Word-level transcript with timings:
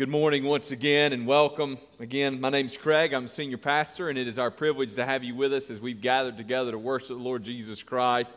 Good 0.00 0.08
morning 0.08 0.44
once 0.44 0.70
again 0.70 1.12
and 1.12 1.26
welcome. 1.26 1.76
Again, 1.98 2.40
my 2.40 2.48
name's 2.48 2.74
Craig. 2.74 3.12
I'm 3.12 3.28
senior 3.28 3.58
pastor, 3.58 4.08
and 4.08 4.16
it 4.16 4.26
is 4.26 4.38
our 4.38 4.50
privilege 4.50 4.94
to 4.94 5.04
have 5.04 5.22
you 5.22 5.34
with 5.34 5.52
us 5.52 5.68
as 5.68 5.78
we've 5.78 6.00
gathered 6.00 6.38
together 6.38 6.70
to 6.70 6.78
worship 6.78 7.08
the 7.08 7.16
Lord 7.16 7.44
Jesus 7.44 7.82
Christ. 7.82 8.32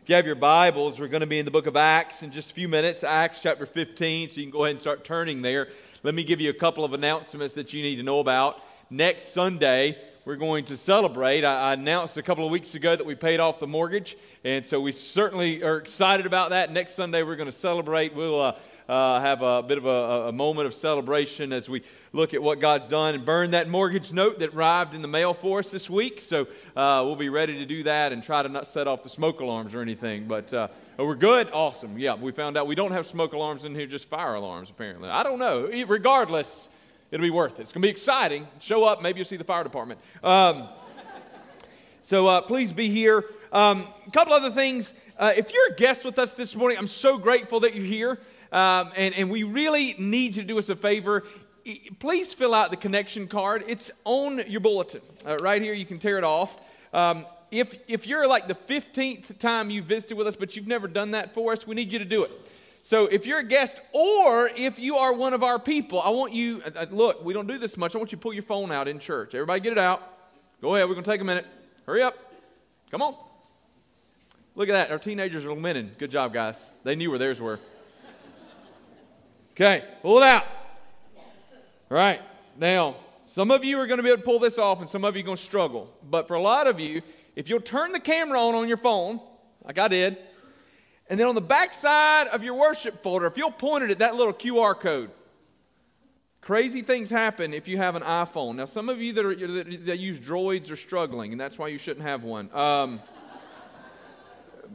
If 0.00 0.08
you 0.08 0.14
have 0.14 0.26
your 0.26 0.36
Bibles, 0.36 1.00
we're 1.00 1.08
going 1.08 1.22
to 1.22 1.26
be 1.26 1.40
in 1.40 1.44
the 1.44 1.50
book 1.50 1.66
of 1.66 1.74
Acts 1.74 2.22
in 2.22 2.30
just 2.30 2.52
a 2.52 2.54
few 2.54 2.68
minutes, 2.68 3.02
Acts 3.02 3.40
chapter 3.40 3.66
15, 3.66 4.30
so 4.30 4.36
you 4.36 4.46
can 4.46 4.52
go 4.52 4.62
ahead 4.62 4.76
and 4.76 4.80
start 4.80 5.04
turning 5.04 5.42
there. 5.42 5.70
Let 6.04 6.14
me 6.14 6.22
give 6.22 6.40
you 6.40 6.50
a 6.50 6.54
couple 6.54 6.84
of 6.84 6.92
announcements 6.92 7.52
that 7.54 7.72
you 7.72 7.82
need 7.82 7.96
to 7.96 8.04
know 8.04 8.20
about. 8.20 8.62
Next 8.88 9.32
Sunday, 9.32 9.98
we're 10.24 10.36
going 10.36 10.66
to 10.66 10.76
celebrate. 10.76 11.44
I, 11.44 11.72
announced 11.72 12.16
a 12.16 12.22
couple 12.22 12.44
of 12.44 12.52
weeks 12.52 12.76
ago 12.76 12.94
that 12.94 13.04
we 13.04 13.16
paid 13.16 13.40
off 13.40 13.58
the 13.58 13.66
mortgage, 13.66 14.16
and 14.44 14.64
so 14.64 14.80
we 14.80 14.92
certainly 14.92 15.64
are 15.64 15.78
excited 15.78 16.26
about 16.26 16.50
that. 16.50 16.70
Next 16.70 16.94
Sunday, 16.94 17.24
we're 17.24 17.34
going 17.34 17.50
to 17.50 17.56
celebrate. 17.56 18.14
We'll 18.14 18.40
uh, 18.40 18.52
uh, 18.88 19.20
have 19.20 19.42
a 19.42 19.62
bit 19.62 19.76
of 19.76 19.84
a, 19.84 20.28
a, 20.28 20.32
moment 20.32 20.66
of 20.66 20.72
celebration 20.72 21.52
as 21.52 21.68
we 21.68 21.82
look 22.12 22.32
at 22.32 22.42
what 22.42 22.58
God's 22.58 22.86
done 22.86 23.14
and 23.14 23.24
burn 23.24 23.50
that 23.50 23.68
mortgage 23.68 24.12
note 24.12 24.38
that 24.38 24.54
arrived 24.54 24.94
in 24.94 25.02
the 25.02 25.08
mail 25.08 25.34
for 25.34 25.58
us 25.58 25.70
this 25.70 25.90
week. 25.90 26.20
So 26.20 26.46
uh, 26.74 27.02
we'll 27.04 27.16
be 27.16 27.28
ready 27.28 27.58
to 27.58 27.66
do 27.66 27.82
that 27.82 28.12
and 28.12 28.22
try 28.22 28.42
to 28.42 28.48
not 28.48 28.66
set 28.66 28.88
off 28.88 29.02
the 29.02 29.10
smoke 29.10 29.40
alarms 29.40 29.74
or 29.74 29.82
anything. 29.82 30.26
But 30.26 30.54
uh, 30.54 30.68
we're 30.96 31.16
good? 31.16 31.50
Awesome. 31.52 31.98
Yeah, 31.98 32.14
we 32.14 32.32
found 32.32 32.56
out 32.56 32.66
we 32.66 32.74
don't 32.74 32.92
have 32.92 33.06
smoke 33.06 33.34
alarms 33.34 33.66
in 33.66 33.74
here, 33.74 33.86
just 33.86 34.06
fire 34.06 34.34
alarms, 34.34 34.70
apparently. 34.70 35.10
I 35.10 35.22
don't 35.22 35.38
know. 35.38 35.68
Regardless, 35.86 36.70
it'll 37.10 37.24
be 37.24 37.30
worth 37.30 37.58
it. 37.58 37.62
It's 37.62 37.72
going 37.72 37.82
to 37.82 37.86
be 37.86 37.90
exciting. 37.90 38.48
Show 38.58 38.84
up, 38.84 39.02
maybe 39.02 39.18
you'll 39.18 39.26
see 39.26 39.36
the 39.36 39.44
fire 39.44 39.64
department. 39.64 40.00
Um, 40.24 40.66
so 42.02 42.26
uh, 42.26 42.40
please 42.40 42.72
be 42.72 42.88
here. 42.88 43.22
Um, 43.52 43.86
a 44.06 44.10
couple 44.12 44.32
other 44.32 44.50
things. 44.50 44.94
Uh, 45.18 45.32
if 45.36 45.52
you're 45.52 45.72
a 45.72 45.74
guest 45.74 46.06
with 46.06 46.18
us 46.18 46.32
this 46.32 46.56
morning, 46.56 46.78
I'm 46.78 46.86
so 46.86 47.18
grateful 47.18 47.60
that 47.60 47.74
you're 47.74 47.84
here. 47.84 48.18
Um, 48.52 48.92
and, 48.96 49.14
and 49.14 49.30
we 49.30 49.42
really 49.42 49.94
need 49.98 50.36
you 50.36 50.42
to 50.42 50.48
do 50.48 50.58
us 50.58 50.68
a 50.68 50.76
favor. 50.76 51.24
Please 51.98 52.32
fill 52.32 52.54
out 52.54 52.70
the 52.70 52.76
connection 52.76 53.28
card. 53.28 53.64
It's 53.68 53.90
on 54.04 54.42
your 54.48 54.60
bulletin. 54.60 55.02
Uh, 55.26 55.36
right 55.42 55.60
here, 55.60 55.74
you 55.74 55.84
can 55.84 55.98
tear 55.98 56.18
it 56.18 56.24
off. 56.24 56.58
Um, 56.92 57.26
if, 57.50 57.76
if 57.88 58.06
you're 58.06 58.26
like 58.26 58.48
the 58.48 58.54
15th 58.54 59.38
time 59.38 59.70
you've 59.70 59.86
visited 59.86 60.16
with 60.16 60.26
us, 60.26 60.36
but 60.36 60.56
you've 60.56 60.66
never 60.66 60.88
done 60.88 61.12
that 61.12 61.34
for 61.34 61.52
us, 61.52 61.66
we 61.66 61.74
need 61.74 61.92
you 61.92 61.98
to 61.98 62.04
do 62.04 62.24
it. 62.24 62.30
So 62.82 63.04
if 63.06 63.26
you're 63.26 63.40
a 63.40 63.44
guest 63.44 63.80
or 63.92 64.48
if 64.56 64.78
you 64.78 64.96
are 64.96 65.12
one 65.12 65.34
of 65.34 65.42
our 65.42 65.58
people, 65.58 66.00
I 66.00 66.08
want 66.10 66.32
you, 66.32 66.62
uh, 66.64 66.70
uh 66.80 66.86
look, 66.90 67.24
we 67.24 67.34
don't 67.34 67.46
do 67.46 67.58
this 67.58 67.76
much. 67.76 67.94
I 67.94 67.98
want 67.98 68.12
you 68.12 68.16
to 68.16 68.22
pull 68.22 68.32
your 68.32 68.42
phone 68.42 68.72
out 68.72 68.88
in 68.88 68.98
church. 68.98 69.34
Everybody 69.34 69.60
get 69.60 69.72
it 69.72 69.78
out. 69.78 70.02
Go 70.62 70.74
ahead, 70.74 70.88
we're 70.88 70.94
going 70.94 71.04
to 71.04 71.10
take 71.10 71.20
a 71.20 71.24
minute. 71.24 71.46
Hurry 71.86 72.02
up. 72.02 72.16
Come 72.90 73.02
on. 73.02 73.14
Look 74.54 74.68
at 74.68 74.72
that. 74.72 74.90
Our 74.90 74.98
teenagers 74.98 75.44
are 75.44 75.50
lamenting. 75.50 75.92
Good 75.98 76.10
job, 76.10 76.32
guys. 76.32 76.70
They 76.82 76.96
knew 76.96 77.10
where 77.10 77.18
theirs 77.18 77.40
were. 77.40 77.60
Okay, 79.60 79.82
pull 80.02 80.18
it 80.18 80.22
out. 80.22 80.44
All 81.90 81.96
right, 81.96 82.20
now, 82.56 82.94
some 83.24 83.50
of 83.50 83.64
you 83.64 83.80
are 83.80 83.88
going 83.88 83.96
to 83.96 84.04
be 84.04 84.08
able 84.08 84.18
to 84.18 84.24
pull 84.24 84.38
this 84.38 84.56
off, 84.56 84.80
and 84.80 84.88
some 84.88 85.04
of 85.04 85.16
you 85.16 85.22
are 85.24 85.24
going 85.24 85.36
to 85.36 85.42
struggle. 85.42 85.92
But 86.08 86.28
for 86.28 86.34
a 86.34 86.40
lot 86.40 86.68
of 86.68 86.78
you, 86.78 87.02
if 87.34 87.48
you'll 87.48 87.60
turn 87.60 87.90
the 87.90 87.98
camera 87.98 88.40
on 88.40 88.54
on 88.54 88.68
your 88.68 88.76
phone, 88.76 89.18
like 89.64 89.76
I 89.76 89.88
did, 89.88 90.16
and 91.10 91.18
then 91.18 91.26
on 91.26 91.34
the 91.34 91.40
back 91.40 91.72
side 91.72 92.28
of 92.28 92.44
your 92.44 92.54
worship 92.54 93.02
folder, 93.02 93.26
if 93.26 93.36
you'll 93.36 93.50
point 93.50 93.82
it 93.82 93.90
at 93.90 93.98
that 93.98 94.14
little 94.14 94.32
QR 94.32 94.78
code, 94.78 95.10
crazy 96.40 96.82
things 96.82 97.10
happen 97.10 97.52
if 97.52 97.66
you 97.66 97.78
have 97.78 97.96
an 97.96 98.02
iPhone. 98.02 98.54
Now, 98.54 98.66
some 98.66 98.88
of 98.88 99.02
you 99.02 99.12
that, 99.14 99.26
are, 99.26 99.34
that 99.34 99.98
use 99.98 100.20
droids 100.20 100.70
are 100.70 100.76
struggling, 100.76 101.32
and 101.32 101.40
that's 101.40 101.58
why 101.58 101.66
you 101.66 101.78
shouldn't 101.78 102.06
have 102.06 102.22
one. 102.22 102.48
Um, 102.54 103.00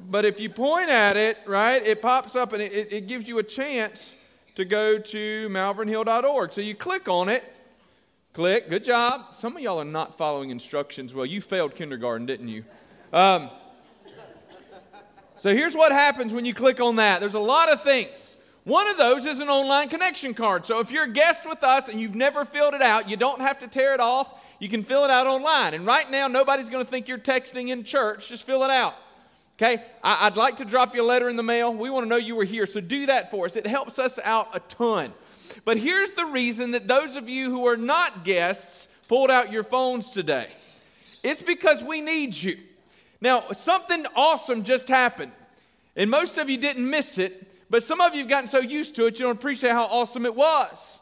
but 0.09 0.25
if 0.25 0.41
you 0.41 0.49
point 0.49 0.89
at 0.89 1.15
it, 1.15 1.37
right, 1.47 1.81
it 1.81 2.01
pops 2.01 2.35
up 2.35 2.51
and 2.51 2.61
it, 2.61 2.91
it 2.91 3.07
gives 3.07 3.29
you 3.29 3.37
a 3.37 3.43
chance 3.43 4.15
to 4.55 4.65
go 4.65 4.97
to 4.97 5.49
malvernhill.org. 5.49 6.53
So 6.53 6.61
you 6.61 6.75
click 6.75 7.07
on 7.07 7.29
it, 7.29 7.43
click, 8.33 8.69
good 8.69 8.83
job. 8.83 9.33
Some 9.33 9.55
of 9.55 9.61
y'all 9.61 9.81
are 9.81 9.85
not 9.85 10.17
following 10.17 10.49
instructions. 10.49 11.13
Well, 11.13 11.25
you 11.25 11.41
failed 11.41 11.75
kindergarten, 11.75 12.25
didn't 12.25 12.47
you? 12.47 12.63
Um, 13.11 13.49
so 15.35 15.53
here's 15.53 15.75
what 15.75 15.91
happens 15.91 16.33
when 16.33 16.45
you 16.45 16.53
click 16.53 16.79
on 16.79 16.95
that 16.97 17.19
there's 17.19 17.33
a 17.33 17.39
lot 17.39 17.71
of 17.71 17.81
things. 17.81 18.37
One 18.63 18.87
of 18.87 18.97
those 18.97 19.25
is 19.25 19.41
an 19.41 19.49
online 19.49 19.89
connection 19.89 20.33
card. 20.33 20.65
So 20.65 20.79
if 20.79 20.89
you're 20.89 21.03
a 21.03 21.11
guest 21.11 21.47
with 21.47 21.63
us 21.63 21.89
and 21.89 21.99
you've 21.99 22.15
never 22.15 22.45
filled 22.45 22.73
it 22.73 22.81
out, 22.81 23.09
you 23.09 23.17
don't 23.17 23.41
have 23.41 23.59
to 23.59 23.67
tear 23.67 23.93
it 23.93 23.99
off. 23.99 24.33
You 24.59 24.69
can 24.69 24.83
fill 24.83 25.03
it 25.03 25.11
out 25.11 25.27
online. 25.27 25.73
And 25.73 25.85
right 25.85 26.09
now, 26.09 26.29
nobody's 26.29 26.69
going 26.69 26.85
to 26.85 26.89
think 26.89 27.09
you're 27.09 27.17
texting 27.17 27.69
in 27.69 27.83
church. 27.83 28.29
Just 28.29 28.45
fill 28.45 28.63
it 28.63 28.69
out. 28.69 28.93
Okay, 29.63 29.81
I, 30.03 30.27
would 30.27 30.35
like 30.35 30.57
to 30.57 30.65
drop 30.65 30.93
you 30.93 31.01
a 31.01 31.07
letter 31.07 31.29
in 31.29 31.37
the 31.37 31.43
mail. 31.43 31.73
We 31.73 31.89
want 31.89 32.03
to 32.03 32.09
know 32.09 32.17
you 32.17 32.35
were 32.35 32.43
here, 32.43 32.65
so 32.65 32.81
do 32.81 33.05
that 33.05 33.31
for 33.31 33.45
us. 33.45 33.55
It 33.55 33.65
helps 33.65 33.97
us 33.97 34.19
out 34.21 34.49
a 34.53 34.59
ton. 34.59 35.13
But 35.63 35.77
here's 35.77 36.11
the 36.11 36.25
reason 36.25 36.71
that 36.71 36.85
those 36.85 37.15
of 37.15 37.29
you 37.29 37.49
who 37.49 37.65
are 37.67 37.77
not 37.77 38.25
guests 38.25 38.89
pulled 39.07 39.31
out 39.31 39.53
your 39.53 39.63
phones 39.63 40.11
today 40.11 40.49
it's 41.23 41.41
because 41.41 41.81
we 41.81 42.01
need 42.01 42.35
you. 42.35 42.57
Now, 43.21 43.51
something 43.53 44.05
awesome 44.17 44.65
just 44.65 44.89
happened, 44.89 45.31
and 45.95 46.11
most 46.11 46.37
of 46.37 46.49
you 46.49 46.57
didn't 46.57 46.89
miss 46.89 47.17
it, 47.17 47.47
but 47.69 47.83
some 47.83 48.01
of 48.01 48.13
you 48.13 48.19
have 48.19 48.29
gotten 48.29 48.49
so 48.49 48.59
used 48.59 48.95
to 48.95 49.05
it, 49.05 49.17
you 49.17 49.25
don't 49.25 49.37
appreciate 49.37 49.71
how 49.71 49.85
awesome 49.85 50.25
it 50.25 50.35
was. 50.35 50.99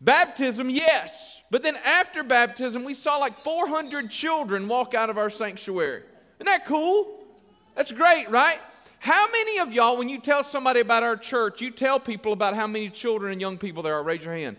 Baptism, 0.00 0.70
yes, 0.70 1.42
but 1.50 1.62
then 1.62 1.76
after 1.84 2.22
baptism, 2.22 2.82
we 2.84 2.94
saw 2.94 3.18
like 3.18 3.44
400 3.44 4.10
children 4.10 4.68
walk 4.68 4.94
out 4.94 5.10
of 5.10 5.18
our 5.18 5.28
sanctuary. 5.28 6.02
Isn't 6.38 6.46
that 6.46 6.64
cool? 6.64 7.25
That's 7.76 7.92
great, 7.92 8.30
right? 8.30 8.58
How 8.98 9.30
many 9.30 9.58
of 9.58 9.72
y'all, 9.72 9.98
when 9.98 10.08
you 10.08 10.18
tell 10.18 10.42
somebody 10.42 10.80
about 10.80 11.02
our 11.02 11.16
church, 11.16 11.60
you 11.60 11.70
tell 11.70 12.00
people 12.00 12.32
about 12.32 12.56
how 12.56 12.66
many 12.66 12.88
children 12.90 13.32
and 13.32 13.40
young 13.40 13.58
people 13.58 13.82
there 13.82 13.94
are? 13.94 14.02
Raise 14.02 14.24
your 14.24 14.34
hand. 14.34 14.56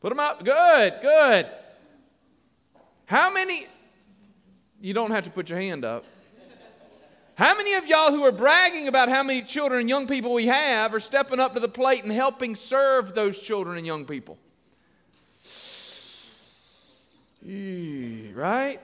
Put 0.00 0.10
them 0.10 0.20
up. 0.20 0.44
Good, 0.44 0.94
good. 1.00 1.46
How 3.06 3.32
many? 3.32 3.66
You 4.80 4.92
don't 4.92 5.12
have 5.12 5.24
to 5.24 5.30
put 5.30 5.48
your 5.48 5.60
hand 5.60 5.84
up. 5.84 6.04
How 7.36 7.56
many 7.56 7.74
of 7.74 7.86
y'all 7.86 8.10
who 8.10 8.24
are 8.24 8.32
bragging 8.32 8.88
about 8.88 9.08
how 9.08 9.22
many 9.22 9.42
children 9.42 9.80
and 9.80 9.88
young 9.88 10.06
people 10.06 10.34
we 10.34 10.48
have 10.48 10.92
are 10.92 11.00
stepping 11.00 11.40
up 11.40 11.54
to 11.54 11.60
the 11.60 11.68
plate 11.68 12.02
and 12.02 12.12
helping 12.12 12.56
serve 12.56 13.14
those 13.14 13.40
children 13.40 13.78
and 13.78 13.86
young 13.86 14.04
people? 14.04 14.36
Right? 17.44 18.80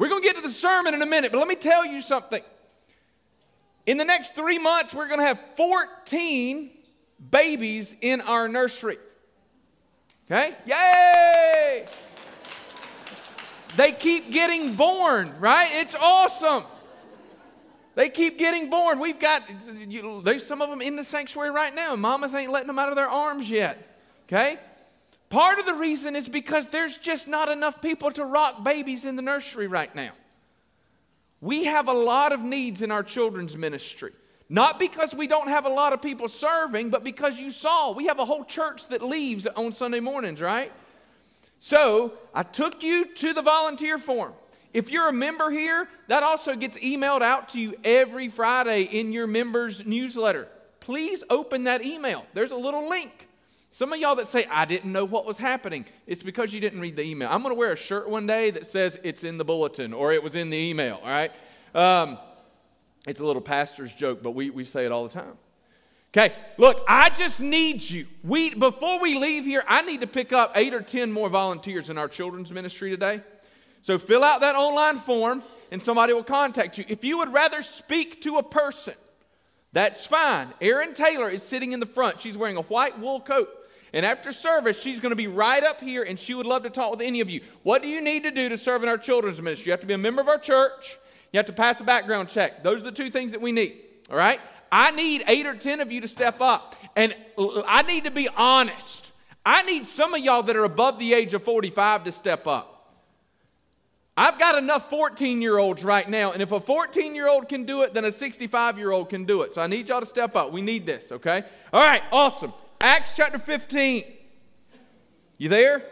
We're 0.00 0.08
going 0.08 0.22
to 0.22 0.26
get 0.26 0.36
to 0.36 0.40
the 0.42 0.48
sermon 0.48 0.94
in 0.94 1.02
a 1.02 1.06
minute, 1.06 1.30
but 1.30 1.36
let 1.36 1.46
me 1.46 1.54
tell 1.54 1.84
you 1.84 2.00
something. 2.00 2.40
In 3.84 3.98
the 3.98 4.04
next 4.06 4.34
three 4.34 4.58
months, 4.58 4.94
we're 4.94 5.08
going 5.08 5.20
to 5.20 5.26
have 5.26 5.38
14 5.58 6.70
babies 7.30 7.94
in 8.00 8.22
our 8.22 8.48
nursery. 8.48 8.96
Okay? 10.24 10.54
Yay! 10.64 11.84
They 13.76 13.92
keep 13.92 14.30
getting 14.30 14.74
born, 14.74 15.34
right? 15.38 15.68
It's 15.70 15.94
awesome. 15.94 16.64
They 17.94 18.08
keep 18.08 18.38
getting 18.38 18.70
born. 18.70 19.00
We've 19.00 19.20
got, 19.20 19.42
you, 19.86 20.22
there's 20.22 20.46
some 20.46 20.62
of 20.62 20.70
them 20.70 20.80
in 20.80 20.96
the 20.96 21.04
sanctuary 21.04 21.50
right 21.50 21.74
now, 21.74 21.94
mamas 21.94 22.34
ain't 22.34 22.50
letting 22.50 22.68
them 22.68 22.78
out 22.78 22.88
of 22.88 22.96
their 22.96 23.10
arms 23.10 23.50
yet. 23.50 24.00
Okay? 24.26 24.58
Part 25.30 25.60
of 25.60 25.64
the 25.64 25.74
reason 25.74 26.16
is 26.16 26.28
because 26.28 26.66
there's 26.66 26.96
just 26.98 27.28
not 27.28 27.48
enough 27.48 27.80
people 27.80 28.10
to 28.12 28.24
rock 28.24 28.64
babies 28.64 29.04
in 29.04 29.14
the 29.14 29.22
nursery 29.22 29.68
right 29.68 29.94
now. 29.94 30.10
We 31.40 31.64
have 31.64 31.88
a 31.88 31.92
lot 31.92 32.32
of 32.32 32.40
needs 32.40 32.82
in 32.82 32.90
our 32.90 33.04
children's 33.04 33.56
ministry. 33.56 34.12
Not 34.48 34.80
because 34.80 35.14
we 35.14 35.28
don't 35.28 35.48
have 35.48 35.64
a 35.64 35.70
lot 35.70 35.92
of 35.92 36.02
people 36.02 36.26
serving, 36.26 36.90
but 36.90 37.04
because 37.04 37.38
you 37.38 37.52
saw 37.52 37.92
we 37.92 38.06
have 38.06 38.18
a 38.18 38.24
whole 38.24 38.44
church 38.44 38.88
that 38.88 39.02
leaves 39.02 39.46
on 39.46 39.70
Sunday 39.70 40.00
mornings, 40.00 40.40
right? 40.40 40.72
So 41.60 42.14
I 42.34 42.42
took 42.42 42.82
you 42.82 43.04
to 43.14 43.32
the 43.32 43.42
volunteer 43.42 43.98
form. 43.98 44.32
If 44.74 44.90
you're 44.90 45.08
a 45.08 45.12
member 45.12 45.50
here, 45.50 45.88
that 46.08 46.24
also 46.24 46.56
gets 46.56 46.76
emailed 46.78 47.22
out 47.22 47.50
to 47.50 47.60
you 47.60 47.74
every 47.84 48.28
Friday 48.28 48.82
in 48.82 49.12
your 49.12 49.28
members' 49.28 49.86
newsletter. 49.86 50.48
Please 50.80 51.22
open 51.30 51.64
that 51.64 51.84
email. 51.84 52.26
There's 52.34 52.52
a 52.52 52.56
little 52.56 52.88
link. 52.88 53.28
Some 53.72 53.92
of 53.92 54.00
y'all 54.00 54.16
that 54.16 54.26
say, 54.26 54.46
I 54.50 54.64
didn't 54.64 54.92
know 54.92 55.04
what 55.04 55.24
was 55.24 55.38
happening, 55.38 55.84
it's 56.06 56.22
because 56.22 56.52
you 56.52 56.60
didn't 56.60 56.80
read 56.80 56.96
the 56.96 57.04
email. 57.04 57.28
I'm 57.30 57.42
going 57.42 57.54
to 57.54 57.58
wear 57.58 57.72
a 57.72 57.76
shirt 57.76 58.08
one 58.08 58.26
day 58.26 58.50
that 58.50 58.66
says 58.66 58.98
it's 59.04 59.22
in 59.22 59.38
the 59.38 59.44
bulletin 59.44 59.92
or 59.92 60.12
it 60.12 60.22
was 60.22 60.34
in 60.34 60.50
the 60.50 60.56
email, 60.56 61.00
all 61.02 61.08
right? 61.08 61.30
Um, 61.74 62.18
it's 63.06 63.20
a 63.20 63.24
little 63.24 63.42
pastor's 63.42 63.92
joke, 63.92 64.22
but 64.22 64.32
we, 64.32 64.50
we 64.50 64.64
say 64.64 64.84
it 64.84 64.92
all 64.92 65.04
the 65.04 65.14
time. 65.14 65.38
Okay, 66.12 66.34
look, 66.58 66.84
I 66.88 67.10
just 67.10 67.40
need 67.40 67.88
you. 67.88 68.08
We, 68.24 68.52
before 68.52 69.00
we 69.00 69.16
leave 69.16 69.44
here, 69.44 69.62
I 69.68 69.82
need 69.82 70.00
to 70.00 70.08
pick 70.08 70.32
up 70.32 70.52
eight 70.56 70.74
or 70.74 70.80
10 70.80 71.12
more 71.12 71.28
volunteers 71.28 71.88
in 71.88 71.96
our 71.98 72.08
children's 72.08 72.50
ministry 72.50 72.90
today. 72.90 73.20
So 73.82 73.96
fill 73.96 74.24
out 74.24 74.40
that 74.40 74.56
online 74.56 74.96
form 74.96 75.44
and 75.70 75.80
somebody 75.80 76.12
will 76.12 76.24
contact 76.24 76.78
you. 76.78 76.84
If 76.88 77.04
you 77.04 77.18
would 77.18 77.32
rather 77.32 77.62
speak 77.62 78.22
to 78.22 78.38
a 78.38 78.42
person, 78.42 78.94
that's 79.72 80.04
fine. 80.04 80.48
Erin 80.60 80.94
Taylor 80.94 81.28
is 81.28 81.44
sitting 81.44 81.70
in 81.70 81.78
the 81.78 81.86
front. 81.86 82.20
She's 82.20 82.36
wearing 82.36 82.56
a 82.56 82.62
white 82.62 82.98
wool 82.98 83.20
coat. 83.20 83.48
And 83.92 84.06
after 84.06 84.32
service, 84.32 84.80
she's 84.80 85.00
going 85.00 85.10
to 85.10 85.16
be 85.16 85.26
right 85.26 85.62
up 85.62 85.80
here 85.80 86.02
and 86.02 86.18
she 86.18 86.34
would 86.34 86.46
love 86.46 86.62
to 86.62 86.70
talk 86.70 86.90
with 86.90 87.00
any 87.00 87.20
of 87.20 87.28
you. 87.28 87.40
What 87.62 87.82
do 87.82 87.88
you 87.88 88.00
need 88.00 88.22
to 88.22 88.30
do 88.30 88.48
to 88.48 88.56
serve 88.56 88.82
in 88.82 88.88
our 88.88 88.98
children's 88.98 89.40
ministry? 89.40 89.66
You 89.66 89.72
have 89.72 89.80
to 89.80 89.86
be 89.86 89.94
a 89.94 89.98
member 89.98 90.20
of 90.20 90.28
our 90.28 90.38
church. 90.38 90.98
You 91.32 91.38
have 91.38 91.46
to 91.46 91.52
pass 91.52 91.80
a 91.80 91.84
background 91.84 92.28
check. 92.28 92.62
Those 92.62 92.80
are 92.80 92.84
the 92.84 92.92
two 92.92 93.10
things 93.10 93.32
that 93.32 93.40
we 93.40 93.52
need. 93.52 93.76
All 94.10 94.16
right? 94.16 94.40
I 94.72 94.90
need 94.92 95.24
eight 95.26 95.46
or 95.46 95.54
10 95.54 95.80
of 95.80 95.90
you 95.90 96.00
to 96.00 96.08
step 96.08 96.40
up. 96.40 96.76
And 96.96 97.14
I 97.38 97.82
need 97.82 98.04
to 98.04 98.10
be 98.10 98.28
honest. 98.28 99.12
I 99.44 99.62
need 99.62 99.86
some 99.86 100.14
of 100.14 100.20
y'all 100.20 100.42
that 100.44 100.56
are 100.56 100.64
above 100.64 100.98
the 100.98 101.14
age 101.14 101.34
of 101.34 101.42
45 101.42 102.04
to 102.04 102.12
step 102.12 102.46
up. 102.46 102.80
I've 104.16 104.38
got 104.38 104.58
enough 104.58 104.90
14 104.90 105.40
year 105.40 105.56
olds 105.56 105.82
right 105.82 106.06
now, 106.08 106.32
and 106.32 106.42
if 106.42 106.52
a 106.52 106.60
14 106.60 107.14
year 107.14 107.26
old 107.26 107.48
can 107.48 107.64
do 107.64 107.82
it, 107.82 107.94
then 107.94 108.04
a 108.04 108.12
65 108.12 108.76
year 108.76 108.90
old 108.90 109.08
can 109.08 109.24
do 109.24 109.42
it. 109.42 109.54
So 109.54 109.62
I 109.62 109.66
need 109.66 109.88
y'all 109.88 110.00
to 110.00 110.06
step 110.06 110.36
up. 110.36 110.52
We 110.52 110.60
need 110.60 110.84
this, 110.84 111.10
okay? 111.10 111.42
All 111.72 111.82
right, 111.82 112.02
awesome. 112.12 112.52
Acts 112.82 113.12
chapter 113.14 113.38
15. 113.38 114.04
You 115.36 115.48
there? 115.50 115.82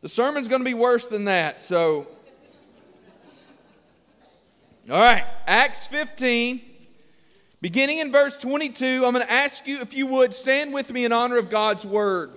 The 0.00 0.08
sermon's 0.08 0.48
going 0.48 0.60
to 0.60 0.64
be 0.64 0.74
worse 0.74 1.06
than 1.06 1.26
that, 1.26 1.60
so. 1.60 2.08
All 4.90 4.98
right, 4.98 5.24
Acts 5.46 5.86
15, 5.86 6.60
beginning 7.60 7.98
in 7.98 8.10
verse 8.12 8.38
22. 8.38 9.04
I'm 9.04 9.12
going 9.12 9.24
to 9.24 9.32
ask 9.32 9.66
you 9.66 9.80
if 9.80 9.94
you 9.94 10.06
would 10.06 10.34
stand 10.34 10.72
with 10.72 10.92
me 10.92 11.04
in 11.04 11.12
honor 11.12 11.36
of 11.38 11.48
God's 11.50 11.86
word. 11.86 12.32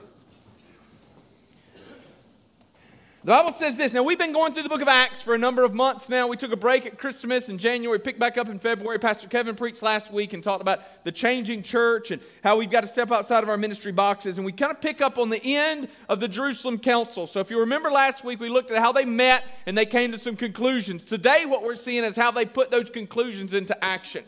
The 3.22 3.34
Bible 3.34 3.52
says 3.52 3.76
this. 3.76 3.92
Now, 3.92 4.02
we've 4.02 4.18
been 4.18 4.32
going 4.32 4.54
through 4.54 4.64
the 4.64 4.70
book 4.70 4.82
of 4.82 4.88
Acts 4.88 5.22
for 5.22 5.36
a 5.36 5.38
number 5.38 5.66
of 5.66 5.74
months 5.74 6.08
now. 6.08 6.26
We 6.28 6.38
took 6.38 6.54
a 6.54 6.58
break 6.58 6.86
at 6.86 6.98
Christmas 6.98 7.50
in 7.50 7.58
January, 7.58 8.00
picked 8.00 8.18
back 8.18 8.38
up 8.38 8.48
in 8.48 8.60
February. 8.60 8.98
Pastor 8.98 9.28
Kevin 9.28 9.58
preached 9.58 9.84
last 9.84 10.14
week 10.14 10.32
and 10.32 10.42
talked 10.42 10.62
about 10.62 11.04
the 11.04 11.12
changing 11.12 11.62
church 11.62 12.12
and 12.12 12.22
how 12.46 12.56
we've 12.56 12.72
got 12.72 12.80
to 12.80 12.88
step 12.88 13.12
outside 13.12 13.44
of 13.44 13.50
our 13.50 13.58
ministry 13.58 13.92
boxes. 13.92 14.38
And 14.38 14.46
we 14.46 14.54
kind 14.54 14.72
of 14.72 14.80
pick 14.80 15.02
up 15.02 15.18
on 15.18 15.30
the 15.30 15.42
end 15.44 15.90
of 16.08 16.22
the 16.22 16.30
Jerusalem 16.30 16.80
Council. 16.80 17.28
So, 17.28 17.42
if 17.42 17.50
you 17.50 17.60
remember 17.60 17.92
last 17.92 18.24
week, 18.24 18.40
we 18.40 18.48
looked 18.48 18.72
at 18.72 18.78
how 18.78 18.94
they 18.94 19.04
met 19.04 19.44
and 19.66 19.78
they 19.78 19.86
came 19.86 20.14
to 20.14 20.18
some 20.18 20.38
conclusions. 20.38 21.04
Today, 21.04 21.44
what 21.46 21.62
we're 21.62 21.76
seeing 21.76 22.06
is 22.06 22.16
how 22.16 22.32
they 22.32 22.46
put 22.46 22.72
those 22.72 22.90
conclusions 22.90 23.54
into 23.54 23.84
action. 23.84 24.24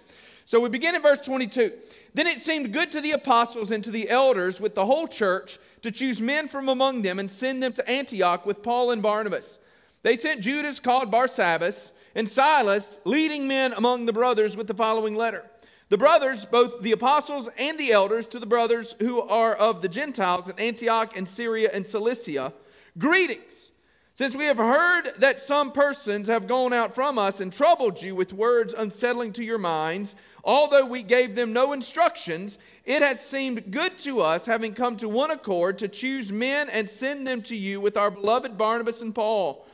So, 0.46 0.60
we 0.60 0.68
begin 0.68 0.96
in 0.96 1.02
verse 1.02 1.22
22. 1.22 1.72
Then 2.14 2.28
it 2.28 2.42
seemed 2.42 2.74
good 2.74 2.92
to 2.92 3.00
the 3.00 3.12
apostles 3.12 3.72
and 3.72 3.82
to 3.86 3.92
the 3.92 4.10
elders 4.10 4.60
with 4.60 4.76
the 4.76 4.86
whole 4.86 5.08
church 5.08 5.60
to 5.82 5.92
choose 5.92 6.22
men 6.22 6.48
from 6.48 6.70
among 6.70 7.02
them 7.02 7.20
and 7.20 7.30
send 7.30 7.62
them 7.62 7.74
to 7.74 7.90
Antioch 7.90 8.46
with 8.46 8.64
Paul 8.64 8.92
and 8.92 9.02
Barnabas. 9.02 9.60
They 10.04 10.16
sent 10.16 10.42
Judas, 10.42 10.80
called 10.80 11.12
Barsabbas, 11.12 11.92
and 12.16 12.28
Silas, 12.28 13.00
leading 13.06 13.48
men 13.48 13.74
among 13.74 14.06
the 14.06 14.14
brothers, 14.14 14.58
with 14.58 14.68
the 14.68 14.74
following 14.74 15.16
letter. 15.16 15.46
The 15.90 15.98
brothers, 15.98 16.46
both 16.46 16.82
the 16.82 16.94
apostles 16.94 17.50
and 17.60 17.78
the 17.78 17.92
elders, 17.92 18.26
to 18.28 18.40
the 18.40 18.46
brothers 18.46 18.96
who 19.00 19.22
are 19.22 19.54
of 19.54 19.82
the 19.82 19.90
Gentiles 19.90 20.50
in 20.50 20.58
Antioch 20.58 21.18
and 21.18 21.28
Syria 21.28 21.70
and 21.74 21.86
Cilicia, 21.86 22.54
greetings. 22.98 23.72
Since 24.16 24.36
we 24.36 24.46
have 24.46 24.58
heard 24.58 25.14
that 25.18 25.40
some 25.40 25.72
persons 25.72 26.28
have 26.28 26.48
gone 26.48 26.74
out 26.74 26.96
from 26.96 27.18
us 27.18 27.40
and 27.40 27.52
troubled 27.52 28.02
you 28.02 28.14
with 28.14 28.34
words 28.34 28.74
unsettling 28.74 29.34
to 29.34 29.44
your 29.44 29.58
minds, 29.58 30.16
although 30.44 30.86
we 30.86 31.04
gave 31.04 31.36
them 31.36 31.54
no 31.54 31.74
instructions, 31.74 32.58
it 32.86 33.02
has 33.02 33.24
seemed 33.24 33.72
good 33.72 33.98
to 34.00 34.22
us, 34.22 34.46
having 34.46 34.74
come 34.74 34.98
to 34.98 35.10
one 35.10 35.32
accord, 35.32 35.78
to 35.80 35.88
choose 35.88 36.32
men 36.32 36.70
and 36.70 36.90
send 36.90 37.28
them 37.28 37.42
to 37.44 37.56
you 37.56 37.80
with 37.80 37.98
our 37.98 38.12
beloved 38.12 38.58
Barnabas 38.58 39.02
and 39.02 39.14
Paul, 39.14 39.66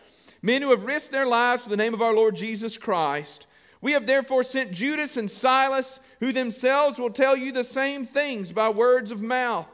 men 0.42 0.62
who 0.62 0.72
have 0.72 0.86
risked 0.86 1.12
their 1.12 1.26
lives 1.26 1.64
for 1.64 1.70
the 1.70 1.78
name 1.78 1.94
of 1.94 2.02
our 2.02 2.14
Lord 2.14 2.36
Jesus 2.36 2.78
Christ. 2.78 3.48
We 3.82 3.92
have 3.94 4.08
therefore 4.08 4.44
sent 4.44 4.72
Judas 4.72 5.18
and 5.18 5.30
Silas, 5.30 6.00
who 6.20 6.32
themselves 6.32 7.00
will 7.00 7.12
tell 7.12 7.38
you 7.38 7.52
the 7.52 7.64
same 7.64 8.06
things 8.06 8.52
by 8.52 8.70
words 8.70 9.12
of 9.12 9.22
mouth. 9.22 9.68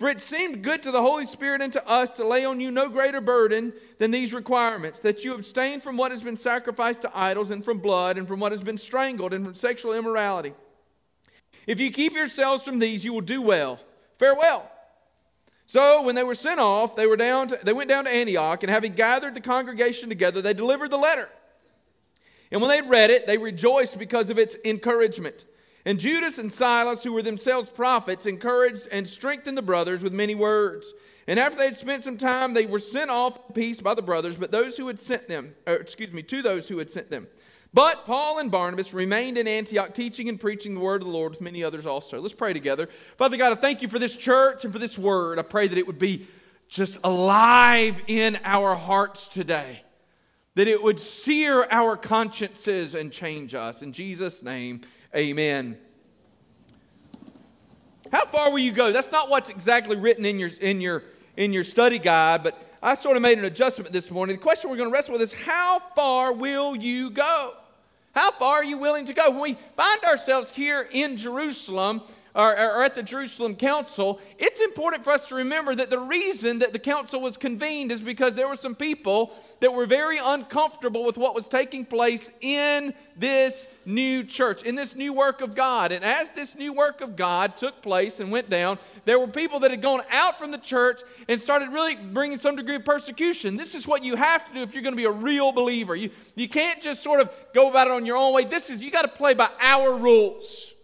For 0.00 0.08
it 0.08 0.22
seemed 0.22 0.62
good 0.62 0.82
to 0.84 0.92
the 0.92 1.02
Holy 1.02 1.26
Spirit 1.26 1.60
and 1.60 1.70
to 1.74 1.86
us 1.86 2.12
to 2.12 2.26
lay 2.26 2.46
on 2.46 2.58
you 2.58 2.70
no 2.70 2.88
greater 2.88 3.20
burden 3.20 3.74
than 3.98 4.10
these 4.10 4.32
requirements 4.32 5.00
that 5.00 5.26
you 5.26 5.34
abstain 5.34 5.82
from 5.82 5.98
what 5.98 6.10
has 6.10 6.22
been 6.22 6.38
sacrificed 6.38 7.02
to 7.02 7.10
idols, 7.14 7.50
and 7.50 7.62
from 7.62 7.80
blood, 7.80 8.16
and 8.16 8.26
from 8.26 8.40
what 8.40 8.50
has 8.50 8.62
been 8.62 8.78
strangled, 8.78 9.34
and 9.34 9.44
from 9.44 9.52
sexual 9.54 9.92
immorality. 9.92 10.54
If 11.66 11.80
you 11.80 11.92
keep 11.92 12.14
yourselves 12.14 12.62
from 12.62 12.78
these, 12.78 13.04
you 13.04 13.12
will 13.12 13.20
do 13.20 13.42
well. 13.42 13.78
Farewell. 14.18 14.72
So 15.66 16.00
when 16.00 16.14
they 16.14 16.24
were 16.24 16.34
sent 16.34 16.60
off, 16.60 16.96
they, 16.96 17.06
were 17.06 17.18
down 17.18 17.48
to, 17.48 17.60
they 17.62 17.74
went 17.74 17.90
down 17.90 18.06
to 18.06 18.10
Antioch, 18.10 18.62
and 18.62 18.70
having 18.70 18.94
gathered 18.94 19.34
the 19.34 19.42
congregation 19.42 20.08
together, 20.08 20.40
they 20.40 20.54
delivered 20.54 20.90
the 20.90 20.96
letter. 20.96 21.28
And 22.50 22.62
when 22.62 22.70
they 22.70 22.80
read 22.80 23.10
it, 23.10 23.26
they 23.26 23.36
rejoiced 23.36 23.98
because 23.98 24.30
of 24.30 24.38
its 24.38 24.56
encouragement. 24.64 25.44
And 25.84 25.98
Judas 25.98 26.38
and 26.38 26.52
Silas, 26.52 27.02
who 27.02 27.12
were 27.12 27.22
themselves 27.22 27.70
prophets, 27.70 28.26
encouraged 28.26 28.86
and 28.92 29.08
strengthened 29.08 29.56
the 29.56 29.62
brothers 29.62 30.02
with 30.02 30.12
many 30.12 30.34
words. 30.34 30.92
And 31.26 31.38
after 31.38 31.58
they 31.58 31.66
had 31.66 31.76
spent 31.76 32.04
some 32.04 32.18
time, 32.18 32.54
they 32.54 32.66
were 32.66 32.78
sent 32.78 33.10
off 33.10 33.36
in 33.48 33.54
peace 33.54 33.80
by 33.80 33.94
the 33.94 34.02
brothers, 34.02 34.36
but 34.36 34.50
those 34.50 34.76
who 34.76 34.88
had 34.88 34.98
sent 34.98 35.28
them, 35.28 35.54
excuse 35.66 36.12
me, 36.12 36.22
to 36.24 36.42
those 36.42 36.68
who 36.68 36.78
had 36.78 36.90
sent 36.90 37.08
them. 37.08 37.28
But 37.72 38.04
Paul 38.04 38.40
and 38.40 38.50
Barnabas 38.50 38.92
remained 38.92 39.38
in 39.38 39.46
Antioch, 39.46 39.94
teaching 39.94 40.28
and 40.28 40.40
preaching 40.40 40.74
the 40.74 40.80
word 40.80 41.02
of 41.02 41.06
the 41.06 41.14
Lord 41.14 41.30
with 41.30 41.40
many 41.40 41.62
others 41.62 41.86
also. 41.86 42.20
Let's 42.20 42.34
pray 42.34 42.52
together. 42.52 42.88
Father 43.16 43.36
God, 43.36 43.52
I 43.52 43.54
thank 43.54 43.80
you 43.80 43.88
for 43.88 44.00
this 44.00 44.16
church 44.16 44.64
and 44.64 44.72
for 44.72 44.80
this 44.80 44.98
word. 44.98 45.38
I 45.38 45.42
pray 45.42 45.68
that 45.68 45.78
it 45.78 45.86
would 45.86 45.98
be 45.98 46.26
just 46.68 46.98
alive 47.04 48.00
in 48.08 48.38
our 48.44 48.74
hearts 48.74 49.28
today, 49.28 49.84
that 50.56 50.66
it 50.66 50.82
would 50.82 50.98
sear 50.98 51.66
our 51.70 51.96
consciences 51.96 52.96
and 52.96 53.12
change 53.12 53.54
us. 53.54 53.82
In 53.82 53.92
Jesus' 53.92 54.42
name, 54.42 54.80
amen. 55.14 55.78
How 58.12 58.26
far 58.26 58.50
will 58.50 58.58
you 58.58 58.72
go? 58.72 58.92
That's 58.92 59.12
not 59.12 59.28
what's 59.28 59.50
exactly 59.50 59.96
written 59.96 60.24
in 60.26 60.38
your, 60.38 60.50
in 60.60 60.80
your, 60.80 61.04
in 61.36 61.52
your 61.52 61.64
study 61.64 61.98
guide, 61.98 62.42
but 62.42 62.58
I 62.82 62.94
sort 62.94 63.16
of 63.16 63.22
made 63.22 63.38
an 63.38 63.44
adjustment 63.44 63.92
this 63.92 64.10
morning. 64.10 64.36
The 64.36 64.42
question 64.42 64.70
we're 64.70 64.76
going 64.76 64.88
to 64.88 64.92
wrestle 64.92 65.12
with 65.12 65.22
is 65.22 65.32
how 65.32 65.80
far 65.94 66.32
will 66.32 66.74
you 66.74 67.10
go? 67.10 67.54
How 68.12 68.32
far 68.32 68.56
are 68.56 68.64
you 68.64 68.78
willing 68.78 69.04
to 69.04 69.12
go? 69.12 69.30
When 69.30 69.40
we 69.40 69.58
find 69.76 70.02
ourselves 70.02 70.50
here 70.50 70.88
in 70.90 71.16
Jerusalem, 71.16 72.02
or, 72.34 72.52
or, 72.52 72.84
at 72.84 72.94
the 72.94 73.02
Jerusalem 73.02 73.56
Council, 73.56 74.20
it's 74.38 74.60
important 74.60 75.02
for 75.02 75.10
us 75.10 75.26
to 75.28 75.34
remember 75.34 75.74
that 75.74 75.90
the 75.90 75.98
reason 75.98 76.60
that 76.60 76.72
the 76.72 76.78
council 76.78 77.20
was 77.20 77.36
convened 77.36 77.90
is 77.90 78.00
because 78.00 78.34
there 78.34 78.46
were 78.46 78.56
some 78.56 78.76
people 78.76 79.32
that 79.58 79.72
were 79.72 79.86
very 79.86 80.18
uncomfortable 80.22 81.04
with 81.04 81.18
what 81.18 81.34
was 81.34 81.48
taking 81.48 81.84
place 81.84 82.30
in 82.40 82.94
this 83.16 83.66
new 83.84 84.22
church, 84.22 84.62
in 84.62 84.76
this 84.76 84.94
new 84.94 85.12
work 85.12 85.40
of 85.40 85.56
God. 85.56 85.90
And 85.90 86.04
as 86.04 86.30
this 86.30 86.54
new 86.54 86.72
work 86.72 87.00
of 87.00 87.16
God 87.16 87.56
took 87.56 87.82
place 87.82 88.20
and 88.20 88.30
went 88.30 88.48
down, 88.48 88.78
there 89.04 89.18
were 89.18 89.26
people 89.26 89.60
that 89.60 89.72
had 89.72 89.82
gone 89.82 90.02
out 90.10 90.38
from 90.38 90.52
the 90.52 90.58
church 90.58 91.00
and 91.28 91.40
started 91.40 91.70
really 91.70 91.96
bringing 91.96 92.38
some 92.38 92.54
degree 92.54 92.76
of 92.76 92.84
persecution. 92.84 93.56
This 93.56 93.74
is 93.74 93.88
what 93.88 94.04
you 94.04 94.14
have 94.14 94.46
to 94.46 94.54
do 94.54 94.62
if 94.62 94.72
you're 94.72 94.82
going 94.82 94.94
to 94.94 94.96
be 94.96 95.04
a 95.04 95.10
real 95.10 95.50
believer. 95.50 95.96
You, 95.96 96.10
you 96.36 96.48
can't 96.48 96.80
just 96.80 97.02
sort 97.02 97.20
of 97.20 97.30
go 97.52 97.68
about 97.68 97.88
it 97.88 97.92
on 97.92 98.06
your 98.06 98.16
own 98.16 98.32
way. 98.32 98.44
This 98.44 98.70
is, 98.70 98.80
you 98.80 98.90
got 98.90 99.02
to 99.02 99.08
play 99.08 99.34
by 99.34 99.50
our 99.60 99.96
rules. 99.96 100.74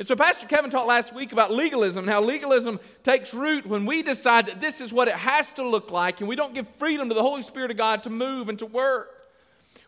And 0.00 0.06
so, 0.06 0.16
Pastor 0.16 0.46
Kevin 0.46 0.70
talked 0.70 0.88
last 0.88 1.14
week 1.14 1.30
about 1.30 1.52
legalism, 1.52 2.06
how 2.06 2.22
legalism 2.22 2.80
takes 3.02 3.34
root 3.34 3.66
when 3.66 3.84
we 3.84 4.02
decide 4.02 4.46
that 4.46 4.58
this 4.58 4.80
is 4.80 4.94
what 4.94 5.08
it 5.08 5.14
has 5.14 5.52
to 5.52 5.62
look 5.62 5.90
like, 5.90 6.20
and 6.20 6.28
we 6.28 6.36
don't 6.36 6.54
give 6.54 6.66
freedom 6.78 7.10
to 7.10 7.14
the 7.14 7.20
Holy 7.20 7.42
Spirit 7.42 7.70
of 7.70 7.76
God 7.76 8.04
to 8.04 8.10
move 8.10 8.48
and 8.48 8.58
to 8.60 8.64
work. 8.64 9.28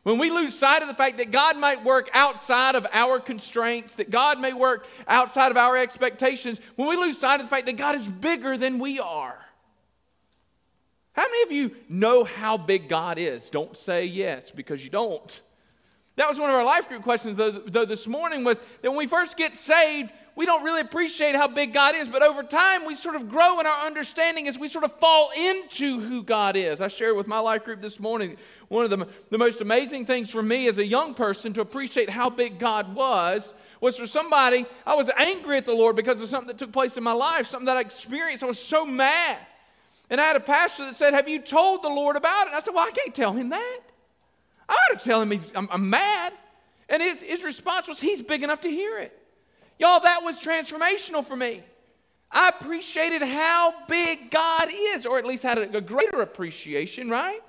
When 0.02 0.18
we 0.18 0.28
lose 0.28 0.54
sight 0.54 0.82
of 0.82 0.88
the 0.88 0.94
fact 0.94 1.16
that 1.16 1.30
God 1.30 1.56
might 1.56 1.82
work 1.82 2.10
outside 2.12 2.74
of 2.74 2.86
our 2.92 3.20
constraints, 3.20 3.94
that 3.94 4.10
God 4.10 4.38
may 4.38 4.52
work 4.52 4.86
outside 5.08 5.50
of 5.50 5.56
our 5.56 5.78
expectations, 5.78 6.60
when 6.76 6.90
we 6.90 6.96
lose 6.98 7.16
sight 7.16 7.40
of 7.40 7.46
the 7.46 7.50
fact 7.50 7.64
that 7.64 7.78
God 7.78 7.94
is 7.94 8.06
bigger 8.06 8.58
than 8.58 8.78
we 8.78 9.00
are. 9.00 9.38
How 11.14 11.22
many 11.22 11.42
of 11.44 11.52
you 11.52 11.74
know 11.88 12.24
how 12.24 12.58
big 12.58 12.86
God 12.86 13.18
is? 13.18 13.48
Don't 13.48 13.78
say 13.78 14.04
yes 14.04 14.50
because 14.50 14.84
you 14.84 14.90
don't. 14.90 15.40
That 16.16 16.28
was 16.28 16.38
one 16.38 16.50
of 16.50 16.56
our 16.56 16.64
life 16.64 16.88
group 16.88 17.02
questions, 17.02 17.36
though, 17.36 17.50
though, 17.50 17.86
this 17.86 18.06
morning, 18.06 18.44
was 18.44 18.60
that 18.82 18.90
when 18.90 18.98
we 18.98 19.06
first 19.06 19.36
get 19.36 19.54
saved, 19.54 20.12
we 20.34 20.46
don't 20.46 20.62
really 20.62 20.80
appreciate 20.80 21.34
how 21.34 21.48
big 21.48 21.72
God 21.72 21.94
is, 21.94 22.08
but 22.08 22.22
over 22.22 22.42
time, 22.42 22.86
we 22.86 22.94
sort 22.94 23.16
of 23.16 23.28
grow 23.28 23.60
in 23.60 23.66
our 23.66 23.86
understanding 23.86 24.48
as 24.48 24.58
we 24.58 24.68
sort 24.68 24.84
of 24.84 24.92
fall 24.98 25.30
into 25.36 26.00
who 26.00 26.22
God 26.22 26.56
is. 26.56 26.80
I 26.80 26.88
shared 26.88 27.16
with 27.16 27.26
my 27.26 27.38
life 27.38 27.64
group 27.64 27.82
this 27.82 28.00
morning 28.00 28.36
one 28.68 28.84
of 28.84 28.90
the, 28.90 29.06
the 29.30 29.38
most 29.38 29.60
amazing 29.60 30.06
things 30.06 30.30
for 30.30 30.42
me 30.42 30.68
as 30.68 30.78
a 30.78 30.86
young 30.86 31.14
person 31.14 31.52
to 31.54 31.60
appreciate 31.60 32.08
how 32.08 32.30
big 32.30 32.58
God 32.58 32.94
was 32.94 33.52
was 33.82 33.98
for 33.98 34.06
somebody, 34.06 34.64
I 34.86 34.94
was 34.94 35.10
angry 35.18 35.56
at 35.58 35.66
the 35.66 35.74
Lord 35.74 35.96
because 35.96 36.22
of 36.22 36.28
something 36.28 36.46
that 36.46 36.56
took 36.56 36.72
place 36.72 36.96
in 36.96 37.02
my 37.02 37.12
life, 37.12 37.48
something 37.48 37.66
that 37.66 37.76
I 37.76 37.80
experienced. 37.80 38.44
I 38.44 38.46
was 38.46 38.62
so 38.62 38.86
mad. 38.86 39.38
And 40.08 40.20
I 40.20 40.24
had 40.24 40.36
a 40.36 40.40
pastor 40.40 40.84
that 40.84 40.94
said, 40.94 41.14
Have 41.14 41.28
you 41.28 41.40
told 41.40 41.82
the 41.82 41.88
Lord 41.88 42.16
about 42.16 42.42
it? 42.42 42.48
And 42.48 42.56
I 42.56 42.60
said, 42.60 42.74
Well, 42.74 42.86
I 42.86 42.92
can't 42.92 43.14
tell 43.14 43.32
him 43.32 43.48
that. 43.48 43.80
I 44.68 44.72
ought 44.72 44.98
to 44.98 45.04
tell 45.04 45.20
him 45.20 45.30
he's, 45.30 45.50
I'm, 45.54 45.68
I'm 45.70 45.90
mad. 45.90 46.32
And 46.88 47.02
his, 47.02 47.22
his 47.22 47.44
response 47.44 47.88
was, 47.88 48.00
He's 48.00 48.22
big 48.22 48.42
enough 48.42 48.60
to 48.62 48.68
hear 48.68 48.98
it. 48.98 49.18
Y'all, 49.78 50.00
that 50.00 50.22
was 50.22 50.40
transformational 50.40 51.24
for 51.24 51.36
me. 51.36 51.62
I 52.30 52.48
appreciated 52.48 53.22
how 53.22 53.74
big 53.88 54.30
God 54.30 54.68
is, 54.70 55.04
or 55.04 55.18
at 55.18 55.26
least 55.26 55.42
had 55.42 55.58
a, 55.58 55.76
a 55.76 55.80
greater 55.80 56.22
appreciation, 56.22 57.10
right? 57.10 57.40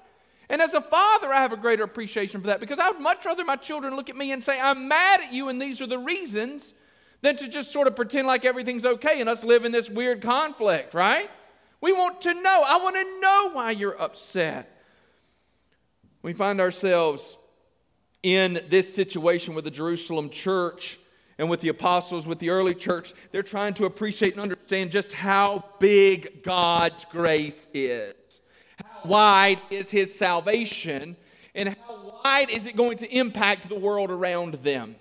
And 0.49 0.61
as 0.61 0.73
a 0.73 0.81
father, 0.81 1.31
I 1.31 1.41
have 1.41 1.53
a 1.53 1.57
greater 1.57 1.83
appreciation 1.83 2.41
for 2.41 2.47
that 2.47 2.59
because 2.59 2.79
I 2.79 2.91
would 2.91 2.99
much 2.99 3.25
rather 3.25 3.45
my 3.45 3.55
children 3.55 3.95
look 3.95 4.09
at 4.09 4.17
me 4.17 4.31
and 4.31 4.43
say, 4.43 4.59
I'm 4.59 4.87
mad 4.87 5.21
at 5.21 5.33
you 5.33 5.49
and 5.49 5.61
these 5.61 5.81
are 5.81 5.87
the 5.87 5.97
reasons, 5.97 6.73
than 7.21 7.37
to 7.37 7.47
just 7.47 7.71
sort 7.71 7.87
of 7.87 7.95
pretend 7.95 8.27
like 8.27 8.43
everything's 8.43 8.85
okay 8.85 9.21
and 9.21 9.29
us 9.29 9.43
live 9.43 9.63
in 9.63 9.71
this 9.71 9.89
weird 9.89 10.21
conflict, 10.21 10.93
right? 10.93 11.29
We 11.79 11.93
want 11.93 12.21
to 12.21 12.33
know. 12.33 12.63
I 12.67 12.77
want 12.77 12.95
to 12.97 13.21
know 13.21 13.49
why 13.53 13.71
you're 13.71 13.99
upset. 13.99 14.72
We 16.23 16.33
find 16.33 16.59
ourselves 16.59 17.37
in 18.23 18.59
this 18.69 18.95
situation 18.95 19.53
with 19.53 19.65
the 19.65 19.71
Jerusalem 19.71 20.29
church. 20.29 20.97
and 21.37 21.49
with 21.49 21.61
the 21.61 21.69
apostles, 21.69 22.27
with 22.27 22.39
the 22.39 22.49
early 22.49 22.73
church, 22.73 23.13
they're 23.31 23.43
trying 23.43 23.73
to 23.75 23.85
appreciate 23.85 24.33
and 24.33 24.41
understand 24.41 24.91
just 24.91 25.13
how 25.13 25.63
big 25.79 26.43
God's 26.43 27.05
grace 27.05 27.67
is. 27.73 28.13
How 28.77 29.09
wide 29.09 29.61
is 29.69 29.89
his 29.89 30.13
salvation, 30.13 31.15
and 31.55 31.69
how 31.69 32.21
wide 32.23 32.49
is 32.49 32.65
it 32.65 32.75
going 32.75 32.97
to 32.97 33.15
impact 33.15 33.69
the 33.69 33.75
world 33.75 34.11
around 34.11 34.55
them? 34.55 34.95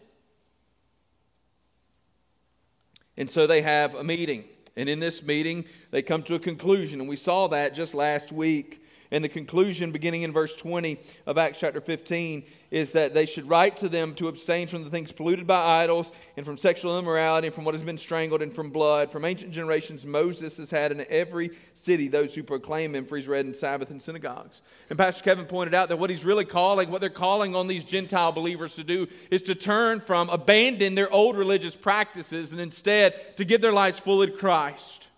And 3.17 3.31
so 3.31 3.47
they 3.47 3.63
have 3.63 3.95
a 3.95 4.03
meeting. 4.03 4.45
And 4.75 4.89
in 4.89 5.01
this 5.01 5.23
meeting, 5.23 5.67
they 5.91 6.01
come 6.01 6.23
to 6.23 6.35
a 6.35 6.39
conclusion. 6.39 6.99
And 6.99 7.09
we 7.09 7.17
saw 7.17 7.47
that 7.49 7.75
just 7.75 7.95
last 7.95 8.33
week. 8.33 8.82
And 9.13 9.23
the 9.23 9.29
conclusion, 9.29 9.93
beginning 9.93 10.23
in 10.23 10.33
verse 10.33 10.57
20 10.57 10.99
of 11.27 11.37
Acts 11.37 11.59
chapter 11.59 11.83
15, 11.83 12.45
is 12.71 12.93
that 12.93 13.13
they 13.13 13.27
should 13.27 13.47
write 13.47 13.77
to 13.77 13.89
them 13.91 14.15
to 14.15 14.29
abstain 14.29 14.67
from 14.67 14.83
the 14.83 14.91
things 14.91 15.13
polluted 15.13 15.47
by 15.47 15.83
idols, 15.83 16.11
and 16.39 16.47
from 16.47 16.57
sexual 16.57 16.99
immorality, 16.99 17.49
and 17.49 17.55
from 17.55 17.65
what 17.65 17.75
has 17.75 17.83
been 17.83 17.99
strangled, 17.99 18.41
and 18.41 18.55
from 18.55 18.71
blood. 18.71 19.13
From 19.13 19.27
ancient 19.27 19.53
generations, 19.53 20.07
Moses 20.07 20.57
has 20.57 20.71
had 20.71 20.91
in 20.93 21.05
every 21.11 21.51
city 21.75 22.09
those 22.09 22.35
who 22.35 22.43
proclaim 22.43 22.95
him, 22.95 23.05
for 23.05 23.19
he's 23.19 23.29
read 23.29 23.45
in 23.45 23.53
Sabbath 23.53 23.91
and 23.91 24.03
synagogues. 24.03 24.63
And 24.89 24.99
Pastor 24.99 25.23
Kevin 25.23 25.45
pointed 25.45 25.75
out 25.75 25.91
that 25.91 25.99
what 25.99 26.09
he's 26.09 26.25
really 26.25 26.47
calling, 26.47 26.91
what 26.91 27.03
they're 27.03 27.11
calling 27.11 27.55
on 27.55 27.67
these 27.67 27.85
Gentile 27.85 28.33
believers 28.33 28.77
to 28.77 28.85
do, 28.85 29.07
is 29.31 29.43
to 29.43 29.55
turn 29.55 30.01
from, 30.01 30.31
abandon 30.31 30.95
their 30.95 31.13
old 31.13 31.37
religious 31.37 31.77
practices, 31.77 32.53
and 32.53 32.61
instead 32.63 33.37
to 33.37 33.45
give 33.45 33.61
their 33.61 33.73
lives 33.73 34.01
fully 34.01 34.29
to 34.29 34.33
Christ. 34.33 35.09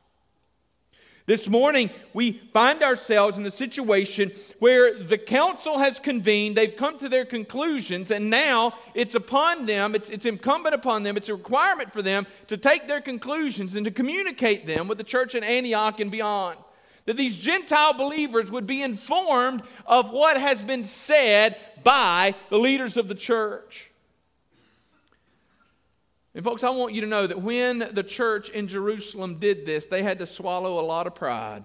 This 1.27 1.49
morning, 1.49 1.89
we 2.13 2.33
find 2.53 2.83
ourselves 2.83 3.39
in 3.39 3.47
a 3.47 3.51
situation 3.51 4.31
where 4.59 5.03
the 5.03 5.17
council 5.17 5.79
has 5.79 5.99
convened, 5.99 6.55
they've 6.55 6.77
come 6.77 6.99
to 6.99 7.09
their 7.09 7.25
conclusions, 7.25 8.11
and 8.11 8.29
now 8.29 8.75
it's 8.95 9.15
upon 9.15 9.65
them, 9.65 9.95
it's, 9.95 10.11
it's 10.11 10.27
incumbent 10.27 10.75
upon 10.75 11.03
them, 11.03 11.17
it's 11.17 11.31
a 11.31 11.35
requirement 11.35 11.95
for 11.95 12.03
them 12.03 12.27
to 12.49 12.59
take 12.59 12.89
their 12.89 13.01
conclusions 13.01 13.75
and 13.75 13.87
to 13.87 13.91
communicate 13.91 14.67
them 14.67 14.87
with 14.87 14.99
the 14.99 15.05
church 15.05 15.35
in 15.35 15.43
Antioch 15.43 15.99
and 15.99 16.11
beyond. 16.11 16.59
That 17.07 17.17
these 17.17 17.39
Gentile 17.39 17.95
believers 17.95 18.53
would 18.53 18.67
be 18.67 18.83
informed 18.83 19.63
of 19.87 20.11
what 20.11 20.39
has 20.39 20.61
been 20.61 20.85
said 20.85 21.57
by 21.83 22.35
the 22.51 22.59
leaders 22.59 22.99
of 22.99 23.09
the 23.09 23.15
church. 23.15 23.91
And, 26.35 26.43
folks, 26.43 26.65
I 26.65 26.71
want 26.71 26.95
you 26.95 27.01
to 27.03 27.07
know 27.07 27.27
that 27.27 27.41
when 27.41 27.91
the 27.93 28.03
church 28.03 28.49
in 28.49 28.67
Jerusalem 28.67 29.39
did 29.39 29.67
this, 29.67 29.87
they 29.87 30.03
had 30.03 30.19
to 30.19 30.27
swallow 30.27 30.81
a 30.81 30.83
lot 30.85 31.07
of 31.07 31.15
pride. 31.15 31.65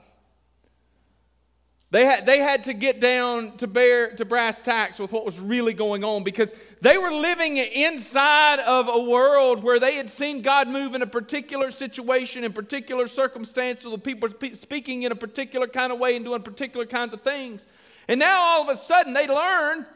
They 1.91 2.05
had, 2.05 2.27
they 2.27 2.37
had 2.37 2.65
to 2.65 2.73
get 2.73 2.99
down 2.99 3.57
to 3.57 3.65
bear 3.65 4.15
to 4.15 4.25
brass 4.25 4.61
tacks 4.61 4.99
with 4.99 5.11
what 5.11 5.25
was 5.25 5.39
really 5.39 5.73
going 5.73 6.03
on 6.03 6.23
because 6.23 6.53
they 6.81 6.99
were 6.99 7.11
living 7.11 7.57
inside 7.57 8.59
of 8.59 8.87
a 8.87 8.99
world 8.99 9.63
where 9.63 9.79
they 9.79 9.95
had 9.95 10.07
seen 10.07 10.43
God 10.43 10.67
move 10.67 10.93
in 10.93 11.01
a 11.01 11.07
particular 11.07 11.71
situation, 11.71 12.43
in 12.43 12.53
particular 12.53 13.07
circumstances, 13.07 13.87
with 13.87 14.03
people 14.03 14.29
speaking 14.53 15.01
in 15.01 15.11
a 15.11 15.15
particular 15.15 15.65
kind 15.65 15.91
of 15.91 15.97
way 15.97 16.15
and 16.15 16.23
doing 16.23 16.43
particular 16.43 16.85
kinds 16.85 17.11
of 17.11 17.21
things. 17.21 17.65
And 18.07 18.19
now 18.19 18.39
all 18.39 18.69
of 18.69 18.69
a 18.69 18.79
sudden 18.79 19.13
they 19.13 19.27
learn 19.27 19.87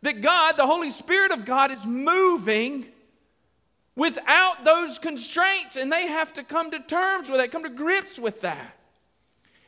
that 0.00 0.22
God, 0.22 0.56
the 0.56 0.66
Holy 0.66 0.90
Spirit 0.90 1.30
of 1.30 1.44
God, 1.44 1.70
is 1.70 1.84
moving 1.84 2.86
without 3.96 4.64
those 4.64 4.98
constraints, 4.98 5.76
and 5.76 5.92
they 5.92 6.06
have 6.06 6.32
to 6.34 6.42
come 6.42 6.70
to 6.70 6.80
terms 6.80 7.30
with 7.30 7.40
that, 7.40 7.52
come 7.52 7.62
to 7.62 7.68
grips 7.68 8.18
with 8.18 8.40
that. 8.40 8.76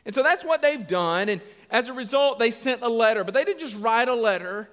And 0.05 0.15
so 0.15 0.23
that's 0.23 0.45
what 0.45 0.63
they've 0.63 0.87
done, 0.87 1.29
and 1.29 1.41
as 1.71 1.89
a 1.89 1.93
result, 1.93 2.39
they 2.39 2.51
sent 2.51 2.83
a 2.83 2.89
letter. 2.89 3.25
But 3.25 3.35
they 3.35 3.45
didn't 3.45 3.61
just 3.61 3.77
write 3.77 4.09
a 4.09 4.15
letter. 4.15 4.69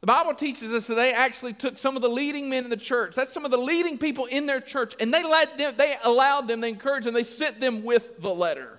The 0.00 0.06
Bible 0.06 0.34
teaches 0.34 0.72
us 0.72 0.86
that 0.86 0.94
they 0.94 1.12
actually 1.12 1.54
took 1.54 1.78
some 1.78 1.96
of 1.96 2.02
the 2.02 2.08
leading 2.08 2.48
men 2.48 2.64
in 2.64 2.70
the 2.70 2.76
church. 2.76 3.14
That's 3.14 3.32
some 3.32 3.44
of 3.44 3.50
the 3.50 3.58
leading 3.58 3.98
people 3.98 4.26
in 4.26 4.46
their 4.46 4.60
church, 4.60 4.94
and 5.00 5.12
they 5.12 5.24
led 5.24 5.58
them, 5.58 5.74
they 5.76 5.96
allowed 6.04 6.48
them, 6.48 6.60
they 6.60 6.68
encouraged 6.68 7.06
them, 7.06 7.14
they 7.14 7.24
sent 7.24 7.60
them 7.60 7.82
with 7.82 8.20
the 8.20 8.30
letter. 8.30 8.77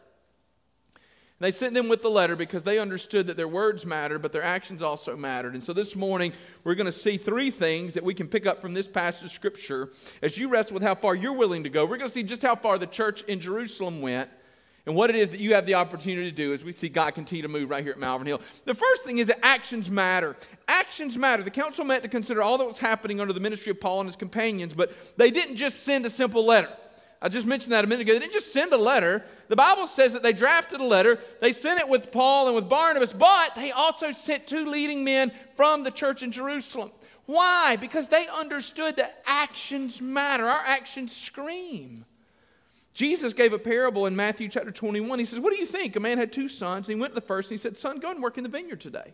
They 1.40 1.52
sent 1.52 1.74
them 1.74 1.88
with 1.88 2.02
the 2.02 2.10
letter 2.10 2.36
because 2.36 2.64
they 2.64 2.80
understood 2.80 3.28
that 3.28 3.38
their 3.38 3.48
words 3.48 3.86
mattered, 3.86 4.20
but 4.20 4.34
their 4.34 4.44
actions 4.44 4.82
also 4.82 5.16
mattered. 5.16 5.54
And 5.54 5.64
so 5.64 5.72
this 5.72 5.96
morning, 5.96 6.34
we're 6.66 6.76
going 6.76 6.86
to 6.86 6.92
see 6.92 7.16
three 7.16 7.50
things 7.50 7.94
that 7.94 8.04
we 8.04 8.14
can 8.14 8.28
pick 8.28 8.46
up 8.46 8.62
from 8.62 8.74
this 8.74 8.90
passage 8.90 9.26
of 9.26 9.32
Scripture. 9.32 9.90
As 10.22 10.38
you 10.38 10.50
wrestle 10.50 10.74
with 10.74 10.84
how 10.84 10.96
far 10.96 11.16
you're 11.16 11.32
willing 11.32 11.64
to 11.64 11.70
go, 11.70 11.86
we're 11.86 11.98
going 11.98 12.10
to 12.10 12.14
see 12.14 12.24
just 12.24 12.42
how 12.42 12.56
far 12.56 12.78
the 12.78 12.88
church 12.88 13.22
in 13.24 13.40
Jerusalem 13.40 14.02
went 14.02 14.30
and 14.86 14.96
what 14.96 15.10
it 15.10 15.16
is 15.16 15.30
that 15.30 15.40
you 15.40 15.56
have 15.56 15.66
the 15.66 15.76
opportunity 15.76 16.30
to 16.30 16.36
do 16.36 16.54
as 16.54 16.66
we 16.66 16.74
see 16.74 16.90
God 16.90 17.12
continue 17.12 17.44
to 17.44 17.48
move 17.48 17.70
right 17.70 17.84
here 17.84 17.94
at 17.94 18.00
Malvern 18.00 18.28
Hill. 18.28 18.42
The 18.66 18.74
first 18.74 19.04
thing 19.04 19.20
is 19.20 19.28
that 19.28 19.40
actions 19.42 19.90
matter. 19.90 20.36
Actions 20.68 21.16
matter. 21.16 21.42
The 21.42 21.52
council 21.52 21.86
met 21.86 22.04
to 22.04 22.10
consider 22.10 22.42
all 22.42 22.58
that 22.58 22.68
was 22.68 22.80
happening 22.80 23.22
under 23.22 23.32
the 23.32 23.40
ministry 23.40 23.72
of 23.72 23.80
Paul 23.80 24.02
and 24.02 24.10
his 24.10 24.18
companions, 24.18 24.74
but 24.74 25.16
they 25.16 25.32
didn't 25.32 25.56
just 25.56 25.84
send 25.84 26.06
a 26.06 26.10
simple 26.10 26.46
letter. 26.46 26.70
I 27.22 27.28
just 27.28 27.46
mentioned 27.46 27.74
that 27.74 27.84
a 27.84 27.88
minute 27.88 28.04
ago. 28.04 28.14
They 28.14 28.20
didn't 28.20 28.34
just 28.34 28.54
send 28.54 28.72
a 28.72 28.78
letter. 28.78 29.26
The 29.50 29.56
Bible 29.56 29.88
says 29.88 30.14
that 30.14 30.24
they 30.24 30.32
drafted 30.32 30.80
a 30.80 30.86
letter. 30.86 31.20
They 31.42 31.52
sent 31.52 31.80
it 31.80 31.90
with 31.90 32.12
Paul 32.12 32.48
and 32.48 32.56
with 32.56 32.70
Barnabas, 32.70 33.12
but 33.12 33.56
they 33.56 33.72
also 33.72 34.12
sent 34.12 34.48
two 34.48 34.70
leading 34.70 35.04
men 35.04 35.32
from 35.56 35.84
the 35.84 35.92
church 35.92 36.24
in 36.24 36.32
Jerusalem. 36.32 36.92
Why? 37.26 37.76
Because 37.76 38.08
they 38.08 38.26
understood 38.28 38.96
that 38.96 39.22
actions 39.26 40.02
matter. 40.02 40.48
Our 40.48 40.66
actions 40.66 41.16
scream. 41.16 42.06
Jesus 42.94 43.34
gave 43.34 43.54
a 43.54 43.60
parable 43.60 44.08
in 44.08 44.16
Matthew 44.16 44.50
chapter 44.50 44.72
21. 44.72 45.20
He 45.20 45.26
says, 45.26 45.40
What 45.40 45.54
do 45.54 45.60
you 45.60 45.66
think? 45.66 45.96
A 45.96 46.00
man 46.00 46.18
had 46.18 46.34
two 46.34 46.48
sons. 46.48 46.88
And 46.88 46.96
he 46.96 47.02
went 47.02 47.14
to 47.14 47.16
the 47.20 47.26
first 47.26 47.52
and 47.52 47.60
he 47.60 47.62
said, 47.62 47.78
Son, 47.78 48.00
go 48.00 48.12
and 48.12 48.24
work 48.24 48.38
in 48.38 48.44
the 48.44 48.50
vineyard 48.50 48.82
today. 48.82 49.14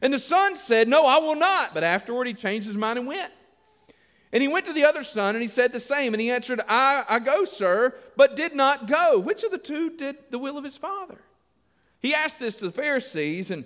And 0.00 0.12
the 0.12 0.18
son 0.18 0.56
said, 0.56 0.88
No, 0.88 1.06
I 1.06 1.18
will 1.18 1.34
not. 1.34 1.74
But 1.74 1.84
afterward, 1.84 2.26
he 2.26 2.34
changed 2.34 2.66
his 2.66 2.76
mind 2.76 2.98
and 2.98 3.06
went. 3.06 3.32
And 4.34 4.42
he 4.42 4.48
went 4.48 4.66
to 4.66 4.72
the 4.72 4.84
other 4.84 5.04
son 5.04 5.36
and 5.36 5.42
he 5.42 5.48
said 5.48 5.72
the 5.72 5.78
same. 5.78 6.12
And 6.12 6.20
he 6.20 6.28
answered, 6.28 6.60
I, 6.68 7.04
I 7.08 7.20
go, 7.20 7.44
sir, 7.44 7.94
but 8.16 8.34
did 8.34 8.54
not 8.54 8.88
go. 8.88 9.20
Which 9.20 9.44
of 9.44 9.52
the 9.52 9.58
two 9.58 9.96
did 9.96 10.16
the 10.30 10.40
will 10.40 10.58
of 10.58 10.64
his 10.64 10.76
father? 10.76 11.18
He 12.00 12.12
asked 12.12 12.40
this 12.40 12.56
to 12.56 12.64
the 12.64 12.72
Pharisees, 12.72 13.52
and 13.52 13.64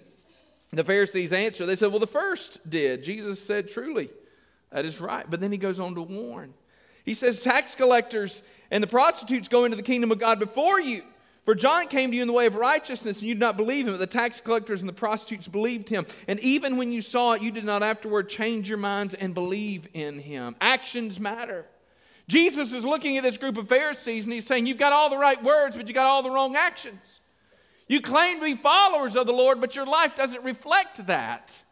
the 0.70 0.84
Pharisees 0.84 1.32
answered. 1.32 1.66
They 1.66 1.74
said, 1.74 1.90
Well, 1.90 1.98
the 1.98 2.06
first 2.06 2.68
did. 2.68 3.02
Jesus 3.02 3.42
said, 3.42 3.70
Truly, 3.70 4.10
that 4.70 4.84
is 4.84 5.00
right. 5.00 5.24
But 5.28 5.40
then 5.40 5.50
he 5.50 5.58
goes 5.58 5.80
on 5.80 5.94
to 5.94 6.02
warn. 6.02 6.52
He 7.04 7.14
says, 7.14 7.42
Tax 7.42 7.74
collectors 7.74 8.42
and 8.70 8.82
the 8.82 8.86
prostitutes 8.86 9.48
go 9.48 9.64
into 9.64 9.76
the 9.76 9.82
kingdom 9.82 10.12
of 10.12 10.18
God 10.18 10.38
before 10.38 10.78
you. 10.78 11.02
For 11.48 11.54
John 11.54 11.86
came 11.86 12.10
to 12.10 12.16
you 12.16 12.20
in 12.20 12.28
the 12.28 12.34
way 12.34 12.44
of 12.44 12.56
righteousness, 12.56 13.20
and 13.20 13.26
you 13.26 13.34
did 13.34 13.40
not 13.40 13.56
believe 13.56 13.86
him, 13.86 13.94
but 13.94 14.00
the 14.00 14.06
tax 14.06 14.38
collectors 14.38 14.82
and 14.82 14.88
the 14.88 14.92
prostitutes 14.92 15.48
believed 15.48 15.88
him. 15.88 16.04
And 16.26 16.38
even 16.40 16.76
when 16.76 16.92
you 16.92 17.00
saw 17.00 17.32
it, 17.32 17.40
you 17.40 17.50
did 17.50 17.64
not 17.64 17.82
afterward 17.82 18.28
change 18.28 18.68
your 18.68 18.76
minds 18.76 19.14
and 19.14 19.32
believe 19.32 19.88
in 19.94 20.18
him. 20.18 20.56
Actions 20.60 21.18
matter. 21.18 21.64
Jesus 22.26 22.74
is 22.74 22.84
looking 22.84 23.16
at 23.16 23.22
this 23.22 23.38
group 23.38 23.56
of 23.56 23.66
Pharisees, 23.66 24.24
and 24.24 24.32
he's 24.34 24.46
saying, 24.46 24.66
You've 24.66 24.76
got 24.76 24.92
all 24.92 25.08
the 25.08 25.16
right 25.16 25.42
words, 25.42 25.74
but 25.74 25.88
you've 25.88 25.94
got 25.94 26.04
all 26.04 26.22
the 26.22 26.30
wrong 26.30 26.54
actions. 26.54 27.20
You 27.86 28.02
claim 28.02 28.40
to 28.40 28.44
be 28.44 28.54
followers 28.54 29.16
of 29.16 29.26
the 29.26 29.32
Lord, 29.32 29.58
but 29.58 29.74
your 29.74 29.86
life 29.86 30.16
doesn't 30.16 30.44
reflect 30.44 31.06
that. 31.06 31.62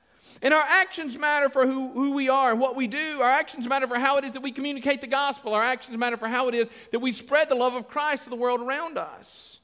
And 0.41 0.55
our 0.55 0.65
actions 0.67 1.19
matter 1.19 1.51
for 1.51 1.67
who, 1.67 1.91
who 1.91 2.13
we 2.13 2.31
are 2.31 2.51
and 2.51 2.59
what 2.59 2.77
we 2.77 2.87
do. 2.87 3.21
Our 3.21 3.31
actions 3.31 3.69
matter 3.69 3.87
for 3.87 3.99
how 3.99 4.17
it 4.17 4.25
is 4.25 4.33
that 4.33 4.43
we 4.43 4.53
communicate 4.53 5.03
the 5.03 5.07
gospel. 5.07 5.53
Our 5.53 5.63
actions 5.63 5.99
matter 5.99 6.17
for 6.17 6.29
how 6.29 6.49
it 6.49 6.55
is 6.55 6.71
that 6.93 7.01
we 7.01 7.13
spread 7.13 7.51
the 7.51 7.55
love 7.55 7.75
of 7.75 7.89
Christ 7.89 8.25
to 8.25 8.31
the 8.31 8.37
world 8.37 8.63
around 8.63 8.97
us. 8.97 9.56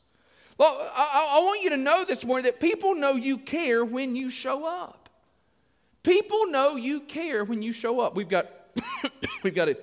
Well, 0.62 0.78
I, 0.95 1.38
I 1.40 1.45
want 1.45 1.61
you 1.64 1.71
to 1.71 1.76
know 1.76 2.04
this 2.04 2.25
morning 2.25 2.45
that 2.45 2.61
people 2.61 2.95
know 2.95 3.16
you 3.16 3.37
care 3.37 3.85
when 3.85 4.14
you 4.14 4.31
show 4.31 4.64
up. 4.64 5.09
People 6.04 6.47
know 6.52 6.76
you 6.76 7.00
care 7.00 7.42
when 7.42 7.62
you 7.62 7.73
show 7.73 7.99
up. 7.99 8.14
We've 8.14 8.28
got, 8.28 8.47
we've 9.42 9.57
got 9.57 9.71
a, 9.71 9.76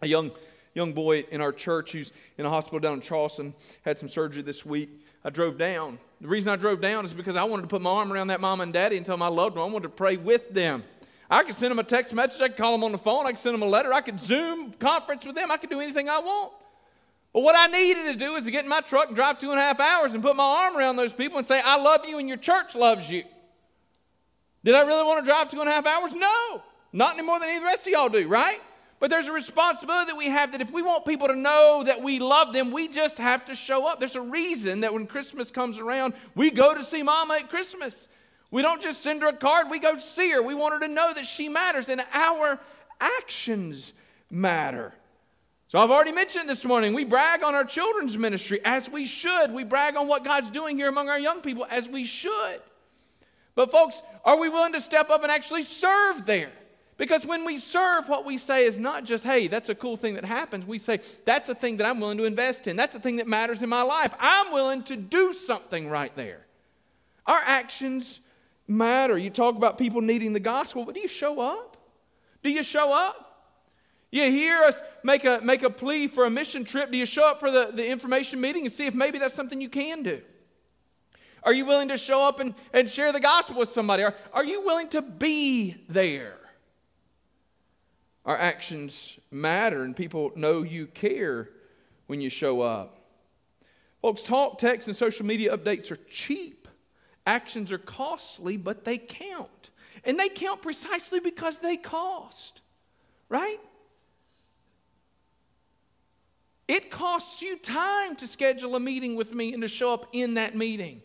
a 0.00 0.08
young, 0.08 0.30
young 0.72 0.94
boy 0.94 1.26
in 1.30 1.42
our 1.42 1.52
church 1.52 1.92
who's 1.92 2.10
in 2.38 2.46
a 2.46 2.48
hospital 2.48 2.78
down 2.78 2.94
in 2.94 3.00
Charleston, 3.02 3.52
had 3.82 3.98
some 3.98 4.08
surgery 4.08 4.40
this 4.40 4.64
week. 4.64 4.88
I 5.26 5.28
drove 5.28 5.58
down. 5.58 5.98
The 6.22 6.28
reason 6.28 6.48
I 6.48 6.56
drove 6.56 6.80
down 6.80 7.04
is 7.04 7.12
because 7.12 7.36
I 7.36 7.44
wanted 7.44 7.64
to 7.64 7.68
put 7.68 7.82
my 7.82 7.90
arm 7.90 8.10
around 8.10 8.28
that 8.28 8.40
mom 8.40 8.62
and 8.62 8.72
daddy 8.72 8.96
and 8.96 9.04
tell 9.04 9.18
them 9.18 9.22
I 9.22 9.28
loved 9.28 9.56
them. 9.56 9.62
I 9.62 9.66
wanted 9.66 9.88
to 9.88 9.94
pray 9.94 10.16
with 10.16 10.54
them. 10.54 10.84
I 11.30 11.42
could 11.42 11.54
send 11.54 11.70
them 11.70 11.80
a 11.80 11.84
text 11.84 12.14
message. 12.14 12.40
I 12.40 12.48
could 12.48 12.56
call 12.56 12.72
them 12.72 12.82
on 12.82 12.92
the 12.92 12.98
phone. 12.98 13.26
I 13.26 13.32
could 13.32 13.40
send 13.40 13.52
them 13.52 13.60
a 13.60 13.66
letter. 13.66 13.92
I 13.92 14.00
could 14.00 14.18
Zoom 14.18 14.72
conference 14.72 15.26
with 15.26 15.34
them. 15.34 15.50
I 15.50 15.58
could 15.58 15.68
do 15.68 15.80
anything 15.80 16.08
I 16.08 16.18
want. 16.18 16.54
But 17.32 17.42
what 17.42 17.54
I 17.56 17.66
needed 17.66 18.04
to 18.12 18.14
do 18.14 18.36
is 18.36 18.44
to 18.44 18.50
get 18.50 18.64
in 18.64 18.70
my 18.70 18.80
truck 18.80 19.08
and 19.08 19.16
drive 19.16 19.38
two 19.38 19.50
and 19.50 19.58
a 19.58 19.62
half 19.62 19.80
hours 19.80 20.14
and 20.14 20.22
put 20.22 20.34
my 20.34 20.44
arm 20.44 20.76
around 20.76 20.96
those 20.96 21.12
people 21.12 21.38
and 21.38 21.46
say, 21.46 21.60
I 21.62 21.76
love 21.80 22.04
you 22.06 22.18
and 22.18 22.26
your 22.26 22.38
church 22.38 22.74
loves 22.74 23.10
you. 23.10 23.24
Did 24.64 24.74
I 24.74 24.82
really 24.82 25.04
want 25.04 25.24
to 25.24 25.30
drive 25.30 25.50
two 25.50 25.60
and 25.60 25.68
a 25.68 25.72
half 25.72 25.86
hours? 25.86 26.12
No. 26.14 26.62
Not 26.92 27.14
any 27.14 27.26
more 27.26 27.38
than 27.38 27.48
any 27.48 27.58
of 27.58 27.62
the 27.62 27.66
rest 27.66 27.86
of 27.86 27.92
y'all 27.92 28.08
do, 28.08 28.26
right? 28.26 28.58
But 29.00 29.10
there's 29.10 29.28
a 29.28 29.32
responsibility 29.32 30.10
that 30.10 30.16
we 30.16 30.26
have 30.26 30.52
that 30.52 30.60
if 30.60 30.72
we 30.72 30.82
want 30.82 31.04
people 31.04 31.28
to 31.28 31.36
know 31.36 31.84
that 31.86 32.02
we 32.02 32.18
love 32.18 32.52
them, 32.52 32.72
we 32.72 32.88
just 32.88 33.18
have 33.18 33.44
to 33.44 33.54
show 33.54 33.86
up. 33.86 34.00
There's 34.00 34.16
a 34.16 34.20
reason 34.20 34.80
that 34.80 34.92
when 34.92 35.06
Christmas 35.06 35.50
comes 35.50 35.78
around, 35.78 36.14
we 36.34 36.50
go 36.50 36.74
to 36.74 36.82
see 36.82 37.02
Mama 37.02 37.34
at 37.34 37.50
Christmas. 37.50 38.08
We 38.50 38.62
don't 38.62 38.82
just 38.82 39.02
send 39.02 39.22
her 39.22 39.28
a 39.28 39.32
card, 39.32 39.70
we 39.70 39.78
go 39.78 39.98
see 39.98 40.30
her. 40.32 40.42
We 40.42 40.54
want 40.54 40.74
her 40.74 40.80
to 40.80 40.92
know 40.92 41.12
that 41.14 41.26
she 41.26 41.48
matters 41.48 41.88
and 41.88 42.00
our 42.12 42.58
actions 43.00 43.92
matter. 44.30 44.94
So 45.68 45.78
I've 45.78 45.90
already 45.90 46.12
mentioned 46.12 46.48
this 46.48 46.64
morning, 46.64 46.94
we 46.94 47.04
brag 47.04 47.42
on 47.42 47.54
our 47.54 47.64
children's 47.64 48.16
ministry 48.16 48.58
as 48.64 48.88
we 48.88 49.04
should. 49.04 49.52
We 49.52 49.64
brag 49.64 49.96
on 49.96 50.08
what 50.08 50.24
God's 50.24 50.48
doing 50.48 50.78
here 50.78 50.88
among 50.88 51.10
our 51.10 51.18
young 51.18 51.42
people 51.42 51.66
as 51.68 51.90
we 51.90 52.04
should. 52.04 52.62
But, 53.54 53.70
folks, 53.70 54.00
are 54.24 54.38
we 54.38 54.48
willing 54.48 54.72
to 54.72 54.80
step 54.80 55.10
up 55.10 55.22
and 55.22 55.30
actually 55.30 55.64
serve 55.64 56.24
there? 56.24 56.52
Because 56.96 57.26
when 57.26 57.44
we 57.44 57.58
serve, 57.58 58.08
what 58.08 58.24
we 58.24 58.38
say 58.38 58.64
is 58.64 58.78
not 58.78 59.04
just, 59.04 59.24
hey, 59.24 59.46
that's 59.46 59.68
a 59.68 59.74
cool 59.74 59.98
thing 59.98 60.14
that 60.14 60.24
happens. 60.24 60.64
We 60.64 60.78
say, 60.78 61.00
that's 61.26 61.50
a 61.50 61.54
thing 61.54 61.76
that 61.76 61.86
I'm 61.86 62.00
willing 62.00 62.16
to 62.16 62.24
invest 62.24 62.66
in. 62.66 62.74
That's 62.74 62.94
the 62.94 63.00
thing 63.00 63.16
that 63.16 63.26
matters 63.26 63.62
in 63.62 63.68
my 63.68 63.82
life. 63.82 64.14
I'm 64.18 64.54
willing 64.54 64.84
to 64.84 64.96
do 64.96 65.34
something 65.34 65.90
right 65.90 66.14
there. 66.16 66.46
Our 67.26 67.40
actions 67.44 68.20
matter. 68.66 69.18
You 69.18 69.28
talk 69.28 69.54
about 69.56 69.76
people 69.76 70.00
needing 70.00 70.32
the 70.32 70.40
gospel, 70.40 70.86
but 70.86 70.94
do 70.94 71.00
you 71.00 71.08
show 71.08 71.40
up? 71.40 71.76
Do 72.42 72.50
you 72.50 72.62
show 72.62 72.90
up? 72.90 73.27
You 74.10 74.30
hear 74.30 74.62
us 74.62 74.80
make 75.02 75.24
a, 75.24 75.40
make 75.42 75.62
a 75.62 75.70
plea 75.70 76.06
for 76.06 76.24
a 76.24 76.30
mission 76.30 76.64
trip. 76.64 76.90
Do 76.90 76.96
you 76.96 77.06
show 77.06 77.28
up 77.28 77.40
for 77.40 77.50
the, 77.50 77.70
the 77.72 77.86
information 77.86 78.40
meeting 78.40 78.64
and 78.64 78.72
see 78.72 78.86
if 78.86 78.94
maybe 78.94 79.18
that's 79.18 79.34
something 79.34 79.60
you 79.60 79.68
can 79.68 80.02
do? 80.02 80.22
Are 81.42 81.52
you 81.52 81.66
willing 81.66 81.88
to 81.88 81.96
show 81.98 82.22
up 82.22 82.40
and, 82.40 82.54
and 82.72 82.88
share 82.88 83.12
the 83.12 83.20
gospel 83.20 83.58
with 83.60 83.68
somebody? 83.68 84.02
Are, 84.02 84.14
are 84.32 84.44
you 84.44 84.64
willing 84.64 84.88
to 84.88 85.02
be 85.02 85.76
there? 85.88 86.38
Our 88.24 88.36
actions 88.36 89.18
matter, 89.30 89.84
and 89.84 89.96
people 89.96 90.32
know 90.36 90.62
you 90.62 90.86
care 90.86 91.50
when 92.06 92.20
you 92.20 92.28
show 92.28 92.60
up. 92.60 92.98
Folks, 94.02 94.22
talk, 94.22 94.58
text, 94.58 94.88
and 94.88 94.96
social 94.96 95.24
media 95.24 95.56
updates 95.56 95.90
are 95.90 95.98
cheap. 96.10 96.68
Actions 97.26 97.72
are 97.72 97.78
costly, 97.78 98.56
but 98.56 98.84
they 98.84 98.98
count. 98.98 99.70
And 100.04 100.18
they 100.18 100.28
count 100.28 100.62
precisely 100.62 101.20
because 101.20 101.58
they 101.58 101.76
cost, 101.76 102.60
right? 103.28 103.58
It 106.68 106.90
costs 106.90 107.40
you 107.40 107.56
time 107.56 108.14
to 108.16 108.26
schedule 108.28 108.76
a 108.76 108.80
meeting 108.80 109.16
with 109.16 109.34
me 109.34 109.54
and 109.54 109.62
to 109.62 109.68
show 109.68 109.92
up 109.92 110.06
in 110.12 110.34
that 110.34 110.54
meeting. 110.54 111.00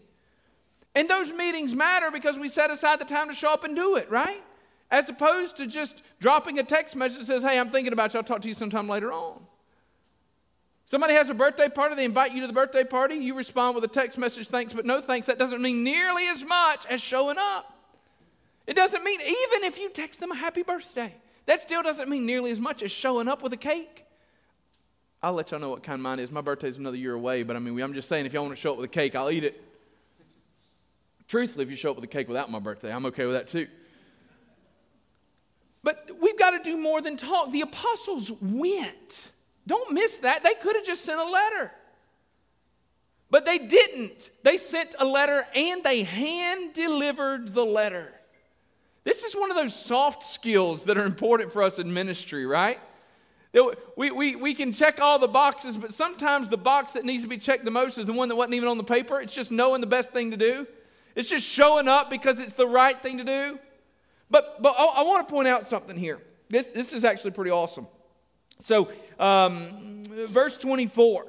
And 0.93 1.09
those 1.09 1.31
meetings 1.31 1.73
matter 1.73 2.11
because 2.11 2.37
we 2.37 2.49
set 2.49 2.69
aside 2.69 2.99
the 2.99 3.05
time 3.05 3.29
to 3.29 3.33
show 3.33 3.51
up 3.51 3.63
and 3.63 3.75
do 3.75 3.95
it, 3.95 4.11
right? 4.11 4.43
As 4.91 5.09
opposed 5.09 5.57
to 5.57 5.65
just 5.65 6.03
dropping 6.19 6.59
a 6.59 6.63
text 6.63 6.95
message 6.95 7.19
that 7.19 7.25
says, 7.27 7.43
Hey, 7.43 7.57
I'm 7.57 7.69
thinking 7.69 7.93
about 7.93 8.13
you, 8.13 8.19
I'll 8.19 8.23
talk 8.23 8.41
to 8.41 8.47
you 8.47 8.53
sometime 8.53 8.87
later 8.89 9.11
on. 9.11 9.41
Somebody 10.85 11.13
has 11.13 11.29
a 11.29 11.33
birthday 11.33 11.69
party, 11.69 11.95
they 11.95 12.03
invite 12.03 12.33
you 12.33 12.41
to 12.41 12.47
the 12.47 12.53
birthday 12.53 12.83
party, 12.83 13.15
you 13.15 13.33
respond 13.35 13.73
with 13.73 13.85
a 13.85 13.87
text 13.87 14.17
message, 14.17 14.49
thanks, 14.49 14.73
but 14.73 14.85
no 14.85 15.01
thanks. 15.01 15.27
That 15.27 15.39
doesn't 15.39 15.61
mean 15.61 15.81
nearly 15.81 16.27
as 16.27 16.43
much 16.43 16.85
as 16.87 17.01
showing 17.01 17.37
up. 17.39 17.73
It 18.67 18.75
doesn't 18.75 19.03
mean, 19.03 19.19
even 19.21 19.63
if 19.63 19.79
you 19.79 19.89
text 19.89 20.19
them 20.19 20.31
a 20.31 20.35
happy 20.35 20.61
birthday, 20.61 21.15
that 21.45 21.61
still 21.61 21.83
doesn't 21.83 22.09
mean 22.09 22.25
nearly 22.25 22.51
as 22.51 22.59
much 22.59 22.83
as 22.83 22.91
showing 22.91 23.29
up 23.29 23.41
with 23.41 23.53
a 23.53 23.57
cake. 23.57 24.05
I'll 25.23 25.31
let 25.31 25.51
y'all 25.51 25.59
know 25.61 25.69
what 25.69 25.83
kind 25.83 26.03
mine 26.03 26.19
is. 26.19 26.31
My 26.31 26.41
birthday's 26.41 26.77
another 26.77 26.97
year 26.97 27.13
away, 27.13 27.43
but 27.43 27.55
I 27.55 27.59
mean, 27.59 27.79
I'm 27.79 27.93
just 27.93 28.09
saying 28.09 28.25
if 28.25 28.33
y'all 28.33 28.43
want 28.43 28.55
to 28.55 28.61
show 28.61 28.73
up 28.73 28.77
with 28.77 28.85
a 28.85 28.93
cake, 28.93 29.15
I'll 29.15 29.31
eat 29.31 29.45
it. 29.45 29.63
Truthfully, 31.29 31.63
if 31.63 31.69
you 31.71 31.77
show 31.77 31.91
up 31.91 31.95
with 31.95 32.03
a 32.03 32.09
cake 32.09 32.27
without 32.27 32.51
my 32.51 32.59
birthday, 32.59 32.91
I'm 32.91 33.05
okay 33.05 33.25
with 33.25 33.35
that 33.35 33.47
too. 33.47 33.67
But 35.81 36.09
we've 36.21 36.37
got 36.37 36.51
to 36.51 36.63
do 36.69 36.77
more 36.77 37.01
than 37.01 37.15
talk. 37.15 37.51
The 37.51 37.61
apostles 37.61 38.33
went. 38.41 39.31
Don't 39.65 39.93
miss 39.93 40.17
that. 40.17 40.43
They 40.43 40.55
could 40.55 40.75
have 40.75 40.85
just 40.85 41.05
sent 41.05 41.21
a 41.21 41.29
letter. 41.29 41.71
But 43.29 43.45
they 43.45 43.57
didn't. 43.57 44.29
They 44.43 44.57
sent 44.57 44.93
a 44.99 45.05
letter 45.05 45.45
and 45.55 45.83
they 45.85 46.03
hand 46.03 46.73
delivered 46.73 47.53
the 47.53 47.65
letter. 47.65 48.13
This 49.05 49.23
is 49.23 49.33
one 49.35 49.51
of 49.51 49.57
those 49.57 49.73
soft 49.73 50.23
skills 50.23 50.83
that 50.83 50.97
are 50.97 51.05
important 51.05 51.53
for 51.53 51.63
us 51.63 51.79
in 51.79 51.93
ministry, 51.93 52.45
right? 52.45 52.79
We, 53.95 54.09
we, 54.09 54.35
we 54.35 54.53
can 54.55 54.71
check 54.71 54.99
all 54.99 55.19
the 55.19 55.27
boxes, 55.27 55.77
but 55.77 55.93
sometimes 55.93 56.49
the 56.49 56.57
box 56.57 56.93
that 56.93 57.05
needs 57.05 57.21
to 57.21 57.29
be 57.29 57.37
checked 57.37 57.65
the 57.65 57.71
most 57.71 57.99
is 57.99 58.07
the 58.07 58.13
one 58.13 58.29
that 58.29 58.35
wasn't 58.35 58.55
even 58.55 58.67
on 58.67 58.77
the 58.77 58.83
paper. 58.83 59.21
It's 59.21 59.33
just 59.33 59.51
knowing 59.51 59.79
the 59.79 59.87
best 59.87 60.11
thing 60.11 60.31
to 60.31 60.37
do, 60.37 60.65
it's 61.15 61.29
just 61.29 61.45
showing 61.45 61.87
up 61.87 62.09
because 62.09 62.39
it's 62.39 62.55
the 62.55 62.67
right 62.67 62.99
thing 62.99 63.19
to 63.19 63.23
do. 63.23 63.59
But, 64.31 64.63
but 64.63 64.75
I, 64.77 64.85
I 64.85 65.03
want 65.03 65.27
to 65.27 65.31
point 65.31 65.47
out 65.47 65.67
something 65.67 65.95
here. 65.95 66.19
This, 66.49 66.67
this 66.67 66.93
is 66.93 67.05
actually 67.05 67.31
pretty 67.31 67.51
awesome. 67.51 67.85
So, 68.59 68.89
um, 69.19 70.03
verse 70.29 70.57
24 70.57 71.25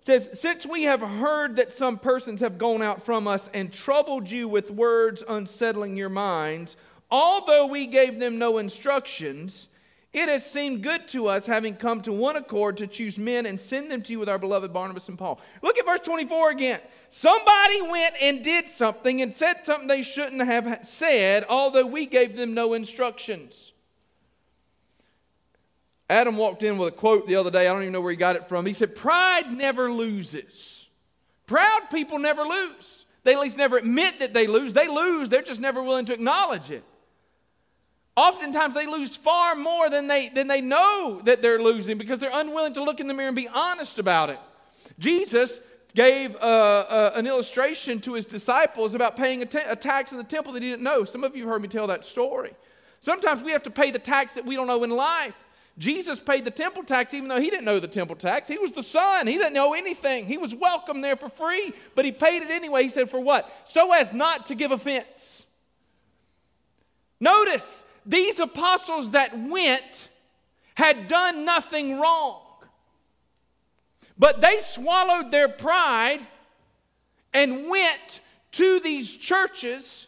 says, 0.00 0.38
Since 0.38 0.66
we 0.66 0.82
have 0.82 1.00
heard 1.00 1.56
that 1.56 1.72
some 1.72 1.98
persons 1.98 2.40
have 2.40 2.58
gone 2.58 2.82
out 2.82 3.02
from 3.02 3.26
us 3.26 3.48
and 3.54 3.72
troubled 3.72 4.30
you 4.30 4.48
with 4.48 4.70
words 4.70 5.24
unsettling 5.26 5.96
your 5.96 6.10
minds, 6.10 6.76
although 7.10 7.66
we 7.66 7.86
gave 7.86 8.18
them 8.18 8.38
no 8.38 8.58
instructions, 8.58 9.68
it 10.12 10.28
has 10.28 10.44
seemed 10.44 10.82
good 10.82 11.08
to 11.08 11.28
us, 11.28 11.46
having 11.46 11.74
come 11.74 12.02
to 12.02 12.12
one 12.12 12.36
accord, 12.36 12.76
to 12.78 12.86
choose 12.86 13.16
men 13.16 13.46
and 13.46 13.58
send 13.58 13.90
them 13.90 14.02
to 14.02 14.12
you 14.12 14.18
with 14.18 14.28
our 14.28 14.38
beloved 14.38 14.70
Barnabas 14.70 15.08
and 15.08 15.18
Paul. 15.18 15.40
Look 15.62 15.78
at 15.78 15.86
verse 15.86 16.00
24 16.00 16.50
again. 16.50 16.80
Somebody 17.08 17.80
went 17.82 18.14
and 18.20 18.44
did 18.44 18.68
something 18.68 19.22
and 19.22 19.32
said 19.32 19.64
something 19.64 19.88
they 19.88 20.02
shouldn't 20.02 20.42
have 20.42 20.80
said, 20.86 21.44
although 21.48 21.86
we 21.86 22.04
gave 22.04 22.36
them 22.36 22.52
no 22.52 22.74
instructions. 22.74 23.72
Adam 26.10 26.36
walked 26.36 26.62
in 26.62 26.76
with 26.76 26.92
a 26.92 26.96
quote 26.96 27.26
the 27.26 27.36
other 27.36 27.50
day. 27.50 27.66
I 27.66 27.72
don't 27.72 27.80
even 27.82 27.94
know 27.94 28.02
where 28.02 28.10
he 28.10 28.16
got 28.16 28.36
it 28.36 28.50
from. 28.50 28.66
He 28.66 28.74
said, 28.74 28.94
Pride 28.94 29.50
never 29.50 29.90
loses. 29.90 30.90
Proud 31.46 31.88
people 31.90 32.18
never 32.18 32.42
lose. 32.42 33.06
They 33.24 33.32
at 33.32 33.40
least 33.40 33.56
never 33.56 33.78
admit 33.78 34.20
that 34.20 34.34
they 34.34 34.46
lose. 34.46 34.74
They 34.74 34.88
lose, 34.88 35.30
they're 35.30 35.40
just 35.40 35.60
never 35.60 35.82
willing 35.82 36.04
to 36.06 36.12
acknowledge 36.12 36.70
it. 36.70 36.84
Oftentimes 38.14 38.74
they 38.74 38.86
lose 38.86 39.16
far 39.16 39.54
more 39.54 39.88
than 39.88 40.06
they, 40.06 40.28
than 40.28 40.46
they 40.46 40.60
know 40.60 41.22
that 41.24 41.40
they're 41.40 41.62
losing 41.62 41.96
because 41.96 42.18
they're 42.18 42.30
unwilling 42.32 42.74
to 42.74 42.84
look 42.84 43.00
in 43.00 43.08
the 43.08 43.14
mirror 43.14 43.28
and 43.28 43.36
be 43.36 43.48
honest 43.48 43.98
about 43.98 44.28
it. 44.28 44.38
Jesus 44.98 45.60
gave 45.94 46.34
uh, 46.36 46.38
uh, 46.38 47.12
an 47.14 47.26
illustration 47.26 48.00
to 48.00 48.14
his 48.14 48.26
disciples 48.26 48.94
about 48.94 49.16
paying 49.16 49.42
a, 49.42 49.46
tax 49.46 50.12
in 50.12 50.18
the 50.18 50.24
temple 50.24 50.52
that 50.52 50.62
he 50.62 50.70
didn't 50.70 50.82
know. 50.82 51.04
Some 51.04 51.24
of 51.24 51.34
you 51.34 51.42
have 51.44 51.52
heard 51.52 51.62
me 51.62 51.68
tell 51.68 51.86
that 51.86 52.04
story. 52.04 52.52
Sometimes 53.00 53.42
we 53.42 53.52
have 53.52 53.62
to 53.64 53.70
pay 53.70 53.90
the 53.90 53.98
tax 53.98 54.34
that 54.34 54.44
we 54.44 54.56
don't 54.56 54.66
know 54.66 54.84
in 54.84 54.90
life. 54.90 55.36
Jesus 55.78 56.20
paid 56.20 56.44
the 56.44 56.50
temple 56.50 56.84
tax 56.84 57.14
even 57.14 57.28
though 57.28 57.40
he 57.40 57.48
didn't 57.48 57.64
know 57.64 57.80
the 57.80 57.88
temple 57.88 58.16
tax. 58.16 58.46
He 58.46 58.58
was 58.58 58.72
the 58.72 58.82
son, 58.82 59.26
he 59.26 59.38
didn't 59.38 59.54
know 59.54 59.72
anything. 59.72 60.26
He 60.26 60.36
was 60.36 60.54
welcome 60.54 61.00
there 61.00 61.16
for 61.16 61.30
free, 61.30 61.72
but 61.94 62.04
he 62.04 62.12
paid 62.12 62.42
it 62.42 62.50
anyway. 62.50 62.82
He 62.82 62.90
said, 62.90 63.08
For 63.08 63.20
what? 63.20 63.50
So 63.64 63.92
as 63.94 64.12
not 64.12 64.46
to 64.46 64.54
give 64.54 64.70
offense. 64.70 65.46
Notice, 67.20 67.84
these 68.04 68.38
apostles 68.40 69.10
that 69.10 69.38
went 69.38 70.08
had 70.74 71.08
done 71.08 71.44
nothing 71.44 71.98
wrong. 71.98 72.40
But 74.18 74.40
they 74.40 74.58
swallowed 74.62 75.30
their 75.30 75.48
pride 75.48 76.20
and 77.32 77.68
went 77.68 78.20
to 78.52 78.80
these 78.80 79.16
churches 79.16 80.06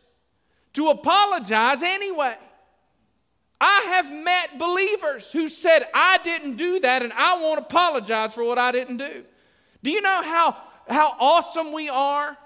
to 0.75 0.89
apologize 0.89 1.83
anyway. 1.83 2.37
I 3.61 3.81
have 3.95 4.13
met 4.13 4.59
believers 4.59 5.33
who 5.33 5.49
said, 5.49 5.85
I 5.95 6.19
didn't 6.19 6.57
do 6.57 6.81
that 6.81 7.03
and 7.03 7.13
I 7.13 7.41
won't 7.41 7.61
apologize 7.61 8.35
for 8.35 8.45
what 8.45 8.59
I 8.59 8.73
didn't 8.73 8.99
do. 8.99 9.25
Do 9.83 9.91
you 9.91 10.03
know 10.03 10.23
how, 10.23 10.57
how 10.89 11.15
awesome 11.19 11.73
we 11.73 11.89
are 11.89 12.37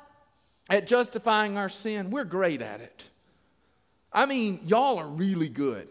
at 0.69 0.87
justifying 0.87 1.57
our 1.57 1.69
sin? 1.69 2.11
We're 2.11 2.25
great 2.25 2.63
at 2.63 2.81
it. 2.81 3.09
I 4.12 4.27
mean, 4.27 4.61
y'all 4.64 4.99
are 4.99 5.09
really 5.09 5.49
good. 5.49 5.88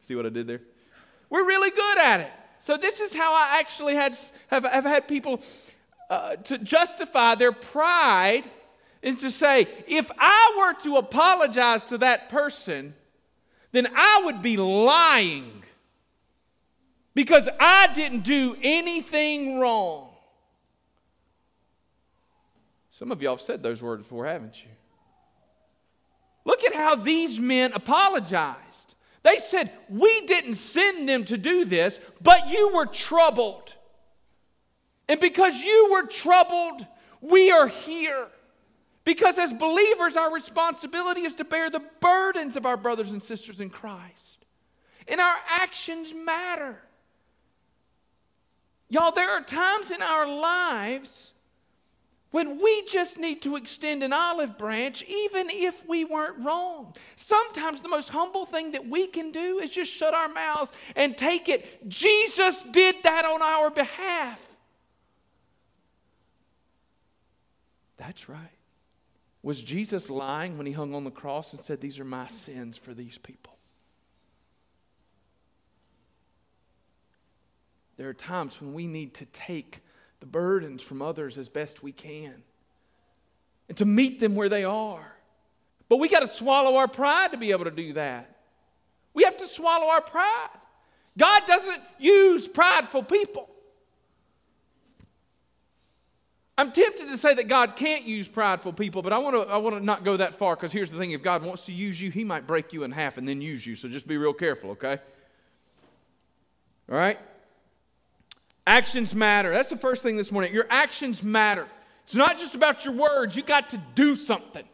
See 0.00 0.14
what 0.14 0.26
I 0.26 0.30
did 0.30 0.46
there? 0.46 0.60
We're 1.30 1.46
really 1.46 1.70
good 1.70 1.98
at 1.98 2.20
it. 2.20 2.32
So, 2.58 2.76
this 2.76 3.00
is 3.00 3.14
how 3.14 3.34
I 3.34 3.58
actually 3.58 3.94
had, 3.94 4.16
have, 4.48 4.64
have 4.64 4.84
had 4.84 5.08
people 5.08 5.40
uh, 6.10 6.36
to 6.36 6.58
justify 6.58 7.34
their 7.34 7.52
pride 7.52 8.44
is 9.00 9.16
to 9.16 9.30
say, 9.30 9.66
if 9.88 10.10
I 10.18 10.54
were 10.58 10.80
to 10.82 10.96
apologize 10.96 11.84
to 11.86 11.98
that 11.98 12.28
person, 12.28 12.94
then 13.72 13.88
I 13.96 14.22
would 14.24 14.42
be 14.42 14.56
lying 14.56 15.62
because 17.14 17.48
I 17.58 17.88
didn't 17.94 18.24
do 18.24 18.56
anything 18.62 19.58
wrong. 19.58 20.10
Some 22.90 23.10
of 23.10 23.22
y'all 23.22 23.36
have 23.36 23.40
said 23.40 23.62
those 23.62 23.82
words 23.82 24.02
before, 24.02 24.26
haven't 24.26 24.62
you? 24.62 24.70
Look 26.44 26.64
at 26.64 26.74
how 26.74 26.96
these 26.96 27.38
men 27.38 27.72
apologized. 27.72 28.94
They 29.22 29.36
said, 29.36 29.70
We 29.88 30.26
didn't 30.26 30.54
send 30.54 31.08
them 31.08 31.24
to 31.26 31.38
do 31.38 31.64
this, 31.64 32.00
but 32.20 32.48
you 32.48 32.72
were 32.74 32.86
troubled. 32.86 33.74
And 35.08 35.20
because 35.20 35.62
you 35.62 35.90
were 35.92 36.06
troubled, 36.06 36.86
we 37.20 37.50
are 37.50 37.68
here. 37.68 38.26
Because 39.04 39.38
as 39.38 39.52
believers, 39.52 40.16
our 40.16 40.32
responsibility 40.32 41.22
is 41.22 41.34
to 41.36 41.44
bear 41.44 41.70
the 41.70 41.82
burdens 42.00 42.56
of 42.56 42.66
our 42.66 42.76
brothers 42.76 43.12
and 43.12 43.22
sisters 43.22 43.60
in 43.60 43.68
Christ. 43.68 44.44
And 45.08 45.20
our 45.20 45.36
actions 45.48 46.14
matter. 46.14 46.80
Y'all, 48.88 49.10
there 49.12 49.30
are 49.30 49.42
times 49.42 49.90
in 49.90 50.02
our 50.02 50.26
lives 50.26 51.31
when 52.32 52.60
we 52.60 52.84
just 52.86 53.18
need 53.18 53.40
to 53.42 53.56
extend 53.56 54.02
an 54.02 54.12
olive 54.12 54.58
branch, 54.58 55.04
even 55.04 55.48
if 55.50 55.86
we 55.86 56.04
weren't 56.04 56.44
wrong. 56.44 56.94
Sometimes 57.14 57.80
the 57.80 57.88
most 57.88 58.08
humble 58.08 58.46
thing 58.46 58.72
that 58.72 58.88
we 58.88 59.06
can 59.06 59.30
do 59.30 59.60
is 59.60 59.70
just 59.70 59.92
shut 59.92 60.14
our 60.14 60.28
mouths 60.28 60.72
and 60.96 61.16
take 61.16 61.48
it. 61.48 61.88
Jesus 61.88 62.62
did 62.64 62.96
that 63.04 63.24
on 63.24 63.42
our 63.42 63.70
behalf. 63.70 64.56
That's 67.98 68.28
right. 68.28 68.50
Was 69.42 69.62
Jesus 69.62 70.08
lying 70.08 70.56
when 70.56 70.66
he 70.66 70.72
hung 70.72 70.94
on 70.94 71.04
the 71.04 71.10
cross 71.10 71.52
and 71.52 71.62
said, 71.62 71.80
These 71.80 72.00
are 72.00 72.04
my 72.04 72.28
sins 72.28 72.78
for 72.78 72.94
these 72.94 73.18
people? 73.18 73.58
There 77.96 78.08
are 78.08 78.14
times 78.14 78.60
when 78.60 78.72
we 78.72 78.86
need 78.86 79.14
to 79.14 79.26
take 79.26 79.80
the 80.22 80.26
burdens 80.26 80.82
from 80.82 81.02
others 81.02 81.36
as 81.36 81.48
best 81.48 81.82
we 81.82 81.90
can 81.90 82.44
and 83.68 83.76
to 83.76 83.84
meet 83.84 84.20
them 84.20 84.36
where 84.36 84.48
they 84.48 84.62
are. 84.62 85.04
But 85.88 85.96
we 85.96 86.08
got 86.08 86.20
to 86.20 86.28
swallow 86.28 86.76
our 86.76 86.86
pride 86.86 87.32
to 87.32 87.36
be 87.36 87.50
able 87.50 87.64
to 87.64 87.72
do 87.72 87.94
that. 87.94 88.36
We 89.14 89.24
have 89.24 89.36
to 89.38 89.48
swallow 89.48 89.88
our 89.88 90.00
pride. 90.00 90.50
God 91.18 91.42
doesn't 91.44 91.82
use 91.98 92.46
prideful 92.46 93.02
people. 93.02 93.50
I'm 96.56 96.70
tempted 96.70 97.08
to 97.08 97.18
say 97.18 97.34
that 97.34 97.48
God 97.48 97.74
can't 97.74 98.04
use 98.04 98.28
prideful 98.28 98.74
people, 98.74 99.02
but 99.02 99.12
I 99.12 99.18
want 99.18 99.34
to 99.34 99.52
I 99.52 99.56
want 99.56 99.74
to 99.74 99.84
not 99.84 100.04
go 100.04 100.18
that 100.18 100.36
far 100.36 100.54
because 100.54 100.70
here's 100.70 100.92
the 100.92 100.98
thing 100.98 101.10
if 101.10 101.22
God 101.22 101.42
wants 101.42 101.66
to 101.66 101.72
use 101.72 102.00
you, 102.00 102.12
he 102.12 102.22
might 102.22 102.46
break 102.46 102.72
you 102.72 102.84
in 102.84 102.92
half 102.92 103.18
and 103.18 103.26
then 103.26 103.40
use 103.40 103.66
you. 103.66 103.74
So 103.74 103.88
just 103.88 104.06
be 104.06 104.16
real 104.16 104.34
careful, 104.34 104.70
okay? 104.70 104.98
All 106.88 106.96
right? 106.96 107.18
Actions 108.66 109.14
matter. 109.14 109.50
That's 109.50 109.70
the 109.70 109.76
first 109.76 110.02
thing 110.02 110.16
this 110.16 110.30
morning. 110.30 110.54
Your 110.54 110.66
actions 110.70 111.22
matter. 111.22 111.66
It's 112.04 112.14
not 112.14 112.38
just 112.38 112.54
about 112.54 112.84
your 112.84 112.94
words, 112.94 113.36
you 113.36 113.42
got 113.42 113.70
to 113.70 113.78
do 113.94 114.14
something. 114.14 114.64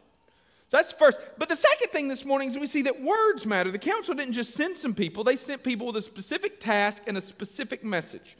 So 0.69 0.77
that's 0.77 0.93
the 0.93 0.99
first. 0.99 1.17
But 1.37 1.49
the 1.49 1.55
second 1.55 1.89
thing 1.89 2.07
this 2.07 2.25
morning 2.25 2.49
is 2.49 2.57
we 2.57 2.67
see 2.67 2.83
that 2.83 3.01
words 3.01 3.45
matter. 3.45 3.71
The 3.71 3.79
council 3.79 4.13
didn't 4.13 4.33
just 4.33 4.53
send 4.53 4.77
some 4.77 4.93
people, 4.93 5.23
they 5.23 5.35
sent 5.35 5.63
people 5.63 5.87
with 5.87 5.97
a 5.97 6.01
specific 6.01 6.59
task 6.59 7.03
and 7.07 7.17
a 7.17 7.21
specific 7.21 7.83
message. 7.83 8.37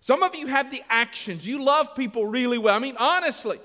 Some 0.00 0.22
of 0.22 0.34
you 0.34 0.46
have 0.46 0.70
the 0.70 0.82
actions. 0.88 1.46
You 1.46 1.62
love 1.62 1.94
people 1.94 2.24
really 2.24 2.56
well. 2.56 2.74
I 2.74 2.78
mean, 2.78 2.96
honestly, 2.98 3.58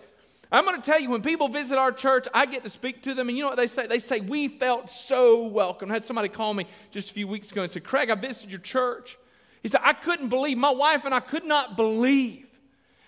I'm 0.51 0.65
going 0.65 0.79
to 0.79 0.85
tell 0.85 0.99
you 0.99 1.09
when 1.09 1.21
people 1.21 1.47
visit 1.47 1.77
our 1.77 1.91
church, 1.91 2.27
I 2.33 2.45
get 2.45 2.63
to 2.65 2.69
speak 2.69 3.01
to 3.03 3.13
them, 3.13 3.29
and 3.29 3.37
you 3.37 3.43
know 3.43 3.49
what 3.49 3.57
they 3.57 3.67
say? 3.67 3.87
They 3.87 3.99
say, 3.99 4.19
We 4.19 4.49
felt 4.49 4.89
so 4.89 5.43
welcome. 5.47 5.89
I 5.89 5.93
had 5.93 6.03
somebody 6.03 6.27
call 6.29 6.53
me 6.53 6.67
just 6.91 7.11
a 7.11 7.13
few 7.13 7.27
weeks 7.27 7.51
ago 7.51 7.63
and 7.63 7.71
said, 7.71 7.83
Craig, 7.83 8.09
I 8.09 8.15
visited 8.15 8.51
your 8.51 8.59
church. 8.59 9.17
He 9.65 9.69
said, 9.69 9.81
I 9.83 9.93
couldn't 9.93 10.29
believe, 10.29 10.59
my 10.59 10.69
wife 10.69 11.05
and 11.05 11.13
I 11.15 11.19
could 11.19 11.43
not 11.43 11.75
believe 11.75 12.45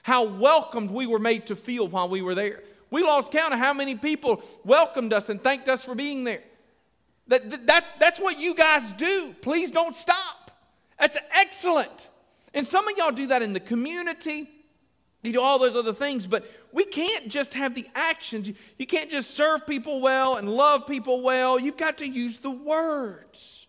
how 0.01 0.23
welcomed 0.23 0.89
we 0.89 1.05
were 1.05 1.19
made 1.19 1.45
to 1.45 1.55
feel 1.55 1.87
while 1.87 2.09
we 2.09 2.23
were 2.23 2.33
there. 2.33 2.63
We 2.89 3.03
lost 3.03 3.31
count 3.31 3.53
of 3.53 3.59
how 3.59 3.75
many 3.75 3.93
people 3.93 4.41
welcomed 4.63 5.13
us 5.13 5.29
and 5.29 5.39
thanked 5.39 5.69
us 5.69 5.83
for 5.83 5.93
being 5.93 6.23
there. 6.23 6.41
That, 7.27 7.67
that's, 7.67 7.91
that's 7.99 8.19
what 8.19 8.39
you 8.39 8.55
guys 8.55 8.91
do. 8.93 9.35
Please 9.39 9.69
don't 9.69 9.95
stop. 9.95 10.49
That's 10.97 11.19
excellent. 11.31 12.09
And 12.55 12.65
some 12.65 12.87
of 12.87 12.97
y'all 12.97 13.11
do 13.11 13.27
that 13.27 13.43
in 13.43 13.53
the 13.53 13.59
community. 13.59 14.49
You 15.21 15.33
do 15.33 15.41
all 15.41 15.59
those 15.59 15.75
other 15.75 15.93
things, 15.93 16.25
but 16.25 16.51
we 16.71 16.85
can't 16.85 17.27
just 17.27 17.53
have 17.53 17.75
the 17.75 17.85
actions. 17.93 18.49
You 18.79 18.87
can't 18.87 19.11
just 19.11 19.29
serve 19.35 19.67
people 19.67 20.01
well 20.01 20.37
and 20.37 20.49
love 20.49 20.87
people 20.87 21.21
well. 21.21 21.59
You've 21.59 21.77
got 21.77 21.99
to 21.99 22.07
use 22.09 22.39
the 22.39 22.49
words. 22.49 23.66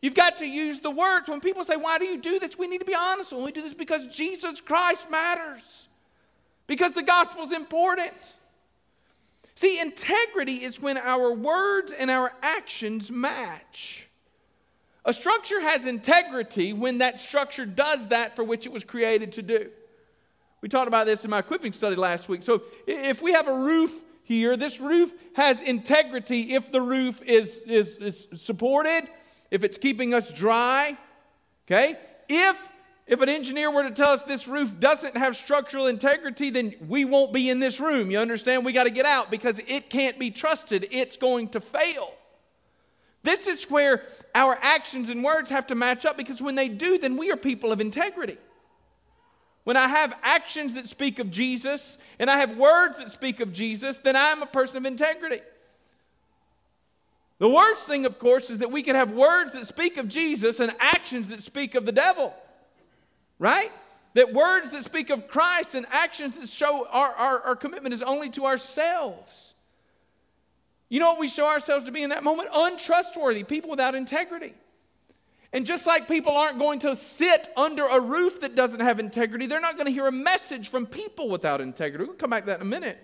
You've 0.00 0.14
got 0.14 0.38
to 0.38 0.46
use 0.46 0.80
the 0.80 0.90
words. 0.90 1.28
When 1.28 1.40
people 1.40 1.64
say, 1.64 1.76
Why 1.76 1.98
do 1.98 2.04
you 2.04 2.20
do 2.20 2.38
this? 2.38 2.58
We 2.58 2.66
need 2.68 2.78
to 2.78 2.84
be 2.84 2.94
honest. 2.94 3.32
When 3.32 3.44
we 3.44 3.52
do 3.52 3.62
this 3.62 3.74
because 3.74 4.06
Jesus 4.06 4.60
Christ 4.60 5.10
matters, 5.10 5.88
because 6.66 6.92
the 6.92 7.02
gospel 7.02 7.42
is 7.42 7.52
important. 7.52 8.32
See, 9.56 9.80
integrity 9.80 10.62
is 10.62 10.80
when 10.80 10.96
our 10.96 11.32
words 11.32 11.92
and 11.92 12.12
our 12.12 12.32
actions 12.42 13.10
match. 13.10 14.08
A 15.04 15.12
structure 15.12 15.60
has 15.60 15.84
integrity 15.84 16.72
when 16.72 16.98
that 16.98 17.18
structure 17.18 17.66
does 17.66 18.08
that 18.08 18.36
for 18.36 18.44
which 18.44 18.66
it 18.66 18.72
was 18.72 18.84
created 18.84 19.32
to 19.32 19.42
do. 19.42 19.70
We 20.60 20.68
talked 20.68 20.86
about 20.86 21.06
this 21.06 21.24
in 21.24 21.30
my 21.30 21.38
equipping 21.38 21.72
study 21.72 21.96
last 21.96 22.28
week. 22.28 22.42
So 22.42 22.62
if 22.86 23.22
we 23.22 23.32
have 23.32 23.48
a 23.48 23.52
roof 23.56 23.92
here, 24.22 24.56
this 24.56 24.80
roof 24.80 25.12
has 25.34 25.62
integrity 25.62 26.54
if 26.54 26.70
the 26.70 26.80
roof 26.80 27.22
is, 27.22 27.62
is, 27.62 27.96
is 27.96 28.28
supported, 28.34 29.08
if 29.50 29.64
it's 29.64 29.78
keeping 29.78 30.14
us 30.14 30.32
dry. 30.32 30.96
Okay? 31.66 31.96
If 32.28 32.60
if 33.08 33.22
an 33.22 33.30
engineer 33.30 33.70
were 33.70 33.84
to 33.84 33.90
tell 33.90 34.10
us 34.10 34.22
this 34.24 34.46
roof 34.46 34.78
doesn't 34.78 35.16
have 35.16 35.34
structural 35.34 35.86
integrity, 35.86 36.50
then 36.50 36.74
we 36.86 37.06
won't 37.06 37.32
be 37.32 37.48
in 37.48 37.58
this 37.58 37.80
room. 37.80 38.10
You 38.10 38.18
understand? 38.18 38.66
We 38.66 38.74
got 38.74 38.84
to 38.84 38.90
get 38.90 39.06
out 39.06 39.30
because 39.30 39.60
it 39.66 39.88
can't 39.88 40.18
be 40.18 40.30
trusted. 40.30 40.86
It's 40.90 41.16
going 41.16 41.48
to 41.50 41.60
fail. 41.60 42.12
This 43.22 43.46
is 43.46 43.64
where 43.70 44.04
our 44.34 44.58
actions 44.60 45.08
and 45.08 45.24
words 45.24 45.48
have 45.48 45.66
to 45.68 45.74
match 45.74 46.04
up 46.04 46.18
because 46.18 46.42
when 46.42 46.54
they 46.54 46.68
do, 46.68 46.98
then 46.98 47.16
we 47.16 47.32
are 47.32 47.36
people 47.36 47.72
of 47.72 47.80
integrity. 47.80 48.36
When 49.64 49.76
I 49.76 49.88
have 49.88 50.14
actions 50.22 50.74
that 50.74 50.86
speak 50.86 51.18
of 51.18 51.30
Jesus 51.30 51.96
and 52.18 52.30
I 52.30 52.38
have 52.38 52.58
words 52.58 52.98
that 52.98 53.10
speak 53.10 53.40
of 53.40 53.54
Jesus, 53.54 53.96
then 53.96 54.16
I'm 54.16 54.42
a 54.42 54.46
person 54.46 54.76
of 54.76 54.84
integrity. 54.84 55.40
The 57.38 57.48
worst 57.48 57.86
thing, 57.86 58.04
of 58.04 58.18
course, 58.18 58.50
is 58.50 58.58
that 58.58 58.72
we 58.72 58.82
can 58.82 58.96
have 58.96 59.12
words 59.12 59.52
that 59.52 59.66
speak 59.66 59.96
of 59.96 60.08
Jesus 60.08 60.58
and 60.58 60.72
actions 60.80 61.28
that 61.28 61.42
speak 61.42 61.74
of 61.74 61.86
the 61.86 61.92
devil. 61.92 62.34
Right? 63.38 63.70
That 64.14 64.32
words 64.32 64.72
that 64.72 64.84
speak 64.84 65.10
of 65.10 65.28
Christ 65.28 65.74
and 65.74 65.86
actions 65.90 66.36
that 66.38 66.48
show 66.48 66.86
our, 66.90 67.14
our, 67.14 67.40
our 67.40 67.56
commitment 67.56 67.94
is 67.94 68.02
only 68.02 68.30
to 68.30 68.46
ourselves. 68.46 69.54
You 70.88 70.98
know 70.98 71.10
what 71.10 71.20
we 71.20 71.28
show 71.28 71.46
ourselves 71.46 71.84
to 71.84 71.92
be 71.92 72.02
in 72.02 72.10
that 72.10 72.24
moment? 72.24 72.48
Untrustworthy, 72.52 73.44
people 73.44 73.70
without 73.70 73.94
integrity. 73.94 74.54
And 75.52 75.64
just 75.64 75.86
like 75.86 76.08
people 76.08 76.36
aren't 76.36 76.58
going 76.58 76.80
to 76.80 76.96
sit 76.96 77.48
under 77.56 77.86
a 77.86 78.00
roof 78.00 78.40
that 78.40 78.54
doesn't 78.54 78.80
have 78.80 78.98
integrity, 78.98 79.46
they're 79.46 79.60
not 79.60 79.76
going 79.76 79.86
to 79.86 79.92
hear 79.92 80.06
a 80.06 80.12
message 80.12 80.68
from 80.68 80.86
people 80.86 81.28
without 81.28 81.60
integrity. 81.60 82.04
We'll 82.04 82.16
come 82.16 82.30
back 82.30 82.42
to 82.42 82.46
that 82.48 82.60
in 82.60 82.66
a 82.66 82.70
minute. 82.70 82.98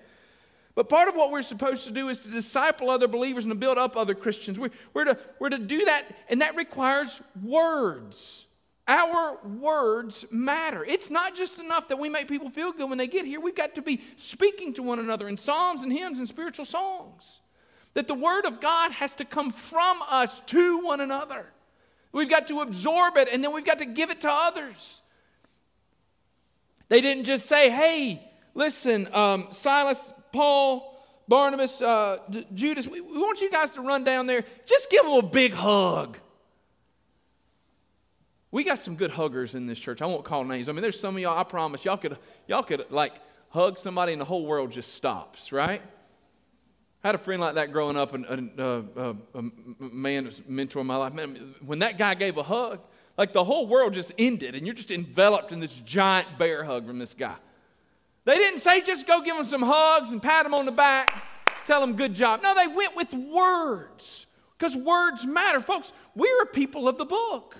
But 0.74 0.88
part 0.88 1.08
of 1.08 1.14
what 1.14 1.30
we're 1.30 1.42
supposed 1.42 1.86
to 1.86 1.92
do 1.92 2.08
is 2.08 2.20
to 2.20 2.28
disciple 2.28 2.90
other 2.90 3.06
believers 3.06 3.44
and 3.44 3.52
to 3.52 3.58
build 3.58 3.78
up 3.78 3.96
other 3.96 4.14
Christians. 4.14 4.58
We're, 4.58 4.70
we're, 4.92 5.04
to, 5.04 5.18
we're 5.38 5.50
to 5.50 5.58
do 5.58 5.84
that, 5.84 6.04
and 6.28 6.40
that 6.40 6.56
requires 6.56 7.22
words. 7.42 8.46
Our 8.86 9.38
words 9.44 10.26
matter. 10.30 10.84
It's 10.84 11.10
not 11.10 11.34
just 11.34 11.58
enough 11.58 11.88
that 11.88 11.98
we 11.98 12.08
make 12.08 12.28
people 12.28 12.50
feel 12.50 12.72
good 12.72 12.88
when 12.88 12.98
they 12.98 13.06
get 13.06 13.24
here. 13.24 13.40
We've 13.40 13.54
got 13.54 13.76
to 13.76 13.82
be 13.82 14.00
speaking 14.16 14.74
to 14.74 14.82
one 14.82 14.98
another 14.98 15.28
in 15.28 15.38
psalms 15.38 15.82
and 15.82 15.92
hymns 15.92 16.18
and 16.18 16.28
spiritual 16.28 16.66
songs. 16.66 17.40
That 17.94 18.08
the 18.08 18.14
Word 18.14 18.44
of 18.44 18.60
God 18.60 18.90
has 18.92 19.14
to 19.16 19.24
come 19.24 19.52
from 19.52 20.02
us 20.10 20.40
to 20.40 20.80
one 20.80 21.00
another. 21.00 21.46
We've 22.12 22.28
got 22.28 22.48
to 22.48 22.60
absorb 22.60 23.16
it 23.16 23.28
and 23.32 23.42
then 23.42 23.52
we've 23.52 23.64
got 23.64 23.78
to 23.78 23.86
give 23.86 24.10
it 24.10 24.20
to 24.22 24.30
others. 24.30 25.02
They 26.88 27.00
didn't 27.00 27.24
just 27.24 27.46
say, 27.46 27.70
hey, 27.70 28.22
listen, 28.54 29.08
um, 29.12 29.48
Silas, 29.50 30.12
Paul, 30.34 31.00
Barnabas, 31.28 31.80
uh, 31.80 32.18
Judas, 32.52 32.88
we, 32.88 33.00
we 33.00 33.16
want 33.16 33.40
you 33.40 33.50
guys 33.50 33.70
to 33.72 33.80
run 33.80 34.02
down 34.02 34.26
there. 34.26 34.44
Just 34.66 34.90
give 34.90 35.04
them 35.04 35.12
a 35.12 35.22
big 35.22 35.52
hug. 35.52 36.18
We 38.50 38.64
got 38.64 38.80
some 38.80 38.96
good 38.96 39.12
huggers 39.12 39.54
in 39.54 39.68
this 39.68 39.78
church. 39.78 40.02
I 40.02 40.06
won't 40.06 40.24
call 40.24 40.44
names. 40.44 40.68
I 40.68 40.72
mean, 40.72 40.82
there's 40.82 40.98
some 40.98 41.14
of 41.14 41.22
y'all, 41.22 41.38
I 41.38 41.44
promise, 41.44 41.84
y'all 41.84 41.96
could, 41.96 42.18
y'all 42.48 42.64
could 42.64 42.90
like 42.90 43.12
hug 43.50 43.78
somebody 43.78 44.12
and 44.12 44.20
the 44.20 44.24
whole 44.24 44.44
world 44.44 44.72
just 44.72 44.94
stops, 44.94 45.52
right? 45.52 45.80
I 47.04 47.08
had 47.08 47.14
a 47.14 47.18
friend 47.18 47.40
like 47.40 47.54
that 47.54 47.70
growing 47.70 47.96
up, 47.96 48.12
and, 48.14 48.50
uh, 48.58 48.82
uh, 48.96 49.14
a 49.34 49.42
man, 49.78 50.24
was 50.24 50.40
a 50.40 50.50
mentor 50.50 50.80
in 50.80 50.86
my 50.88 50.96
life. 50.96 51.14
Man, 51.14 51.54
when 51.64 51.78
that 51.78 51.96
guy 51.96 52.14
gave 52.14 52.38
a 52.38 52.42
hug, 52.42 52.80
like 53.16 53.32
the 53.32 53.44
whole 53.44 53.68
world 53.68 53.94
just 53.94 54.10
ended, 54.18 54.56
and 54.56 54.66
you're 54.66 54.74
just 54.74 54.90
enveloped 54.90 55.52
in 55.52 55.60
this 55.60 55.74
giant 55.74 56.38
bear 56.38 56.64
hug 56.64 56.86
from 56.86 56.98
this 56.98 57.14
guy. 57.14 57.36
They 58.24 58.36
didn't 58.36 58.60
say 58.60 58.82
just 58.82 59.06
go 59.06 59.20
give 59.22 59.36
them 59.36 59.46
some 59.46 59.62
hugs 59.62 60.10
and 60.10 60.22
pat 60.22 60.44
them 60.44 60.54
on 60.54 60.64
the 60.64 60.72
back, 60.72 61.12
tell 61.66 61.80
them 61.80 61.94
good 61.94 62.14
job. 62.14 62.40
No, 62.42 62.54
they 62.54 62.68
went 62.68 62.96
with 62.96 63.12
words 63.12 64.26
because 64.58 64.76
words 64.76 65.26
matter. 65.26 65.60
Folks, 65.60 65.92
we're 66.14 66.42
a 66.42 66.46
people 66.46 66.88
of 66.88 66.96
the 66.96 67.04
book. 67.04 67.56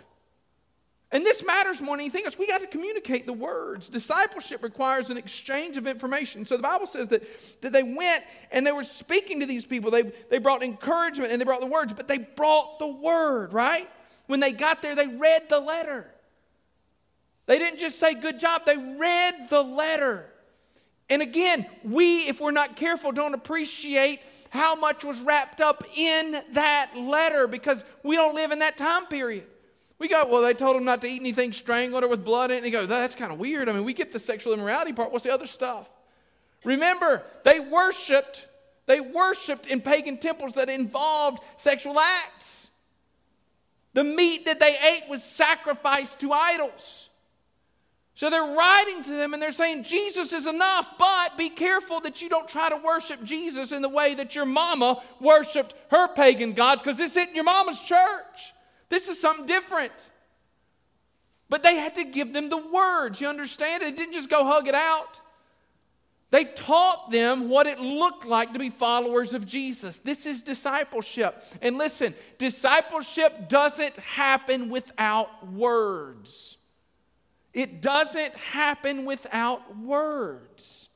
And 1.14 1.24
this 1.24 1.44
matters 1.44 1.80
more 1.80 1.96
than 1.96 2.00
anything 2.00 2.24
else. 2.24 2.36
We 2.36 2.48
got 2.48 2.60
to 2.62 2.66
communicate 2.66 3.24
the 3.24 3.32
words. 3.32 3.88
Discipleship 3.88 4.64
requires 4.64 5.10
an 5.10 5.16
exchange 5.16 5.76
of 5.76 5.86
information. 5.86 6.44
So 6.44 6.56
the 6.56 6.62
Bible 6.64 6.88
says 6.88 7.06
that, 7.08 7.22
that 7.60 7.72
they 7.72 7.84
went 7.84 8.24
and 8.50 8.66
they 8.66 8.72
were 8.72 8.82
speaking 8.82 9.38
to 9.38 9.46
these 9.46 9.64
people. 9.64 9.92
They, 9.92 10.02
they 10.02 10.38
brought 10.38 10.64
encouragement 10.64 11.30
and 11.30 11.40
they 11.40 11.44
brought 11.44 11.60
the 11.60 11.68
words, 11.68 11.92
but 11.92 12.08
they 12.08 12.18
brought 12.18 12.80
the 12.80 12.88
word, 12.88 13.52
right? 13.52 13.88
When 14.26 14.40
they 14.40 14.50
got 14.50 14.82
there, 14.82 14.96
they 14.96 15.06
read 15.06 15.42
the 15.48 15.60
letter. 15.60 16.12
They 17.46 17.60
didn't 17.60 17.78
just 17.78 18.00
say 18.00 18.14
good 18.14 18.40
job, 18.40 18.62
they 18.66 18.76
read 18.76 19.50
the 19.50 19.62
letter. 19.62 20.26
And 21.10 21.20
again, 21.20 21.66
we, 21.82 22.20
if 22.28 22.40
we're 22.40 22.50
not 22.50 22.76
careful, 22.76 23.12
don't 23.12 23.34
appreciate 23.34 24.20
how 24.50 24.74
much 24.74 25.04
was 25.04 25.20
wrapped 25.20 25.60
up 25.60 25.84
in 25.96 26.40
that 26.52 26.92
letter 26.96 27.46
because 27.46 27.84
we 28.02 28.16
don't 28.16 28.34
live 28.34 28.52
in 28.52 28.60
that 28.60 28.78
time 28.78 29.06
period. 29.06 29.44
We 29.98 30.08
go, 30.08 30.26
well, 30.26 30.42
they 30.42 30.54
told 30.54 30.76
him 30.76 30.84
not 30.84 31.02
to 31.02 31.06
eat 31.06 31.20
anything 31.20 31.52
strangled 31.52 32.04
or 32.04 32.08
with 32.08 32.24
blood 32.24 32.50
in 32.50 32.54
it. 32.54 32.58
And 32.58 32.66
he 32.66 32.72
goes, 32.72 32.88
that's 32.88 33.14
kind 33.14 33.32
of 33.32 33.38
weird. 33.38 33.68
I 33.68 33.72
mean, 33.72 33.84
we 33.84 33.92
get 33.92 34.12
the 34.12 34.18
sexual 34.18 34.52
immorality 34.52 34.92
part. 34.92 35.12
What's 35.12 35.24
the 35.24 35.32
other 35.32 35.46
stuff? 35.46 35.90
Remember, 36.64 37.22
they 37.44 37.60
worshiped, 37.60 38.46
they 38.86 39.00
worshiped 39.00 39.66
in 39.66 39.80
pagan 39.80 40.18
temples 40.18 40.54
that 40.54 40.68
involved 40.68 41.40
sexual 41.56 41.98
acts. 41.98 42.70
The 43.92 44.04
meat 44.04 44.46
that 44.46 44.58
they 44.58 44.76
ate 44.76 45.08
was 45.08 45.22
sacrificed 45.22 46.20
to 46.20 46.32
idols. 46.32 47.10
So 48.16 48.30
they're 48.30 48.54
writing 48.54 49.02
to 49.02 49.10
them 49.10 49.34
and 49.34 49.42
they're 49.42 49.50
saying, 49.50 49.82
Jesus 49.82 50.32
is 50.32 50.46
enough, 50.46 50.86
but 50.98 51.36
be 51.36 51.50
careful 51.50 52.00
that 52.00 52.22
you 52.22 52.28
don't 52.28 52.48
try 52.48 52.68
to 52.68 52.76
worship 52.76 53.24
Jesus 53.24 53.72
in 53.72 53.82
the 53.82 53.88
way 53.88 54.14
that 54.14 54.36
your 54.36 54.44
mama 54.44 55.02
worshiped 55.20 55.74
her 55.90 56.06
pagan 56.08 56.52
gods, 56.52 56.80
because 56.80 56.96
this 56.96 57.16
isn't 57.16 57.34
your 57.34 57.44
mama's 57.44 57.80
church. 57.80 58.52
This 58.88 59.08
is 59.08 59.20
something 59.20 59.46
different. 59.46 59.92
But 61.48 61.64
they 61.64 61.74
had 61.74 61.96
to 61.96 62.04
give 62.04 62.32
them 62.32 62.48
the 62.48 62.56
words. 62.56 63.20
You 63.20 63.28
understand? 63.28 63.82
They 63.82 63.90
didn't 63.90 64.14
just 64.14 64.30
go 64.30 64.44
hug 64.44 64.68
it 64.68 64.74
out. 64.76 65.20
They 66.30 66.44
taught 66.44 67.10
them 67.10 67.48
what 67.48 67.66
it 67.66 67.78
looked 67.80 68.24
like 68.24 68.52
to 68.52 68.58
be 68.58 68.70
followers 68.70 69.34
of 69.34 69.46
Jesus. 69.46 69.98
This 69.98 70.26
is 70.26 70.42
discipleship. 70.42 71.42
And 71.62 71.78
listen, 71.78 72.14
discipleship 72.38 73.48
doesn't 73.48 73.96
happen 73.96 74.68
without 74.68 75.48
words. 75.52 76.56
It 77.54 77.80
doesn't 77.80 78.34
happen 78.34 79.06
without 79.06 79.78
words 79.78 80.88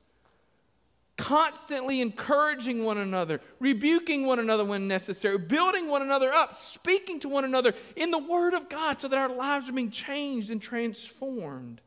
constantly 1.19 2.01
encouraging 2.01 2.85
one 2.85 2.97
another, 2.97 3.41
rebuking 3.59 4.25
one 4.25 4.39
another 4.39 4.65
when 4.65 4.89
necessary, 4.89 5.37
building 5.37 5.89
one 5.89 6.01
another 6.01 6.33
up, 6.33 6.55
speaking 6.55 7.21
to 7.21 7.29
one 7.29 7.45
another 7.45 7.75
in 7.97 8.11
the 8.11 8.19
Word 8.19 8.55
of 8.55 8.71
God 8.71 9.01
so 9.01 9.09
that 9.09 9.19
our 9.19 9.29
lives 9.29 9.69
are 9.69 9.73
being 9.73 9.91
changed 9.91 10.49
and 10.49 10.63
transformed. 10.63 11.81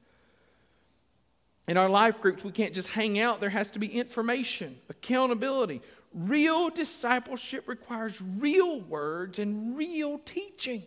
In 1.67 1.77
our 1.77 1.89
life 1.89 2.19
groups, 2.19 2.43
we 2.43 2.51
can't 2.51 2.73
just 2.73 2.89
hang 2.89 3.19
out, 3.19 3.39
there 3.39 3.49
has 3.49 3.71
to 3.71 3.79
be 3.79 3.87
information, 3.87 4.77
accountability. 4.89 5.81
Real 6.13 6.69
discipleship 6.69 7.69
requires 7.69 8.21
real 8.21 8.81
words 8.81 9.39
and 9.39 9.77
real 9.77 10.19
teaching. 10.19 10.83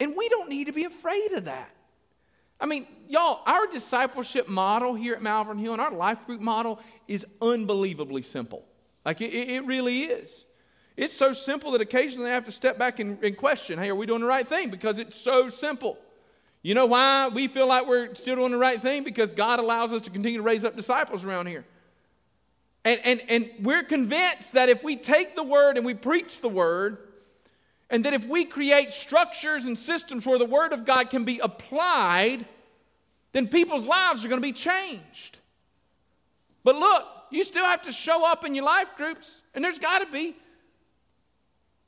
And 0.00 0.16
we 0.16 0.28
don't 0.28 0.48
need 0.48 0.68
to 0.68 0.72
be 0.72 0.84
afraid 0.84 1.32
of 1.32 1.46
that. 1.46 1.74
I 2.60 2.66
mean, 2.66 2.86
y'all, 3.08 3.40
our 3.46 3.66
discipleship 3.66 4.48
model 4.48 4.94
here 4.94 5.14
at 5.14 5.22
Malvern 5.22 5.58
Hill 5.58 5.72
and 5.72 5.80
our 5.80 5.92
life 5.92 6.26
group 6.26 6.40
model 6.40 6.80
is 7.06 7.24
unbelievably 7.40 8.22
simple. 8.22 8.64
Like, 9.04 9.20
it, 9.20 9.32
it 9.32 9.64
really 9.64 10.02
is. 10.04 10.44
It's 10.96 11.16
so 11.16 11.32
simple 11.32 11.70
that 11.72 11.80
occasionally 11.80 12.28
I 12.28 12.34
have 12.34 12.46
to 12.46 12.52
step 12.52 12.76
back 12.76 12.98
and, 12.98 13.22
and 13.22 13.36
question 13.36 13.78
hey, 13.78 13.88
are 13.88 13.94
we 13.94 14.06
doing 14.06 14.20
the 14.20 14.26
right 14.26 14.46
thing? 14.46 14.70
Because 14.70 14.98
it's 14.98 15.16
so 15.16 15.48
simple. 15.48 15.96
You 16.62 16.74
know 16.74 16.86
why 16.86 17.28
we 17.28 17.46
feel 17.46 17.68
like 17.68 17.86
we're 17.86 18.14
still 18.16 18.36
doing 18.36 18.50
the 18.50 18.58
right 18.58 18.80
thing? 18.80 19.04
Because 19.04 19.32
God 19.32 19.60
allows 19.60 19.92
us 19.92 20.02
to 20.02 20.10
continue 20.10 20.38
to 20.38 20.42
raise 20.42 20.64
up 20.64 20.74
disciples 20.74 21.24
around 21.24 21.46
here. 21.46 21.64
And, 22.84 23.00
and, 23.04 23.22
and 23.28 23.50
we're 23.60 23.84
convinced 23.84 24.54
that 24.54 24.68
if 24.68 24.82
we 24.82 24.96
take 24.96 25.36
the 25.36 25.42
word 25.44 25.76
and 25.76 25.86
we 25.86 25.94
preach 25.94 26.40
the 26.40 26.48
word, 26.48 26.98
and 27.90 28.04
that 28.04 28.12
if 28.12 28.26
we 28.26 28.44
create 28.44 28.92
structures 28.92 29.64
and 29.64 29.78
systems 29.78 30.26
where 30.26 30.38
the 30.38 30.44
Word 30.44 30.72
of 30.72 30.84
God 30.84 31.10
can 31.10 31.24
be 31.24 31.38
applied, 31.38 32.44
then 33.32 33.48
people's 33.48 33.86
lives 33.86 34.24
are 34.24 34.28
going 34.28 34.40
to 34.40 34.46
be 34.46 34.52
changed. 34.52 35.38
But 36.64 36.76
look, 36.76 37.04
you 37.30 37.44
still 37.44 37.64
have 37.64 37.82
to 37.82 37.92
show 37.92 38.26
up 38.26 38.44
in 38.44 38.54
your 38.54 38.64
life 38.64 38.96
groups, 38.96 39.40
and 39.54 39.64
there's 39.64 39.78
got 39.78 40.00
to 40.00 40.06
be 40.06 40.36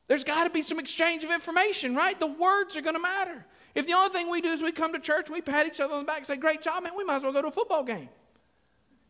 there's 0.09 0.25
got 0.25 0.43
to 0.43 0.51
be 0.51 0.61
some 0.61 0.81
exchange 0.81 1.23
of 1.23 1.31
information, 1.31 1.95
right? 1.95 2.19
The 2.19 2.27
words 2.27 2.77
are 2.77 2.81
going 2.81 2.97
to 2.97 3.01
matter. 3.01 3.47
If 3.77 3.87
the 3.87 3.93
only 3.93 4.13
thing 4.13 4.29
we 4.29 4.41
do 4.41 4.49
is 4.49 4.61
we 4.61 4.73
come 4.73 4.93
to 4.93 4.99
church 4.99 5.31
we 5.31 5.41
pat 5.41 5.69
each 5.69 5.79
other 5.79 5.95
on 5.95 6.01
the 6.01 6.05
back 6.05 6.19
and 6.19 6.27
say, 6.27 6.37
Great 6.37 6.63
job, 6.63 6.83
man, 6.83 6.95
we 6.97 7.05
might 7.05 7.17
as 7.17 7.23
well 7.23 7.33
go 7.33 7.43
to 7.43 7.49
a 7.49 7.53
football 7.53 7.85
game. 7.85 8.09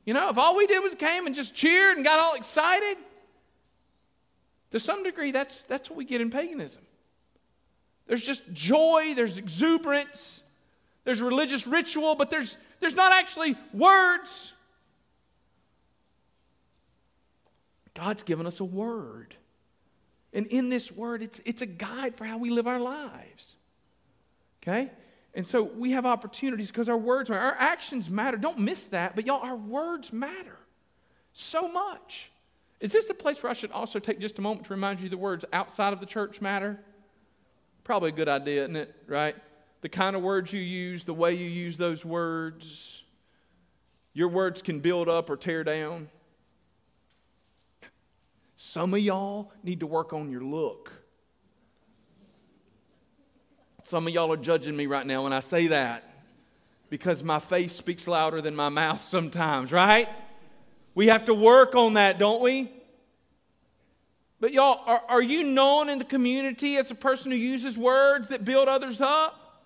You 0.04 0.12
know, 0.12 0.28
if 0.28 0.36
all 0.36 0.56
we 0.56 0.66
did 0.66 0.80
was 0.80 0.94
came 0.94 1.26
and 1.26 1.34
just 1.34 1.54
cheered 1.54 1.96
and 1.96 2.04
got 2.04 2.20
all 2.20 2.34
excited, 2.34 2.96
to 4.70 4.80
some 4.80 5.02
degree, 5.02 5.30
that's, 5.30 5.64
that's 5.64 5.90
what 5.90 5.96
we 5.96 6.04
get 6.04 6.20
in 6.20 6.30
paganism. 6.30 6.82
There's 8.06 8.22
just 8.22 8.52
joy, 8.52 9.14
there's 9.14 9.38
exuberance, 9.38 10.42
there's 11.04 11.22
religious 11.22 11.66
ritual, 11.66 12.14
but 12.14 12.30
there's, 12.30 12.56
there's 12.80 12.94
not 12.94 13.12
actually 13.12 13.56
words. 13.72 14.52
God's 17.94 18.22
given 18.22 18.46
us 18.46 18.60
a 18.60 18.64
word. 18.64 19.34
And 20.32 20.46
in 20.46 20.68
this 20.68 20.92
word, 20.92 21.22
it's, 21.22 21.40
it's 21.44 21.62
a 21.62 21.66
guide 21.66 22.16
for 22.16 22.24
how 22.24 22.38
we 22.38 22.50
live 22.50 22.66
our 22.66 22.80
lives. 22.80 23.54
Okay? 24.62 24.90
And 25.34 25.46
so 25.46 25.62
we 25.62 25.92
have 25.92 26.06
opportunities 26.06 26.68
because 26.68 26.88
our 26.88 26.96
words 26.96 27.30
matter. 27.30 27.42
Our 27.42 27.56
actions 27.58 28.10
matter. 28.10 28.36
Don't 28.36 28.58
miss 28.58 28.84
that. 28.86 29.14
But 29.14 29.26
y'all, 29.26 29.42
our 29.42 29.56
words 29.56 30.12
matter 30.12 30.58
so 31.32 31.70
much. 31.70 32.29
Is 32.80 32.92
this 32.92 33.10
a 33.10 33.14
place 33.14 33.42
where 33.42 33.50
I 33.50 33.54
should 33.54 33.72
also 33.72 33.98
take 33.98 34.20
just 34.20 34.38
a 34.38 34.42
moment 34.42 34.66
to 34.66 34.72
remind 34.72 35.00
you 35.00 35.08
the 35.08 35.18
words 35.18 35.44
outside 35.52 35.92
of 35.92 36.00
the 36.00 36.06
church 36.06 36.40
matter? 36.40 36.80
Probably 37.84 38.08
a 38.08 38.12
good 38.12 38.28
idea, 38.28 38.62
isn't 38.62 38.76
it? 38.76 38.94
Right? 39.06 39.36
The 39.82 39.88
kind 39.88 40.16
of 40.16 40.22
words 40.22 40.52
you 40.52 40.60
use, 40.60 41.04
the 41.04 41.14
way 41.14 41.34
you 41.34 41.48
use 41.48 41.76
those 41.76 42.04
words. 42.04 43.04
Your 44.12 44.28
words 44.28 44.62
can 44.62 44.80
build 44.80 45.08
up 45.08 45.28
or 45.28 45.36
tear 45.36 45.62
down. 45.62 46.08
Some 48.56 48.94
of 48.94 49.00
y'all 49.00 49.52
need 49.62 49.80
to 49.80 49.86
work 49.86 50.12
on 50.12 50.30
your 50.30 50.42
look. 50.42 50.92
Some 53.84 54.06
of 54.06 54.12
y'all 54.12 54.32
are 54.32 54.36
judging 54.36 54.76
me 54.76 54.86
right 54.86 55.06
now 55.06 55.24
when 55.24 55.32
I 55.32 55.40
say 55.40 55.68
that 55.68 56.04
because 56.90 57.22
my 57.22 57.38
face 57.38 57.72
speaks 57.72 58.06
louder 58.06 58.40
than 58.40 58.54
my 58.54 58.68
mouth 58.68 59.02
sometimes, 59.02 59.72
right? 59.72 60.08
We 61.00 61.06
have 61.06 61.24
to 61.24 61.34
work 61.34 61.74
on 61.76 61.94
that, 61.94 62.18
don't 62.18 62.42
we? 62.42 62.70
But 64.38 64.52
y'all, 64.52 64.82
are, 64.84 65.02
are 65.08 65.22
you 65.22 65.44
known 65.44 65.88
in 65.88 65.98
the 65.98 66.04
community 66.04 66.76
as 66.76 66.90
a 66.90 66.94
person 66.94 67.32
who 67.32 67.38
uses 67.38 67.78
words 67.78 68.28
that 68.28 68.44
build 68.44 68.68
others 68.68 69.00
up? 69.00 69.62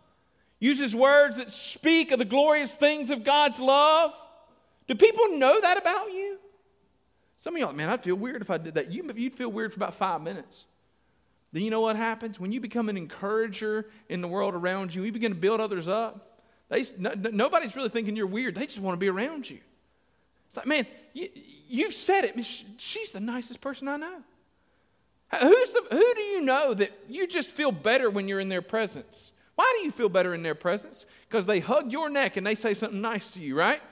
Uses 0.61 0.95
words 0.95 1.39
that 1.39 1.51
speak 1.51 2.13
of 2.13 2.21
the 2.21 2.25
glorious 2.25 2.73
things 2.73 3.11
of 3.11 3.25
God's 3.25 3.59
love? 3.59 4.13
Do 4.87 4.95
people 4.95 5.37
know 5.37 5.61
that 5.61 5.77
about 5.77 6.07
you? 6.13 6.39
Some 7.39 7.57
of 7.57 7.61
y'all, 7.61 7.73
man, 7.73 7.91
I'd 7.91 8.05
feel 8.05 8.15
weird 8.15 8.41
if 8.41 8.49
I 8.49 8.57
did 8.57 8.75
that. 8.75 8.93
You, 8.93 9.05
you'd 9.17 9.35
feel 9.35 9.49
weird 9.49 9.73
for 9.73 9.81
about 9.81 9.95
five 9.95 10.23
minutes. 10.23 10.67
Then 11.51 11.65
you 11.65 11.71
know 11.71 11.81
what 11.81 11.97
happens? 11.97 12.39
When 12.39 12.53
you 12.53 12.61
become 12.61 12.89
an 12.89 12.97
encourager 12.97 13.87
in 14.09 14.21
the 14.21 14.29
world 14.29 14.55
around 14.55 14.95
you, 14.95 15.03
you 15.03 15.11
begin 15.11 15.33
to 15.33 15.41
build 15.41 15.61
others 15.61 15.89
up. 15.89 16.45
They, 16.69 16.85
no, 16.97 17.13
nobody's 17.33 17.75
really 17.75 17.89
thinking 17.89 18.15
you're 18.15 18.25
weird. 18.29 18.55
They 18.55 18.67
just 18.67 18.79
want 18.79 18.95
to 18.95 19.01
be 19.01 19.09
around 19.09 19.51
you. 19.51 19.59
It's 20.55 20.59
like, 20.59 20.67
man, 20.67 20.87
you, 21.13 21.83
have 21.83 21.93
said 21.93 22.25
it. 22.25 22.47
She's 22.77 23.11
the 23.11 23.19
nicest 23.19 23.61
person 23.61 23.89
I 23.89 23.97
know. 23.97 24.23
Who's 25.41 25.71
the, 25.71 25.83
who 25.91 26.15
do 26.15 26.23
you 26.23 26.43
know 26.43 26.75
that 26.75 26.93
you 27.09 27.27
just 27.27 27.51
feel 27.51 27.73
better 27.73 28.09
when 28.09 28.29
you're 28.29 28.39
in 28.39 28.49
their 28.49 28.63
presence? 28.63 29.33
Why 29.57 29.73
do 29.77 29.85
you 29.85 29.91
feel 29.91 30.09
better 30.09 30.33
in 30.33 30.45
their 30.45 30.55
presence? 30.55 31.07
Because 31.29 31.47
they 31.47 31.59
hug 31.59 31.91
your 31.91 32.09
neck 32.09 32.37
and 32.37 32.47
they 32.47 32.55
say 32.55 32.73
something 32.73 33.01
nice 33.01 33.27
to 33.31 33.41
you, 33.41 33.57
right? 33.57 33.83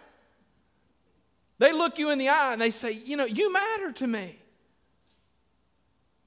They 1.58 1.72
look 1.72 1.98
you 1.98 2.10
in 2.10 2.20
the 2.20 2.28
eye 2.28 2.52
and 2.52 2.62
they 2.62 2.70
say, 2.70 2.92
You 2.92 3.16
know, 3.16 3.24
you 3.24 3.52
matter 3.52 3.90
to 3.90 4.06
me. 4.06 4.38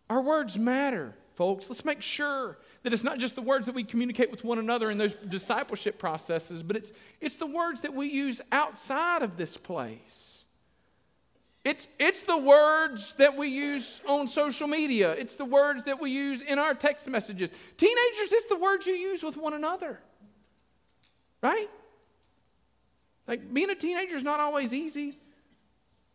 Our 0.09 0.21
words 0.21 0.57
matter, 0.57 1.15
folks. 1.35 1.69
Let's 1.69 1.85
make 1.85 2.01
sure 2.01 2.57
that 2.85 2.93
it's 2.93 3.03
not 3.03 3.17
just 3.17 3.33
the 3.33 3.41
words 3.41 3.65
that 3.65 3.73
we 3.73 3.83
communicate 3.83 4.29
with 4.29 4.43
one 4.43 4.59
another 4.59 4.91
in 4.91 4.99
those 4.99 5.15
discipleship 5.15 5.97
processes, 5.97 6.61
but 6.61 6.75
it's, 6.75 6.91
it's 7.19 7.35
the 7.35 7.47
words 7.47 7.81
that 7.81 7.95
we 7.95 8.05
use 8.05 8.41
outside 8.51 9.23
of 9.23 9.37
this 9.37 9.57
place. 9.57 10.45
It's, 11.63 11.87
it's 11.97 12.21
the 12.21 12.37
words 12.37 13.15
that 13.15 13.35
we 13.35 13.47
use 13.47 14.03
on 14.07 14.27
social 14.27 14.67
media. 14.67 15.13
It's 15.13 15.35
the 15.35 15.45
words 15.45 15.85
that 15.85 15.99
we 15.99 16.11
use 16.11 16.43
in 16.43 16.59
our 16.59 16.75
text 16.75 17.07
messages. 17.07 17.49
Teenagers, 17.75 18.31
it's 18.31 18.45
the 18.49 18.57
words 18.57 18.85
you 18.85 18.93
use 18.93 19.23
with 19.23 19.35
one 19.35 19.55
another. 19.55 19.99
Right? 21.41 21.71
Like 23.27 23.51
being 23.51 23.71
a 23.71 23.75
teenager 23.75 24.15
is 24.15 24.23
not 24.23 24.39
always 24.39 24.75
easy. 24.75 25.17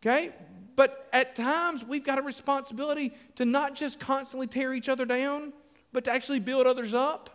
Okay? 0.00 0.30
But 0.76 1.08
at 1.12 1.34
times 1.34 1.84
we've 1.84 2.04
got 2.04 2.20
a 2.20 2.22
responsibility 2.22 3.12
to 3.34 3.44
not 3.44 3.74
just 3.74 3.98
constantly 3.98 4.46
tear 4.46 4.72
each 4.72 4.88
other 4.88 5.04
down, 5.04 5.52
but 5.92 6.04
to 6.04 6.12
actually 6.12 6.40
build 6.40 6.66
others 6.66 6.94
up. 6.94 7.30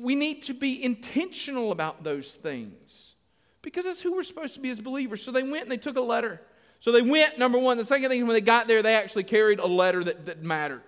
We 0.00 0.14
need 0.16 0.42
to 0.44 0.54
be 0.54 0.82
intentional 0.82 1.70
about 1.70 2.02
those 2.02 2.32
things 2.32 3.14
because 3.62 3.84
that's 3.84 4.00
who 4.00 4.14
we're 4.14 4.24
supposed 4.24 4.54
to 4.54 4.60
be 4.60 4.70
as 4.70 4.80
believers. 4.80 5.22
So 5.22 5.30
they 5.30 5.42
went 5.42 5.62
and 5.62 5.70
they 5.70 5.76
took 5.76 5.96
a 5.96 6.00
letter 6.00 6.40
so 6.84 6.92
they 6.92 7.00
went, 7.00 7.38
number 7.38 7.56
one. 7.56 7.78
The 7.78 7.84
second 7.86 8.10
thing, 8.10 8.26
when 8.26 8.34
they 8.34 8.42
got 8.42 8.68
there, 8.68 8.82
they 8.82 8.94
actually 8.94 9.24
carried 9.24 9.58
a 9.58 9.66
letter 9.66 10.04
that, 10.04 10.26
that 10.26 10.42
mattered 10.42 10.82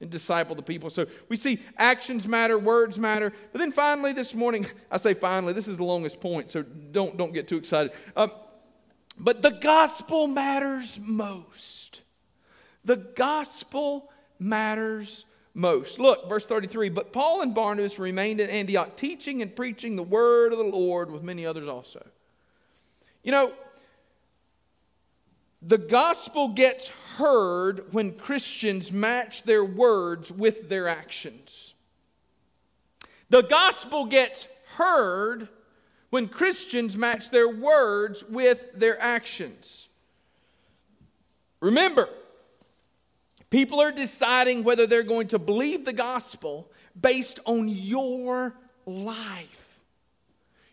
and 0.00 0.10
discipled 0.10 0.56
the 0.56 0.62
people. 0.62 0.88
So 0.88 1.04
we 1.28 1.36
see 1.36 1.60
actions 1.76 2.26
matter, 2.26 2.58
words 2.58 2.98
matter. 2.98 3.30
But 3.52 3.58
then 3.58 3.70
finally, 3.70 4.14
this 4.14 4.34
morning, 4.34 4.66
I 4.90 4.96
say 4.96 5.12
finally, 5.12 5.52
this 5.52 5.68
is 5.68 5.76
the 5.76 5.84
longest 5.84 6.18
point, 6.18 6.50
so 6.50 6.62
don't, 6.62 7.18
don't 7.18 7.34
get 7.34 7.46
too 7.46 7.58
excited. 7.58 7.92
Um, 8.16 8.32
but 9.18 9.42
the 9.42 9.50
gospel 9.50 10.28
matters 10.28 10.98
most. 10.98 12.00
The 12.82 12.96
gospel 12.96 14.10
matters 14.38 15.26
most. 15.54 15.98
Look, 15.98 16.28
verse 16.28 16.44
33 16.44 16.90
But 16.90 17.12
Paul 17.12 17.42
and 17.42 17.54
Barnabas 17.54 17.98
remained 17.98 18.40
in 18.40 18.50
Antioch, 18.50 18.96
teaching 18.96 19.40
and 19.40 19.54
preaching 19.54 19.96
the 19.96 20.02
word 20.02 20.52
of 20.52 20.58
the 20.58 20.64
Lord 20.64 21.10
with 21.10 21.22
many 21.22 21.46
others 21.46 21.68
also. 21.68 22.04
You 23.22 23.32
know, 23.32 23.52
the 25.62 25.78
gospel 25.78 26.48
gets 26.48 26.88
heard 27.16 27.92
when 27.92 28.12
Christians 28.12 28.92
match 28.92 29.44
their 29.44 29.64
words 29.64 30.30
with 30.30 30.68
their 30.68 30.88
actions. 30.88 31.74
The 33.30 33.42
gospel 33.42 34.04
gets 34.04 34.46
heard 34.74 35.48
when 36.10 36.28
Christians 36.28 36.96
match 36.96 37.30
their 37.30 37.48
words 37.48 38.22
with 38.24 38.72
their 38.74 39.00
actions. 39.00 39.88
Remember, 41.60 42.08
people 43.54 43.80
are 43.80 43.92
deciding 43.92 44.64
whether 44.64 44.84
they're 44.84 45.04
going 45.04 45.28
to 45.28 45.38
believe 45.38 45.84
the 45.84 45.92
gospel 45.92 46.68
based 47.00 47.38
on 47.44 47.68
your 47.68 48.52
life. 48.84 49.80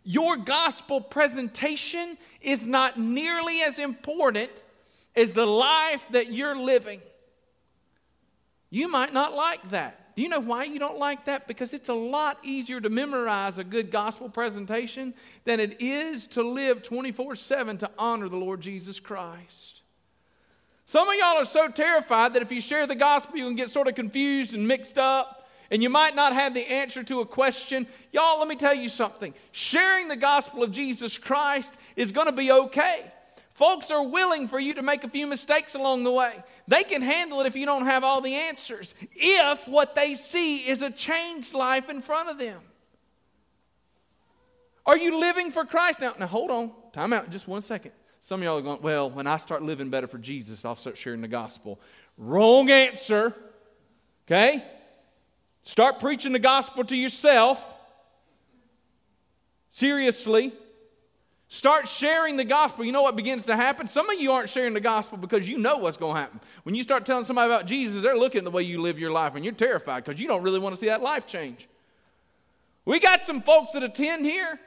Your 0.03 0.35
gospel 0.35 0.99
presentation 0.99 2.17
is 2.41 2.65
not 2.65 2.97
nearly 2.97 3.61
as 3.61 3.77
important 3.77 4.49
as 5.15 5.31
the 5.33 5.45
life 5.45 6.03
that 6.09 6.33
you're 6.33 6.57
living. 6.57 6.99
You 8.71 8.87
might 8.87 9.13
not 9.13 9.35
like 9.35 9.69
that. 9.69 10.15
Do 10.15 10.23
you 10.23 10.29
know 10.29 10.39
why 10.39 10.63
you 10.63 10.79
don't 10.79 10.97
like 10.97 11.25
that? 11.25 11.47
Because 11.47 11.75
it's 11.75 11.89
a 11.89 11.93
lot 11.93 12.39
easier 12.41 12.81
to 12.81 12.89
memorize 12.89 13.59
a 13.59 13.63
good 13.63 13.91
gospel 13.91 14.27
presentation 14.27 15.13
than 15.45 15.59
it 15.59 15.83
is 15.83 16.25
to 16.27 16.41
live 16.41 16.81
24 16.81 17.35
7 17.35 17.77
to 17.77 17.91
honor 17.99 18.27
the 18.27 18.37
Lord 18.37 18.59
Jesus 18.59 18.99
Christ. 18.99 19.80
Some 20.91 21.07
of 21.07 21.15
y'all 21.15 21.37
are 21.37 21.45
so 21.45 21.69
terrified 21.69 22.33
that 22.33 22.41
if 22.41 22.51
you 22.51 22.59
share 22.59 22.85
the 22.85 22.95
gospel, 22.95 23.37
you 23.37 23.45
can 23.45 23.55
get 23.55 23.71
sort 23.71 23.87
of 23.87 23.95
confused 23.95 24.53
and 24.53 24.67
mixed 24.67 24.97
up, 24.97 25.47
and 25.69 25.81
you 25.81 25.89
might 25.89 26.15
not 26.15 26.33
have 26.33 26.53
the 26.53 26.69
answer 26.69 27.01
to 27.01 27.21
a 27.21 27.25
question. 27.25 27.87
Y'all, 28.11 28.39
let 28.39 28.49
me 28.49 28.57
tell 28.57 28.73
you 28.73 28.89
something. 28.89 29.33
Sharing 29.53 30.09
the 30.09 30.17
gospel 30.17 30.63
of 30.63 30.73
Jesus 30.73 31.17
Christ 31.17 31.77
is 31.95 32.11
going 32.11 32.25
to 32.25 32.33
be 32.33 32.51
okay. 32.51 33.09
Folks 33.53 33.89
are 33.89 34.03
willing 34.03 34.49
for 34.49 34.59
you 34.59 34.73
to 34.73 34.81
make 34.81 35.05
a 35.05 35.09
few 35.09 35.27
mistakes 35.27 35.75
along 35.75 36.03
the 36.03 36.11
way. 36.11 36.33
They 36.67 36.83
can 36.83 37.01
handle 37.01 37.39
it 37.39 37.47
if 37.47 37.55
you 37.55 37.65
don't 37.65 37.85
have 37.85 38.03
all 38.03 38.19
the 38.19 38.35
answers, 38.35 38.93
if 39.13 39.65
what 39.69 39.95
they 39.95 40.15
see 40.15 40.57
is 40.57 40.81
a 40.81 40.91
changed 40.91 41.53
life 41.53 41.89
in 41.89 42.01
front 42.01 42.27
of 42.27 42.37
them. 42.37 42.59
Are 44.85 44.97
you 44.97 45.21
living 45.21 45.51
for 45.51 45.63
Christ? 45.63 46.01
Now, 46.01 46.15
now 46.19 46.27
hold 46.27 46.51
on. 46.51 46.73
Time 46.91 47.13
out 47.13 47.29
just 47.29 47.47
one 47.47 47.61
second. 47.61 47.93
Some 48.23 48.41
of 48.41 48.45
y'all 48.45 48.59
are 48.59 48.61
going, 48.61 48.83
well, 48.83 49.09
when 49.09 49.25
I 49.25 49.37
start 49.37 49.63
living 49.63 49.89
better 49.89 50.05
for 50.05 50.19
Jesus, 50.19 50.63
I'll 50.63 50.75
start 50.75 50.95
sharing 50.95 51.21
the 51.21 51.27
gospel. 51.27 51.79
Wrong 52.19 52.69
answer. 52.69 53.33
Okay? 54.27 54.63
Start 55.63 55.99
preaching 55.99 56.31
the 56.31 56.39
gospel 56.39 56.83
to 56.83 56.95
yourself. 56.95 57.65
Seriously. 59.69 60.53
Start 61.47 61.87
sharing 61.87 62.37
the 62.37 62.43
gospel. 62.43 62.85
You 62.85 62.91
know 62.91 63.01
what 63.01 63.15
begins 63.15 63.47
to 63.47 63.55
happen? 63.55 63.87
Some 63.87 64.07
of 64.07 64.21
you 64.21 64.31
aren't 64.31 64.49
sharing 64.49 64.75
the 64.75 64.79
gospel 64.79 65.17
because 65.17 65.49
you 65.49 65.57
know 65.57 65.77
what's 65.77 65.97
going 65.97 66.13
to 66.13 66.21
happen. 66.21 66.41
When 66.61 66.75
you 66.75 66.83
start 66.83 67.07
telling 67.07 67.25
somebody 67.25 67.51
about 67.51 67.65
Jesus, 67.65 68.03
they're 68.03 68.15
looking 68.15 68.39
at 68.39 68.45
the 68.45 68.51
way 68.51 68.61
you 68.61 68.81
live 68.81 68.99
your 68.99 69.11
life 69.11 69.33
and 69.33 69.43
you're 69.43 69.51
terrified 69.51 70.05
because 70.05 70.21
you 70.21 70.27
don't 70.27 70.43
really 70.43 70.59
want 70.59 70.75
to 70.75 70.79
see 70.79 70.87
that 70.87 71.01
life 71.01 71.25
change. 71.25 71.67
We 72.85 72.99
got 72.99 73.25
some 73.25 73.41
folks 73.41 73.71
that 73.71 73.81
attend 73.81 74.25
here. 74.25 74.59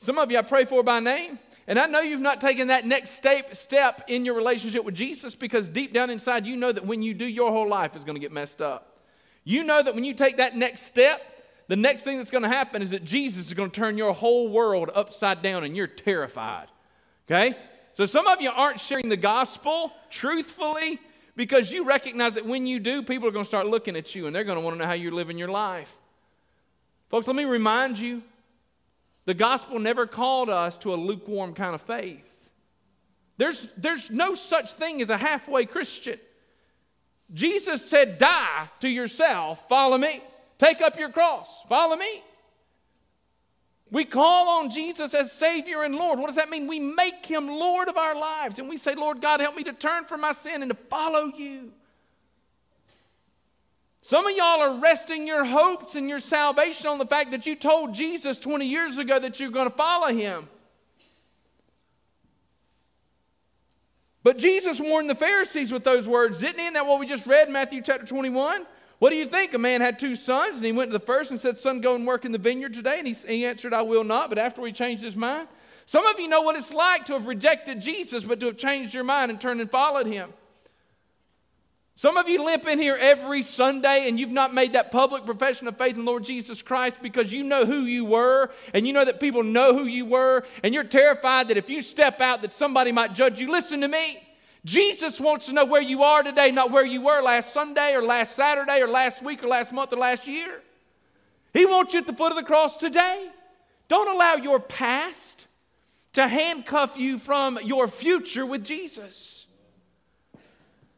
Some 0.00 0.16
of 0.16 0.30
you 0.32 0.38
I 0.38 0.42
pray 0.42 0.64
for 0.64 0.82
by 0.82 1.00
name. 1.00 1.38
And 1.70 1.78
I 1.78 1.86
know 1.86 2.00
you've 2.00 2.20
not 2.20 2.40
taken 2.40 2.66
that 2.66 2.84
next 2.84 3.10
step, 3.10 4.02
in 4.08 4.24
your 4.24 4.34
relationship 4.34 4.84
with 4.84 4.96
Jesus 4.96 5.36
because 5.36 5.68
deep 5.68 5.92
down 5.92 6.10
inside 6.10 6.44
you 6.44 6.56
know 6.56 6.72
that 6.72 6.84
when 6.84 7.00
you 7.00 7.14
do, 7.14 7.24
your 7.24 7.52
whole 7.52 7.68
life 7.68 7.94
is 7.94 8.02
going 8.02 8.16
to 8.16 8.20
get 8.20 8.32
messed 8.32 8.60
up. 8.60 8.98
You 9.44 9.62
know 9.62 9.80
that 9.80 9.94
when 9.94 10.02
you 10.02 10.12
take 10.12 10.38
that 10.38 10.56
next 10.56 10.82
step, 10.82 11.22
the 11.68 11.76
next 11.76 12.02
thing 12.02 12.18
that's 12.18 12.32
going 12.32 12.42
to 12.42 12.48
happen 12.48 12.82
is 12.82 12.90
that 12.90 13.04
Jesus 13.04 13.46
is 13.46 13.54
going 13.54 13.70
to 13.70 13.80
turn 13.80 13.96
your 13.96 14.12
whole 14.12 14.48
world 14.48 14.90
upside 14.92 15.42
down 15.42 15.62
and 15.62 15.76
you're 15.76 15.86
terrified. 15.86 16.66
Okay? 17.30 17.56
So 17.92 18.04
some 18.04 18.26
of 18.26 18.40
you 18.40 18.50
aren't 18.50 18.80
sharing 18.80 19.08
the 19.08 19.16
gospel 19.16 19.92
truthfully 20.10 20.98
because 21.36 21.70
you 21.70 21.84
recognize 21.84 22.34
that 22.34 22.44
when 22.44 22.66
you 22.66 22.80
do, 22.80 23.00
people 23.00 23.28
are 23.28 23.32
going 23.32 23.44
to 23.44 23.48
start 23.48 23.68
looking 23.68 23.94
at 23.94 24.12
you 24.16 24.26
and 24.26 24.34
they're 24.34 24.42
going 24.42 24.58
to 24.58 24.64
want 24.64 24.74
to 24.74 24.78
know 24.80 24.86
how 24.86 24.94
you're 24.94 25.12
living 25.12 25.38
your 25.38 25.46
life. 25.46 25.96
Folks, 27.10 27.28
let 27.28 27.36
me 27.36 27.44
remind 27.44 27.96
you 27.96 28.24
the 29.26 29.34
gospel 29.34 29.78
never 29.78 30.06
called 30.06 30.50
us 30.50 30.76
to 30.78 30.94
a 30.94 30.96
lukewarm 30.96 31.54
kind 31.54 31.74
of 31.74 31.82
faith. 31.82 32.26
There's, 33.36 33.68
there's 33.76 34.10
no 34.10 34.34
such 34.34 34.72
thing 34.72 35.00
as 35.00 35.10
a 35.10 35.16
halfway 35.16 35.64
Christian. 35.64 36.18
Jesus 37.32 37.88
said, 37.88 38.18
Die 38.18 38.68
to 38.80 38.88
yourself, 38.88 39.68
follow 39.68 39.96
me. 39.96 40.20
Take 40.58 40.82
up 40.82 40.98
your 40.98 41.10
cross. 41.10 41.62
Follow 41.68 41.96
me. 41.96 42.22
We 43.90 44.04
call 44.04 44.60
on 44.60 44.70
Jesus 44.70 45.14
as 45.14 45.32
Savior 45.32 45.82
and 45.82 45.96
Lord. 45.96 46.18
What 46.18 46.26
does 46.26 46.36
that 46.36 46.50
mean? 46.50 46.66
We 46.66 46.78
make 46.78 47.26
Him 47.26 47.48
Lord 47.48 47.88
of 47.88 47.96
our 47.96 48.14
lives. 48.14 48.58
And 48.58 48.68
we 48.68 48.76
say, 48.76 48.94
Lord 48.94 49.20
God, 49.20 49.40
help 49.40 49.56
me 49.56 49.64
to 49.64 49.72
turn 49.72 50.04
from 50.04 50.20
my 50.20 50.32
sin 50.32 50.62
and 50.62 50.70
to 50.70 50.76
follow 50.76 51.32
you. 51.36 51.72
Some 54.02 54.26
of 54.26 54.36
y'all 54.36 54.60
are 54.60 54.80
resting 54.80 55.26
your 55.26 55.44
hopes 55.44 55.94
and 55.94 56.08
your 56.08 56.20
salvation 56.20 56.86
on 56.86 56.98
the 56.98 57.06
fact 57.06 57.32
that 57.32 57.46
you 57.46 57.54
told 57.54 57.94
Jesus 57.94 58.40
20 58.40 58.66
years 58.66 58.98
ago 58.98 59.18
that 59.18 59.38
you're 59.38 59.50
going 59.50 59.68
to 59.68 59.76
follow 59.76 60.08
Him. 60.08 60.48
But 64.22 64.38
Jesus 64.38 64.80
warned 64.80 65.08
the 65.08 65.14
Pharisees 65.14 65.72
with 65.72 65.84
those 65.84 66.08
words, 66.08 66.38
didn't 66.38 66.58
he? 66.58 66.64
Isn't 66.64 66.74
that 66.74 66.86
what 66.86 67.00
we 67.00 67.06
just 67.06 67.26
read 67.26 67.46
in 67.46 67.52
Matthew 67.54 67.80
chapter 67.82 68.06
21? 68.06 68.66
What 68.98 69.10
do 69.10 69.16
you 69.16 69.26
think? 69.26 69.54
A 69.54 69.58
man 69.58 69.80
had 69.80 69.98
two 69.98 70.14
sons, 70.14 70.56
and 70.56 70.66
he 70.66 70.72
went 70.72 70.90
to 70.90 70.98
the 70.98 71.04
first 71.04 71.30
and 71.30 71.40
said, 71.40 71.58
Son, 71.58 71.80
go 71.80 71.94
and 71.94 72.06
work 72.06 72.26
in 72.26 72.32
the 72.32 72.38
vineyard 72.38 72.74
today. 72.74 72.98
And 72.98 73.08
he, 73.08 73.14
he 73.14 73.46
answered, 73.46 73.72
I 73.72 73.80
will 73.80 74.04
not. 74.04 74.28
But 74.28 74.38
after 74.38 74.64
he 74.66 74.72
changed 74.72 75.02
his 75.02 75.16
mind, 75.16 75.48
some 75.86 76.04
of 76.04 76.20
you 76.20 76.28
know 76.28 76.42
what 76.42 76.54
it's 76.56 76.72
like 76.72 77.06
to 77.06 77.14
have 77.14 77.26
rejected 77.26 77.80
Jesus, 77.80 78.24
but 78.24 78.40
to 78.40 78.46
have 78.46 78.58
changed 78.58 78.92
your 78.92 79.04
mind 79.04 79.30
and 79.30 79.40
turned 79.40 79.62
and 79.62 79.70
followed 79.70 80.06
him. 80.06 80.34
Some 82.00 82.16
of 82.16 82.30
you 82.30 82.42
limp 82.42 82.66
in 82.66 82.78
here 82.78 82.96
every 82.98 83.42
Sunday 83.42 84.08
and 84.08 84.18
you've 84.18 84.30
not 84.30 84.54
made 84.54 84.72
that 84.72 84.90
public 84.90 85.26
profession 85.26 85.68
of 85.68 85.76
faith 85.76 85.96
in 85.96 86.06
Lord 86.06 86.24
Jesus 86.24 86.62
Christ 86.62 86.96
because 87.02 87.30
you 87.30 87.44
know 87.44 87.66
who 87.66 87.82
you 87.82 88.06
were 88.06 88.48
and 88.72 88.86
you 88.86 88.94
know 88.94 89.04
that 89.04 89.20
people 89.20 89.42
know 89.42 89.76
who 89.76 89.84
you 89.84 90.06
were 90.06 90.44
and 90.64 90.72
you're 90.72 90.82
terrified 90.82 91.48
that 91.48 91.58
if 91.58 91.68
you 91.68 91.82
step 91.82 92.22
out 92.22 92.40
that 92.40 92.52
somebody 92.52 92.90
might 92.90 93.12
judge 93.12 93.38
you. 93.38 93.52
Listen 93.52 93.82
to 93.82 93.88
me. 93.88 94.18
Jesus 94.64 95.20
wants 95.20 95.44
to 95.44 95.52
know 95.52 95.66
where 95.66 95.82
you 95.82 96.02
are 96.02 96.22
today, 96.22 96.50
not 96.50 96.70
where 96.70 96.86
you 96.86 97.02
were 97.02 97.20
last 97.20 97.52
Sunday 97.52 97.92
or 97.92 98.02
last 98.02 98.34
Saturday 98.34 98.80
or 98.80 98.88
last 98.88 99.22
week 99.22 99.44
or 99.44 99.48
last 99.48 99.70
month 99.70 99.92
or 99.92 99.96
last 99.96 100.26
year. 100.26 100.62
He 101.52 101.66
wants 101.66 101.92
you 101.92 102.00
at 102.00 102.06
the 102.06 102.14
foot 102.14 102.32
of 102.32 102.36
the 102.36 102.44
cross 102.44 102.78
today. 102.78 103.28
Don't 103.88 104.08
allow 104.08 104.36
your 104.36 104.58
past 104.58 105.48
to 106.14 106.26
handcuff 106.26 106.96
you 106.96 107.18
from 107.18 107.58
your 107.62 107.86
future 107.86 108.46
with 108.46 108.64
Jesus. 108.64 109.39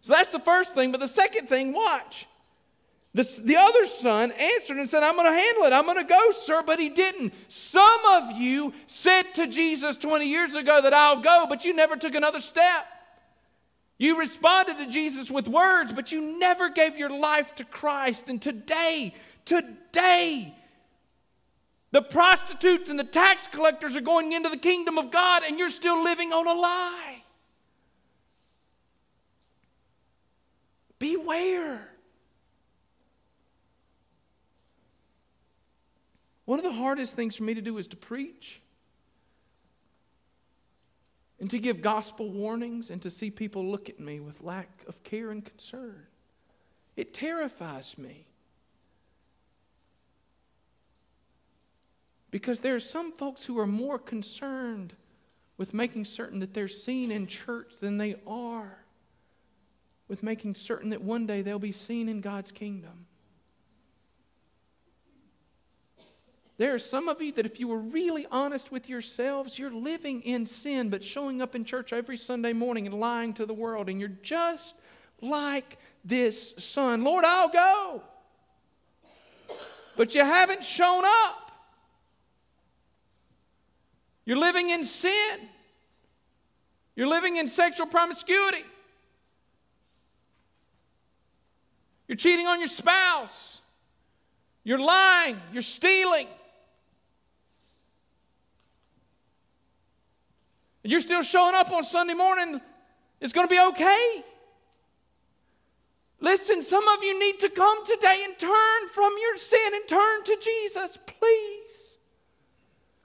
So 0.02 0.12
that's 0.12 0.28
the 0.28 0.38
first 0.38 0.74
thing. 0.74 0.92
But 0.92 1.00
the 1.00 1.08
second 1.08 1.48
thing, 1.48 1.72
watch. 1.72 2.26
The, 3.14 3.22
the 3.44 3.56
other 3.56 3.86
son 3.86 4.32
answered 4.32 4.78
and 4.78 4.88
said, 4.88 5.02
I'm 5.02 5.16
going 5.16 5.30
to 5.30 5.38
handle 5.38 5.64
it. 5.64 5.72
I'm 5.72 5.84
going 5.84 5.98
to 5.98 6.04
go, 6.04 6.30
sir. 6.32 6.62
But 6.66 6.78
he 6.78 6.88
didn't. 6.88 7.32
Some 7.48 8.00
of 8.10 8.32
you 8.32 8.74
said 8.86 9.22
to 9.34 9.46
Jesus 9.46 9.96
20 9.96 10.26
years 10.26 10.54
ago 10.54 10.82
that 10.82 10.92
I'll 10.92 11.20
go, 11.20 11.46
but 11.48 11.64
you 11.64 11.74
never 11.74 11.96
took 11.96 12.14
another 12.14 12.40
step. 12.40 12.84
You 13.96 14.18
responded 14.18 14.78
to 14.78 14.88
Jesus 14.88 15.30
with 15.30 15.46
words, 15.46 15.92
but 15.92 16.10
you 16.10 16.38
never 16.38 16.68
gave 16.68 16.98
your 16.98 17.10
life 17.10 17.54
to 17.56 17.64
Christ. 17.64 18.22
And 18.26 18.42
today, 18.42 19.14
today, 19.44 20.52
the 21.92 22.02
prostitutes 22.02 22.90
and 22.90 22.98
the 22.98 23.04
tax 23.04 23.46
collectors 23.46 23.94
are 23.94 24.00
going 24.00 24.32
into 24.32 24.48
the 24.48 24.56
kingdom 24.56 24.98
of 24.98 25.12
God, 25.12 25.44
and 25.46 25.58
you're 25.58 25.68
still 25.68 26.02
living 26.02 26.32
on 26.32 26.48
a 26.48 26.60
lie. 26.60 27.21
Beware. 31.02 31.88
One 36.44 36.60
of 36.60 36.64
the 36.64 36.72
hardest 36.72 37.14
things 37.14 37.34
for 37.34 37.42
me 37.42 37.54
to 37.54 37.60
do 37.60 37.76
is 37.76 37.88
to 37.88 37.96
preach 37.96 38.62
and 41.40 41.50
to 41.50 41.58
give 41.58 41.82
gospel 41.82 42.30
warnings 42.30 42.88
and 42.88 43.02
to 43.02 43.10
see 43.10 43.32
people 43.32 43.66
look 43.66 43.88
at 43.88 43.98
me 43.98 44.20
with 44.20 44.44
lack 44.44 44.84
of 44.86 45.02
care 45.02 45.32
and 45.32 45.44
concern. 45.44 46.06
It 46.94 47.12
terrifies 47.12 47.98
me. 47.98 48.28
Because 52.30 52.60
there 52.60 52.76
are 52.76 52.80
some 52.80 53.10
folks 53.10 53.44
who 53.44 53.58
are 53.58 53.66
more 53.66 53.98
concerned 53.98 54.94
with 55.56 55.74
making 55.74 56.04
certain 56.04 56.38
that 56.38 56.54
they're 56.54 56.68
seen 56.68 57.10
in 57.10 57.26
church 57.26 57.72
than 57.80 57.98
they 57.98 58.14
are 58.24 58.81
with 60.12 60.22
making 60.22 60.54
certain 60.54 60.90
that 60.90 61.00
one 61.00 61.24
day 61.24 61.40
they'll 61.40 61.58
be 61.58 61.72
seen 61.72 62.06
in 62.06 62.20
God's 62.20 62.50
kingdom. 62.50 63.06
There 66.58 66.74
are 66.74 66.78
some 66.78 67.08
of 67.08 67.22
you 67.22 67.32
that, 67.32 67.46
if 67.46 67.58
you 67.58 67.66
were 67.66 67.78
really 67.78 68.26
honest 68.30 68.70
with 68.70 68.90
yourselves, 68.90 69.58
you're 69.58 69.72
living 69.72 70.20
in 70.20 70.44
sin, 70.44 70.90
but 70.90 71.02
showing 71.02 71.40
up 71.40 71.54
in 71.54 71.64
church 71.64 71.94
every 71.94 72.18
Sunday 72.18 72.52
morning 72.52 72.84
and 72.84 73.00
lying 73.00 73.32
to 73.32 73.46
the 73.46 73.54
world, 73.54 73.88
and 73.88 73.98
you're 73.98 74.10
just 74.22 74.74
like 75.22 75.78
this 76.04 76.52
son. 76.58 77.04
Lord, 77.04 77.24
I'll 77.24 77.48
go. 77.48 78.02
But 79.96 80.14
you 80.14 80.22
haven't 80.22 80.62
shown 80.62 81.04
up. 81.06 81.52
You're 84.26 84.36
living 84.36 84.68
in 84.68 84.84
sin. 84.84 85.38
You're 86.96 87.08
living 87.08 87.36
in 87.36 87.48
sexual 87.48 87.86
promiscuity. 87.86 88.62
You're 92.12 92.18
cheating 92.18 92.46
on 92.46 92.58
your 92.58 92.68
spouse. 92.68 93.62
You're 94.64 94.78
lying. 94.78 95.40
You're 95.50 95.62
stealing. 95.62 96.26
and 100.82 100.92
you're 100.92 101.00
still 101.00 101.22
showing 101.22 101.54
up 101.54 101.70
on 101.70 101.84
Sunday 101.84 102.12
morning, 102.12 102.60
it's 103.18 103.32
going 103.32 103.48
to 103.48 103.50
be 103.50 103.58
okay. 103.58 104.22
Listen, 106.20 106.62
some 106.62 106.86
of 106.86 107.02
you 107.02 107.18
need 107.18 107.40
to 107.40 107.48
come 107.48 107.86
today 107.86 108.20
and 108.24 108.38
turn 108.38 108.88
from 108.92 109.14
your 109.18 109.38
sin 109.38 109.72
and 109.72 109.88
turn 109.88 110.24
to 110.24 110.36
Jesus, 110.38 110.98
please, 111.06 111.96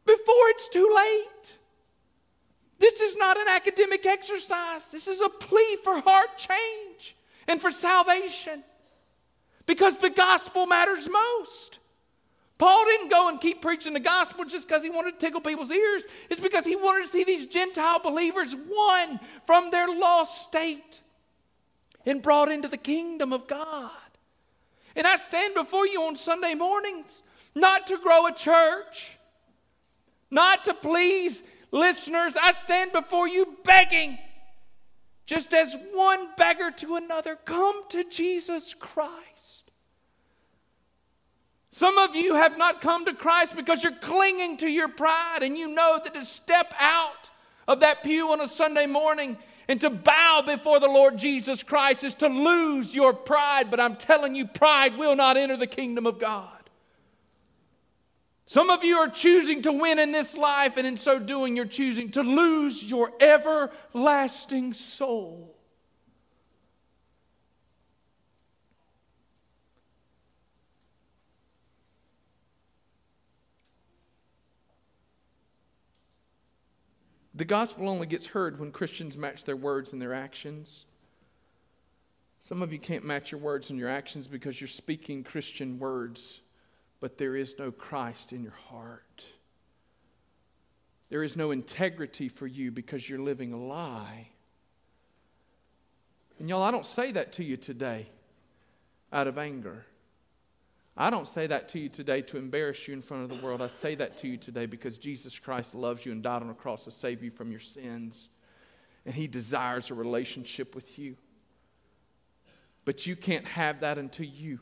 before 0.05 0.49
it's 0.49 0.67
too 0.67 0.93
late. 0.93 1.55
This 2.77 2.99
is 2.99 3.15
not 3.15 3.37
an 3.37 3.47
academic 3.47 4.05
exercise. 4.05 4.91
This 4.91 5.07
is 5.07 5.21
a 5.21 5.29
plea 5.29 5.77
for 5.81 6.01
heart 6.01 6.37
change 6.37 7.15
and 7.47 7.61
for 7.61 7.71
salvation 7.71 8.63
because 9.67 9.97
the 9.99 10.09
gospel 10.09 10.65
matters 10.65 11.07
most. 11.07 11.77
Paul 12.57 12.85
didn't 12.85 13.09
go 13.09 13.29
and 13.29 13.39
keep 13.39 13.61
preaching 13.61 13.93
the 13.93 13.99
gospel 13.99 14.43
just 14.43 14.67
because 14.67 14.81
he 14.81 14.89
wanted 14.89 15.19
to 15.19 15.25
tickle 15.25 15.41
people's 15.41 15.71
ears. 15.71 16.03
It's 16.29 16.41
because 16.41 16.65
he 16.65 16.75
wanted 16.75 17.03
to 17.03 17.09
see 17.09 17.23
these 17.23 17.45
Gentile 17.45 17.99
believers 17.99 18.55
won 18.55 19.19
from 19.45 19.69
their 19.69 19.87
lost 19.87 20.41
state 20.41 21.01
and 22.05 22.21
brought 22.21 22.49
into 22.49 22.67
the 22.67 22.77
kingdom 22.77 23.31
of 23.31 23.47
God. 23.47 23.91
And 24.95 25.05
I 25.05 25.17
stand 25.17 25.53
before 25.53 25.85
you 25.85 26.01
on 26.03 26.15
Sunday 26.15 26.55
mornings 26.55 27.21
not 27.53 27.87
to 27.87 27.97
grow 27.97 28.25
a 28.25 28.33
church, 28.33 29.17
not 30.31 30.63
to 30.63 30.73
please 30.73 31.43
listeners. 31.71 32.35
I 32.41 32.53
stand 32.53 32.91
before 32.91 33.27
you 33.27 33.57
begging, 33.63 34.17
just 35.27 35.53
as 35.53 35.75
one 35.93 36.29
beggar 36.37 36.71
to 36.71 36.95
another, 36.95 37.35
come 37.35 37.87
to 37.89 38.03
Jesus 38.09 38.73
Christ. 38.73 39.56
Some 41.77 41.99
of 41.99 42.15
you 42.15 42.33
have 42.33 42.57
not 42.57 42.81
come 42.81 43.05
to 43.05 43.13
Christ 43.13 43.55
because 43.55 43.83
you're 43.83 43.91
clinging 43.91 44.57
to 44.57 44.67
your 44.67 44.87
pride 44.87 45.43
and 45.43 45.55
you 45.55 45.67
know 45.67 45.99
that 46.03 46.15
to 46.15 46.25
step 46.25 46.73
out 46.79 47.29
of 47.67 47.81
that 47.81 48.01
pew 48.01 48.31
on 48.31 48.41
a 48.41 48.47
Sunday 48.47 48.87
morning 48.87 49.37
and 49.67 49.79
to 49.81 49.91
bow 49.91 50.41
before 50.43 50.79
the 50.79 50.87
Lord 50.87 51.19
Jesus 51.19 51.61
Christ 51.61 52.03
is 52.03 52.15
to 52.15 52.29
lose 52.29 52.95
your 52.95 53.13
pride. 53.13 53.69
But 53.69 53.79
I'm 53.79 53.95
telling 53.95 54.33
you, 54.33 54.47
pride 54.47 54.97
will 54.97 55.15
not 55.15 55.37
enter 55.37 55.55
the 55.55 55.67
kingdom 55.67 56.07
of 56.07 56.17
God. 56.17 56.49
Some 58.47 58.71
of 58.71 58.83
you 58.83 58.97
are 58.97 59.09
choosing 59.09 59.61
to 59.61 59.71
win 59.71 59.99
in 59.99 60.11
this 60.11 60.35
life, 60.35 60.77
and 60.77 60.87
in 60.87 60.97
so 60.97 61.19
doing, 61.19 61.55
you're 61.55 61.65
choosing 61.65 62.09
to 62.13 62.23
lose 62.23 62.83
your 62.83 63.11
everlasting 63.19 64.73
soul. 64.73 65.56
The 77.37 77.45
gospel 77.45 77.87
only 77.87 78.07
gets 78.07 78.25
heard 78.25 78.59
when 78.59 78.71
Christians 78.71 79.15
match 79.15 79.43
their 79.43 79.55
words 79.55 79.93
and 79.93 80.01
their 80.01 80.15
actions. 80.15 80.85
Some 82.39 82.63
of 82.63 82.73
you 82.73 82.79
can't 82.79 83.05
match 83.05 83.31
your 83.31 83.39
words 83.39 83.69
and 83.69 83.77
your 83.77 83.89
actions 83.89 84.25
because 84.25 84.59
you're 84.59 84.67
speaking 84.67 85.23
Christian 85.23 85.77
words, 85.77 86.41
but 86.99 87.19
there 87.19 87.35
is 87.35 87.59
no 87.59 87.71
Christ 87.71 88.33
in 88.33 88.41
your 88.41 88.57
heart. 88.69 89.23
There 91.09 91.21
is 91.21 91.37
no 91.37 91.51
integrity 91.51 92.27
for 92.27 92.47
you 92.47 92.71
because 92.71 93.07
you're 93.07 93.19
living 93.19 93.53
a 93.53 93.63
lie. 93.63 94.29
And 96.39 96.49
y'all, 96.49 96.63
I 96.63 96.71
don't 96.71 96.87
say 96.87 97.11
that 97.11 97.33
to 97.33 97.43
you 97.43 97.55
today 97.55 98.09
out 99.13 99.27
of 99.27 99.37
anger. 99.37 99.85
I 100.97 101.11
don't 101.11 101.27
say 101.27 101.45
that 101.45 101.69
to 101.69 101.79
you 101.79 101.89
today 101.89 102.23
to 102.23 102.37
embarrass 102.37 102.87
you 102.87 102.93
in 102.95 103.03
front 103.03 103.23
of 103.23 103.37
the 103.37 103.45
world. 103.45 103.61
I 103.61 103.67
say 103.67 103.93
that 103.95 104.17
to 104.19 104.27
you 104.27 104.37
today 104.37 104.65
because 104.65 104.97
Jesus 104.97 105.37
Christ 105.37 105.75
loves 105.75 106.05
you 106.05 106.11
and 106.11 106.23
died 106.23 106.41
on 106.41 106.49
a 106.49 106.55
cross 106.55 106.85
to 106.85 106.91
save 106.91 107.21
you 107.21 107.29
from 107.29 107.51
your 107.51 107.59
sins. 107.59 108.29
And 109.05 109.13
He 109.13 109.27
desires 109.27 109.91
a 109.91 109.93
relationship 109.93 110.73
with 110.73 110.97
you. 110.97 111.15
But 112.83 113.05
you 113.05 113.15
can't 113.15 113.45
have 113.45 113.81
that 113.81 113.99
until 113.99 114.25
you 114.25 114.59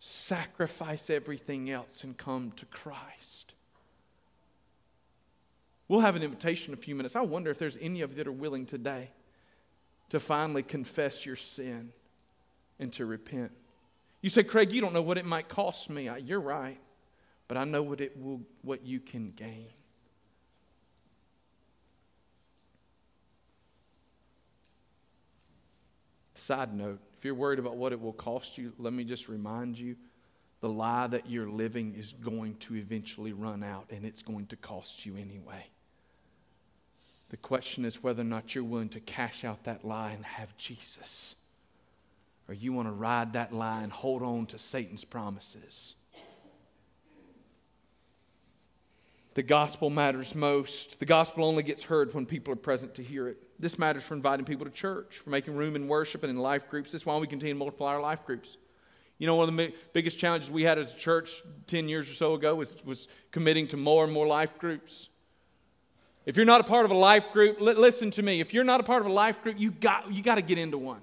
sacrifice 0.00 1.08
everything 1.08 1.70
else 1.70 2.02
and 2.02 2.16
come 2.16 2.50
to 2.56 2.66
Christ. 2.66 3.54
We'll 5.86 6.00
have 6.00 6.16
an 6.16 6.22
invitation 6.22 6.72
in 6.72 6.78
a 6.78 6.82
few 6.82 6.96
minutes. 6.96 7.14
I 7.14 7.20
wonder 7.20 7.50
if 7.50 7.58
there's 7.58 7.78
any 7.80 8.00
of 8.00 8.10
you 8.10 8.16
that 8.16 8.26
are 8.26 8.32
willing 8.32 8.66
today 8.66 9.10
to 10.08 10.18
finally 10.18 10.62
confess 10.62 11.24
your 11.24 11.36
sin 11.36 11.92
and 12.80 12.92
to 12.94 13.06
repent. 13.06 13.52
You 14.24 14.30
say, 14.30 14.42
Craig, 14.42 14.72
you 14.72 14.80
don't 14.80 14.94
know 14.94 15.02
what 15.02 15.18
it 15.18 15.26
might 15.26 15.50
cost 15.50 15.90
me. 15.90 16.08
You're 16.24 16.40
right, 16.40 16.78
but 17.46 17.58
I 17.58 17.64
know 17.64 17.82
what 17.82 18.00
it 18.00 18.18
will, 18.18 18.40
what 18.62 18.86
you 18.86 18.98
can 18.98 19.32
gain. 19.32 19.66
Side 26.32 26.72
note, 26.72 27.00
if 27.18 27.22
you're 27.26 27.34
worried 27.34 27.58
about 27.58 27.76
what 27.76 27.92
it 27.92 28.00
will 28.00 28.14
cost 28.14 28.56
you, 28.56 28.72
let 28.78 28.94
me 28.94 29.04
just 29.04 29.28
remind 29.28 29.78
you 29.78 29.94
the 30.62 30.70
lie 30.70 31.06
that 31.06 31.28
you're 31.28 31.50
living 31.50 31.94
is 31.94 32.14
going 32.14 32.54
to 32.60 32.76
eventually 32.76 33.34
run 33.34 33.62
out 33.62 33.88
and 33.90 34.06
it's 34.06 34.22
going 34.22 34.46
to 34.46 34.56
cost 34.56 35.04
you 35.04 35.18
anyway. 35.18 35.66
The 37.28 37.36
question 37.36 37.84
is 37.84 38.02
whether 38.02 38.22
or 38.22 38.24
not 38.24 38.54
you're 38.54 38.64
willing 38.64 38.88
to 38.88 39.00
cash 39.00 39.44
out 39.44 39.64
that 39.64 39.84
lie 39.84 40.12
and 40.12 40.24
have 40.24 40.56
Jesus 40.56 41.34
or 42.48 42.54
you 42.54 42.72
want 42.72 42.88
to 42.88 42.92
ride 42.92 43.32
that 43.34 43.52
line, 43.52 43.90
hold 43.90 44.22
on 44.22 44.46
to 44.46 44.58
Satan's 44.58 45.04
promises. 45.04 45.94
The 49.34 49.42
gospel 49.42 49.90
matters 49.90 50.34
most. 50.34 51.00
The 51.00 51.06
gospel 51.06 51.44
only 51.44 51.64
gets 51.64 51.82
heard 51.82 52.14
when 52.14 52.24
people 52.24 52.52
are 52.52 52.56
present 52.56 52.94
to 52.96 53.02
hear 53.02 53.26
it. 53.26 53.38
This 53.58 53.78
matters 53.78 54.04
for 54.04 54.14
inviting 54.14 54.44
people 54.44 54.64
to 54.64 54.70
church, 54.70 55.18
for 55.18 55.30
making 55.30 55.56
room 55.56 55.74
in 55.74 55.88
worship 55.88 56.22
and 56.22 56.30
in 56.30 56.38
life 56.38 56.68
groups. 56.68 56.92
That's 56.92 57.04
why 57.04 57.16
we 57.18 57.26
continue 57.26 57.54
to 57.54 57.58
multiply 57.58 57.94
our 57.94 58.00
life 58.00 58.24
groups. 58.24 58.56
You 59.18 59.26
know, 59.26 59.36
one 59.36 59.48
of 59.48 59.56
the 59.56 59.72
biggest 59.92 60.18
challenges 60.18 60.50
we 60.50 60.62
had 60.62 60.78
as 60.78 60.94
a 60.94 60.96
church 60.96 61.42
10 61.66 61.88
years 61.88 62.10
or 62.10 62.14
so 62.14 62.34
ago 62.34 62.54
was, 62.54 62.76
was 62.84 63.08
committing 63.32 63.66
to 63.68 63.76
more 63.76 64.04
and 64.04 64.12
more 64.12 64.26
life 64.26 64.58
groups. 64.58 65.08
If 66.26 66.36
you're 66.36 66.46
not 66.46 66.60
a 66.60 66.64
part 66.64 66.84
of 66.84 66.90
a 66.90 66.96
life 66.96 67.32
group, 67.32 67.60
listen 67.60 68.10
to 68.12 68.22
me. 68.22 68.40
If 68.40 68.54
you're 68.54 68.64
not 68.64 68.80
a 68.80 68.82
part 68.82 69.02
of 69.02 69.06
a 69.06 69.12
life 69.12 69.42
group, 69.42 69.58
you 69.58 69.70
got, 69.70 70.12
you 70.12 70.22
got 70.22 70.36
to 70.36 70.42
get 70.42 70.58
into 70.58 70.78
one. 70.78 71.00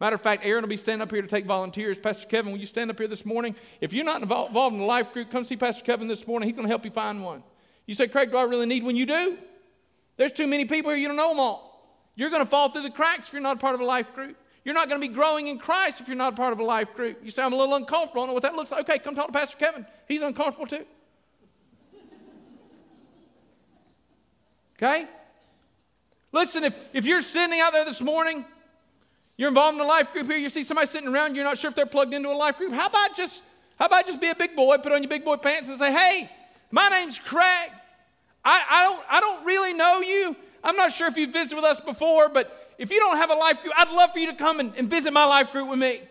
Matter 0.00 0.14
of 0.14 0.22
fact, 0.22 0.44
Aaron 0.44 0.62
will 0.62 0.68
be 0.68 0.76
standing 0.76 1.02
up 1.02 1.10
here 1.10 1.22
to 1.22 1.28
take 1.28 1.44
volunteers. 1.44 1.98
Pastor 1.98 2.26
Kevin, 2.26 2.52
will 2.52 2.60
you 2.60 2.66
stand 2.66 2.90
up 2.90 2.98
here 2.98 3.08
this 3.08 3.26
morning? 3.26 3.56
If 3.80 3.92
you're 3.92 4.04
not 4.04 4.22
involved 4.22 4.74
in 4.74 4.80
a 4.80 4.84
life 4.84 5.12
group, 5.12 5.30
come 5.30 5.44
see 5.44 5.56
Pastor 5.56 5.82
Kevin 5.84 6.06
this 6.06 6.26
morning. 6.26 6.48
He's 6.48 6.56
going 6.56 6.66
to 6.66 6.70
help 6.70 6.84
you 6.84 6.92
find 6.92 7.24
one. 7.24 7.42
You 7.86 7.94
say, 7.94 8.06
Craig, 8.06 8.30
do 8.30 8.36
I 8.36 8.44
really 8.44 8.66
need 8.66 8.84
one? 8.84 8.94
You 8.94 9.06
do. 9.06 9.38
There's 10.16 10.32
too 10.32 10.46
many 10.46 10.66
people 10.66 10.90
here, 10.90 10.98
you 10.98 11.08
don't 11.08 11.16
know 11.16 11.30
them 11.30 11.40
all. 11.40 11.68
You're 12.14 12.30
going 12.30 12.44
to 12.44 12.50
fall 12.50 12.68
through 12.70 12.82
the 12.82 12.90
cracks 12.90 13.28
if 13.28 13.32
you're 13.32 13.42
not 13.42 13.56
a 13.56 13.60
part 13.60 13.74
of 13.74 13.80
a 13.80 13.84
life 13.84 14.14
group. 14.14 14.36
You're 14.64 14.74
not 14.74 14.88
going 14.88 15.00
to 15.00 15.08
be 15.08 15.12
growing 15.12 15.46
in 15.46 15.58
Christ 15.58 16.00
if 16.00 16.08
you're 16.08 16.16
not 16.16 16.34
a 16.34 16.36
part 16.36 16.52
of 16.52 16.60
a 16.60 16.64
life 16.64 16.94
group. 16.94 17.18
You 17.24 17.30
say, 17.30 17.42
I'm 17.42 17.52
a 17.52 17.56
little 17.56 17.74
uncomfortable. 17.74 18.24
I 18.24 18.26
know 18.26 18.32
what 18.34 18.42
that 18.42 18.54
looks 18.54 18.70
like. 18.70 18.80
Okay, 18.88 18.98
come 18.98 19.14
talk 19.14 19.28
to 19.28 19.32
Pastor 19.32 19.56
Kevin. 19.56 19.86
He's 20.06 20.22
uncomfortable 20.22 20.66
too. 20.66 20.84
Okay? 24.76 25.06
Listen, 26.30 26.62
if, 26.62 26.74
if 26.92 27.04
you're 27.04 27.22
sitting 27.22 27.58
out 27.58 27.72
there 27.72 27.84
this 27.84 28.00
morning 28.00 28.44
you're 29.38 29.48
involved 29.48 29.76
in 29.76 29.80
a 29.80 29.86
life 29.86 30.12
group 30.12 30.26
here, 30.26 30.36
you 30.36 30.50
see 30.50 30.64
somebody 30.64 30.88
sitting 30.88 31.08
around, 31.08 31.34
you're 31.34 31.44
not 31.44 31.56
sure 31.56 31.68
if 31.68 31.74
they're 31.74 31.86
plugged 31.86 32.12
into 32.12 32.28
a 32.28 32.36
life 32.36 32.58
group. 32.58 32.74
How 32.74 32.88
about 32.88 33.16
just 33.16 33.42
how 33.78 33.86
about 33.86 34.06
just 34.06 34.20
be 34.20 34.28
a 34.28 34.34
big 34.34 34.56
boy, 34.56 34.76
put 34.78 34.92
on 34.92 35.02
your 35.02 35.08
big 35.08 35.24
boy 35.24 35.36
pants 35.36 35.68
and 35.68 35.78
say, 35.78 35.92
hey, 35.92 36.28
my 36.70 36.88
name's 36.88 37.18
Craig. 37.18 37.70
I, 38.44 38.64
I, 38.68 38.82
don't, 38.84 39.04
I 39.08 39.20
don't 39.20 39.44
really 39.44 39.72
know 39.72 40.00
you. 40.00 40.36
I'm 40.64 40.76
not 40.76 40.92
sure 40.92 41.06
if 41.06 41.16
you've 41.16 41.32
visited 41.32 41.56
with 41.56 41.64
us 41.64 41.80
before, 41.80 42.28
but 42.28 42.74
if 42.78 42.90
you 42.90 42.98
don't 42.98 43.16
have 43.16 43.30
a 43.30 43.34
life 43.34 43.62
group, 43.62 43.74
I'd 43.76 43.90
love 43.90 44.12
for 44.12 44.18
you 44.18 44.26
to 44.26 44.34
come 44.34 44.58
and, 44.58 44.74
and 44.76 44.90
visit 44.90 45.12
my 45.12 45.24
life 45.24 45.52
group 45.52 45.68
with 45.68 45.78
me. 45.78 46.02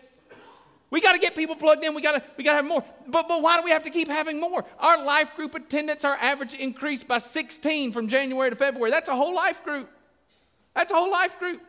We 0.90 1.02
got 1.02 1.12
to 1.12 1.18
get 1.18 1.34
people 1.34 1.54
plugged 1.54 1.84
in. 1.84 1.94
We 1.94 2.00
got 2.00 2.12
to 2.12 2.22
we 2.38 2.44
got 2.44 2.52
to 2.52 2.56
have 2.56 2.64
more. 2.64 2.82
But 3.06 3.28
but 3.28 3.42
why 3.42 3.58
do 3.58 3.62
we 3.62 3.70
have 3.72 3.82
to 3.82 3.90
keep 3.90 4.08
having 4.08 4.40
more? 4.40 4.64
Our 4.78 5.04
life 5.04 5.36
group 5.36 5.54
attendance, 5.54 6.02
our 6.02 6.14
average 6.14 6.54
increased 6.54 7.06
by 7.06 7.18
16 7.18 7.92
from 7.92 8.08
January 8.08 8.48
to 8.48 8.56
February. 8.56 8.90
That's 8.90 9.10
a 9.10 9.16
whole 9.16 9.34
life 9.34 9.62
group. 9.64 9.90
That's 10.74 10.90
a 10.90 10.94
whole 10.94 11.10
life 11.10 11.38
group. 11.38 11.60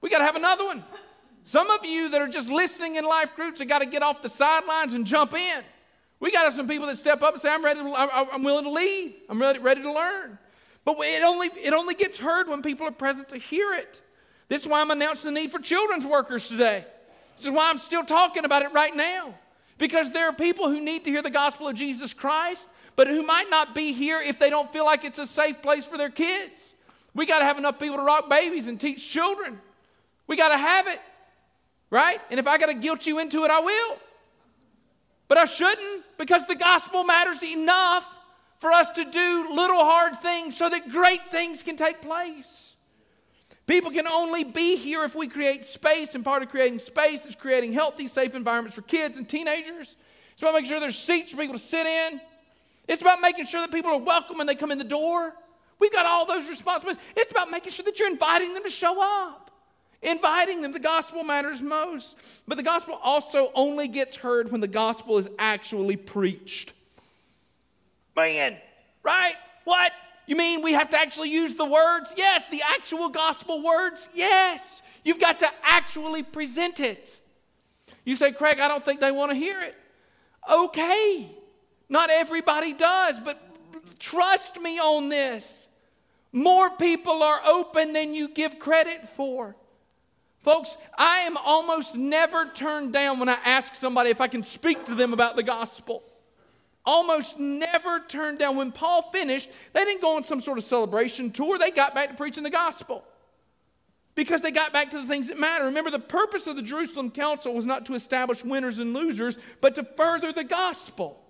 We 0.00 0.10
got 0.10 0.18
to 0.18 0.24
have 0.24 0.36
another 0.36 0.64
one. 0.64 0.84
Some 1.44 1.70
of 1.70 1.84
you 1.84 2.10
that 2.10 2.20
are 2.20 2.28
just 2.28 2.50
listening 2.50 2.96
in 2.96 3.04
life 3.04 3.34
groups 3.34 3.58
have 3.60 3.68
got 3.68 3.78
to 3.78 3.86
get 3.86 4.02
off 4.02 4.22
the 4.22 4.28
sidelines 4.28 4.94
and 4.94 5.06
jump 5.06 5.32
in. 5.32 5.62
We 6.20 6.30
got 6.30 6.40
to 6.40 6.44
have 6.46 6.54
some 6.54 6.68
people 6.68 6.86
that 6.88 6.98
step 6.98 7.22
up 7.22 7.34
and 7.34 7.42
say, 7.42 7.50
I'm 7.50 7.64
ready, 7.64 7.80
to, 7.80 7.94
I'm 7.94 8.42
willing 8.42 8.64
to 8.64 8.70
lead. 8.70 9.14
I'm 9.28 9.40
ready, 9.40 9.58
ready 9.58 9.82
to 9.82 9.92
learn. 9.92 10.38
But 10.84 10.96
it 11.00 11.22
only, 11.22 11.48
it 11.62 11.72
only 11.72 11.94
gets 11.94 12.18
heard 12.18 12.48
when 12.48 12.62
people 12.62 12.86
are 12.86 12.92
present 12.92 13.28
to 13.30 13.38
hear 13.38 13.72
it. 13.72 14.00
This 14.48 14.62
is 14.62 14.68
why 14.68 14.80
I'm 14.80 14.90
announcing 14.90 15.32
the 15.32 15.40
need 15.40 15.52
for 15.52 15.58
children's 15.58 16.06
workers 16.06 16.48
today. 16.48 16.84
This 17.36 17.46
is 17.46 17.50
why 17.50 17.70
I'm 17.70 17.78
still 17.78 18.04
talking 18.04 18.44
about 18.44 18.62
it 18.62 18.72
right 18.72 18.94
now. 18.94 19.34
Because 19.76 20.10
there 20.10 20.28
are 20.28 20.32
people 20.32 20.68
who 20.68 20.80
need 20.80 21.04
to 21.04 21.10
hear 21.10 21.22
the 21.22 21.30
gospel 21.30 21.68
of 21.68 21.76
Jesus 21.76 22.12
Christ, 22.12 22.68
but 22.96 23.06
who 23.06 23.22
might 23.22 23.48
not 23.48 23.74
be 23.74 23.92
here 23.92 24.20
if 24.20 24.38
they 24.38 24.50
don't 24.50 24.72
feel 24.72 24.84
like 24.84 25.04
it's 25.04 25.18
a 25.20 25.26
safe 25.26 25.62
place 25.62 25.86
for 25.86 25.96
their 25.96 26.10
kids. 26.10 26.74
We 27.14 27.26
got 27.26 27.38
to 27.38 27.44
have 27.44 27.58
enough 27.58 27.78
people 27.78 27.96
to 27.96 28.02
rock 28.02 28.28
babies 28.28 28.66
and 28.66 28.80
teach 28.80 29.08
children. 29.08 29.60
We 30.28 30.36
got 30.36 30.50
to 30.50 30.58
have 30.58 30.86
it, 30.86 31.00
right? 31.90 32.20
And 32.30 32.38
if 32.38 32.46
I 32.46 32.58
got 32.58 32.66
to 32.66 32.74
guilt 32.74 33.06
you 33.06 33.18
into 33.18 33.44
it, 33.44 33.50
I 33.50 33.60
will. 33.60 33.98
But 35.26 35.38
I 35.38 35.46
shouldn't 35.46 36.04
because 36.16 36.46
the 36.46 36.54
gospel 36.54 37.02
matters 37.02 37.42
enough 37.42 38.06
for 38.60 38.72
us 38.72 38.90
to 38.92 39.04
do 39.04 39.54
little 39.54 39.84
hard 39.84 40.16
things 40.20 40.56
so 40.56 40.68
that 40.68 40.90
great 40.90 41.30
things 41.30 41.62
can 41.62 41.76
take 41.76 42.00
place. 42.02 42.74
People 43.66 43.90
can 43.90 44.06
only 44.06 44.44
be 44.44 44.76
here 44.76 45.04
if 45.04 45.14
we 45.14 45.28
create 45.28 45.64
space, 45.64 46.14
and 46.14 46.24
part 46.24 46.42
of 46.42 46.48
creating 46.48 46.78
space 46.78 47.26
is 47.26 47.34
creating 47.34 47.74
healthy, 47.74 48.08
safe 48.08 48.34
environments 48.34 48.74
for 48.74 48.80
kids 48.82 49.18
and 49.18 49.28
teenagers. 49.28 49.94
It's 50.32 50.40
about 50.40 50.54
making 50.54 50.70
sure 50.70 50.80
there's 50.80 50.98
seats 50.98 51.32
for 51.32 51.36
people 51.36 51.54
to 51.54 51.60
sit 51.60 51.86
in. 51.86 52.20
It's 52.88 53.02
about 53.02 53.20
making 53.20 53.44
sure 53.46 53.60
that 53.60 53.70
people 53.70 53.90
are 53.90 53.98
welcome 53.98 54.38
when 54.38 54.46
they 54.46 54.54
come 54.54 54.72
in 54.72 54.78
the 54.78 54.84
door. 54.84 55.34
We've 55.78 55.92
got 55.92 56.06
all 56.06 56.24
those 56.24 56.48
responsibilities. 56.48 57.02
It's 57.14 57.30
about 57.30 57.50
making 57.50 57.72
sure 57.72 57.84
that 57.84 57.98
you're 57.98 58.10
inviting 58.10 58.54
them 58.54 58.64
to 58.64 58.70
show 58.70 59.02
up. 59.02 59.47
Inviting 60.02 60.62
them. 60.62 60.72
The 60.72 60.80
gospel 60.80 61.24
matters 61.24 61.60
most. 61.60 62.16
But 62.46 62.56
the 62.56 62.62
gospel 62.62 62.98
also 63.02 63.50
only 63.54 63.88
gets 63.88 64.16
heard 64.16 64.52
when 64.52 64.60
the 64.60 64.68
gospel 64.68 65.18
is 65.18 65.28
actually 65.38 65.96
preached. 65.96 66.72
Man, 68.16 68.56
right? 69.02 69.34
What? 69.64 69.92
You 70.26 70.36
mean 70.36 70.62
we 70.62 70.72
have 70.72 70.90
to 70.90 70.98
actually 70.98 71.30
use 71.30 71.54
the 71.54 71.64
words? 71.64 72.12
Yes. 72.16 72.44
The 72.50 72.62
actual 72.68 73.08
gospel 73.08 73.62
words? 73.62 74.08
Yes. 74.14 74.82
You've 75.04 75.20
got 75.20 75.40
to 75.40 75.48
actually 75.62 76.22
present 76.22 76.80
it. 76.80 77.18
You 78.04 78.14
say, 78.14 78.32
Craig, 78.32 78.60
I 78.60 78.68
don't 78.68 78.84
think 78.84 79.00
they 79.00 79.12
want 79.12 79.32
to 79.32 79.36
hear 79.36 79.60
it. 79.60 79.76
Okay. 80.50 81.30
Not 81.88 82.10
everybody 82.10 82.72
does, 82.72 83.18
but 83.20 83.40
trust 83.98 84.60
me 84.60 84.78
on 84.78 85.08
this. 85.08 85.66
More 86.32 86.70
people 86.70 87.22
are 87.22 87.40
open 87.46 87.92
than 87.92 88.14
you 88.14 88.28
give 88.28 88.58
credit 88.58 89.08
for. 89.08 89.56
Folks, 90.48 90.78
I 90.96 91.18
am 91.18 91.36
almost 91.36 91.94
never 91.94 92.46
turned 92.46 92.90
down 92.90 93.18
when 93.18 93.28
I 93.28 93.36
ask 93.44 93.74
somebody 93.74 94.08
if 94.08 94.18
I 94.18 94.28
can 94.28 94.42
speak 94.42 94.82
to 94.86 94.94
them 94.94 95.12
about 95.12 95.36
the 95.36 95.42
gospel 95.42 96.02
almost 96.86 97.38
never 97.38 98.00
turned 98.08 98.38
down. 98.38 98.56
When 98.56 98.72
Paul 98.72 99.10
finished, 99.12 99.50
they 99.74 99.84
didn't 99.84 100.00
go 100.00 100.16
on 100.16 100.24
some 100.24 100.40
sort 100.40 100.56
of 100.56 100.64
celebration 100.64 101.32
tour, 101.32 101.58
they 101.58 101.70
got 101.70 101.94
back 101.94 102.08
to 102.08 102.14
preaching 102.14 102.44
the 102.44 102.50
gospel 102.50 103.04
because 104.14 104.40
they 104.40 104.50
got 104.50 104.72
back 104.72 104.90
to 104.92 104.98
the 104.98 105.06
things 105.06 105.28
that 105.28 105.38
matter. 105.38 105.66
Remember, 105.66 105.90
the 105.90 105.98
purpose 105.98 106.46
of 106.46 106.56
the 106.56 106.62
Jerusalem 106.62 107.10
Council 107.10 107.52
was 107.52 107.66
not 107.66 107.84
to 107.84 107.94
establish 107.94 108.42
winners 108.42 108.78
and 108.78 108.94
losers, 108.94 109.36
but 109.60 109.74
to 109.74 109.84
further 109.98 110.32
the 110.32 110.44
gospel. 110.44 111.22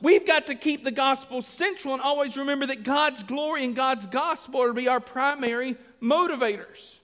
We've 0.00 0.26
got 0.26 0.46
to 0.46 0.54
keep 0.54 0.84
the 0.84 0.90
gospel 0.90 1.42
central 1.42 1.92
and 1.92 2.02
always 2.02 2.36
remember 2.36 2.66
that 2.66 2.84
God's 2.84 3.22
glory 3.22 3.64
and 3.64 3.74
God's 3.74 4.06
gospel 4.06 4.62
are 4.62 4.68
to 4.68 4.74
be 4.74 4.88
our 4.88 5.00
primary 5.00 5.76
motivators. 6.00 6.98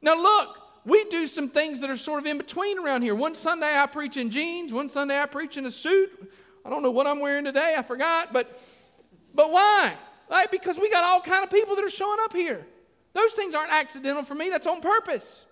Now, 0.00 0.20
look, 0.20 0.56
we 0.84 1.04
do 1.04 1.26
some 1.26 1.48
things 1.48 1.80
that 1.80 1.90
are 1.90 1.96
sort 1.96 2.20
of 2.20 2.26
in 2.26 2.38
between 2.38 2.78
around 2.78 3.02
here. 3.02 3.14
One 3.14 3.34
Sunday 3.34 3.76
I 3.76 3.86
preach 3.86 4.16
in 4.16 4.30
jeans, 4.30 4.72
one 4.72 4.88
Sunday 4.88 5.20
I 5.20 5.26
preach 5.26 5.56
in 5.56 5.66
a 5.66 5.70
suit. 5.70 6.32
I 6.64 6.70
don't 6.70 6.82
know 6.82 6.90
what 6.90 7.06
I'm 7.06 7.20
wearing 7.20 7.44
today, 7.44 7.74
I 7.76 7.82
forgot, 7.82 8.32
but 8.32 8.60
but 9.34 9.50
why? 9.50 9.94
Like 10.30 10.50
because 10.50 10.78
we 10.78 10.90
got 10.90 11.04
all 11.04 11.20
kind 11.20 11.44
of 11.44 11.50
people 11.50 11.74
that 11.76 11.84
are 11.84 11.90
showing 11.90 12.18
up 12.22 12.32
here. 12.32 12.66
Those 13.12 13.32
things 13.32 13.54
aren't 13.54 13.72
accidental 13.72 14.22
for 14.22 14.34
me, 14.34 14.48
that's 14.48 14.66
on 14.66 14.80
purpose. 14.80 15.44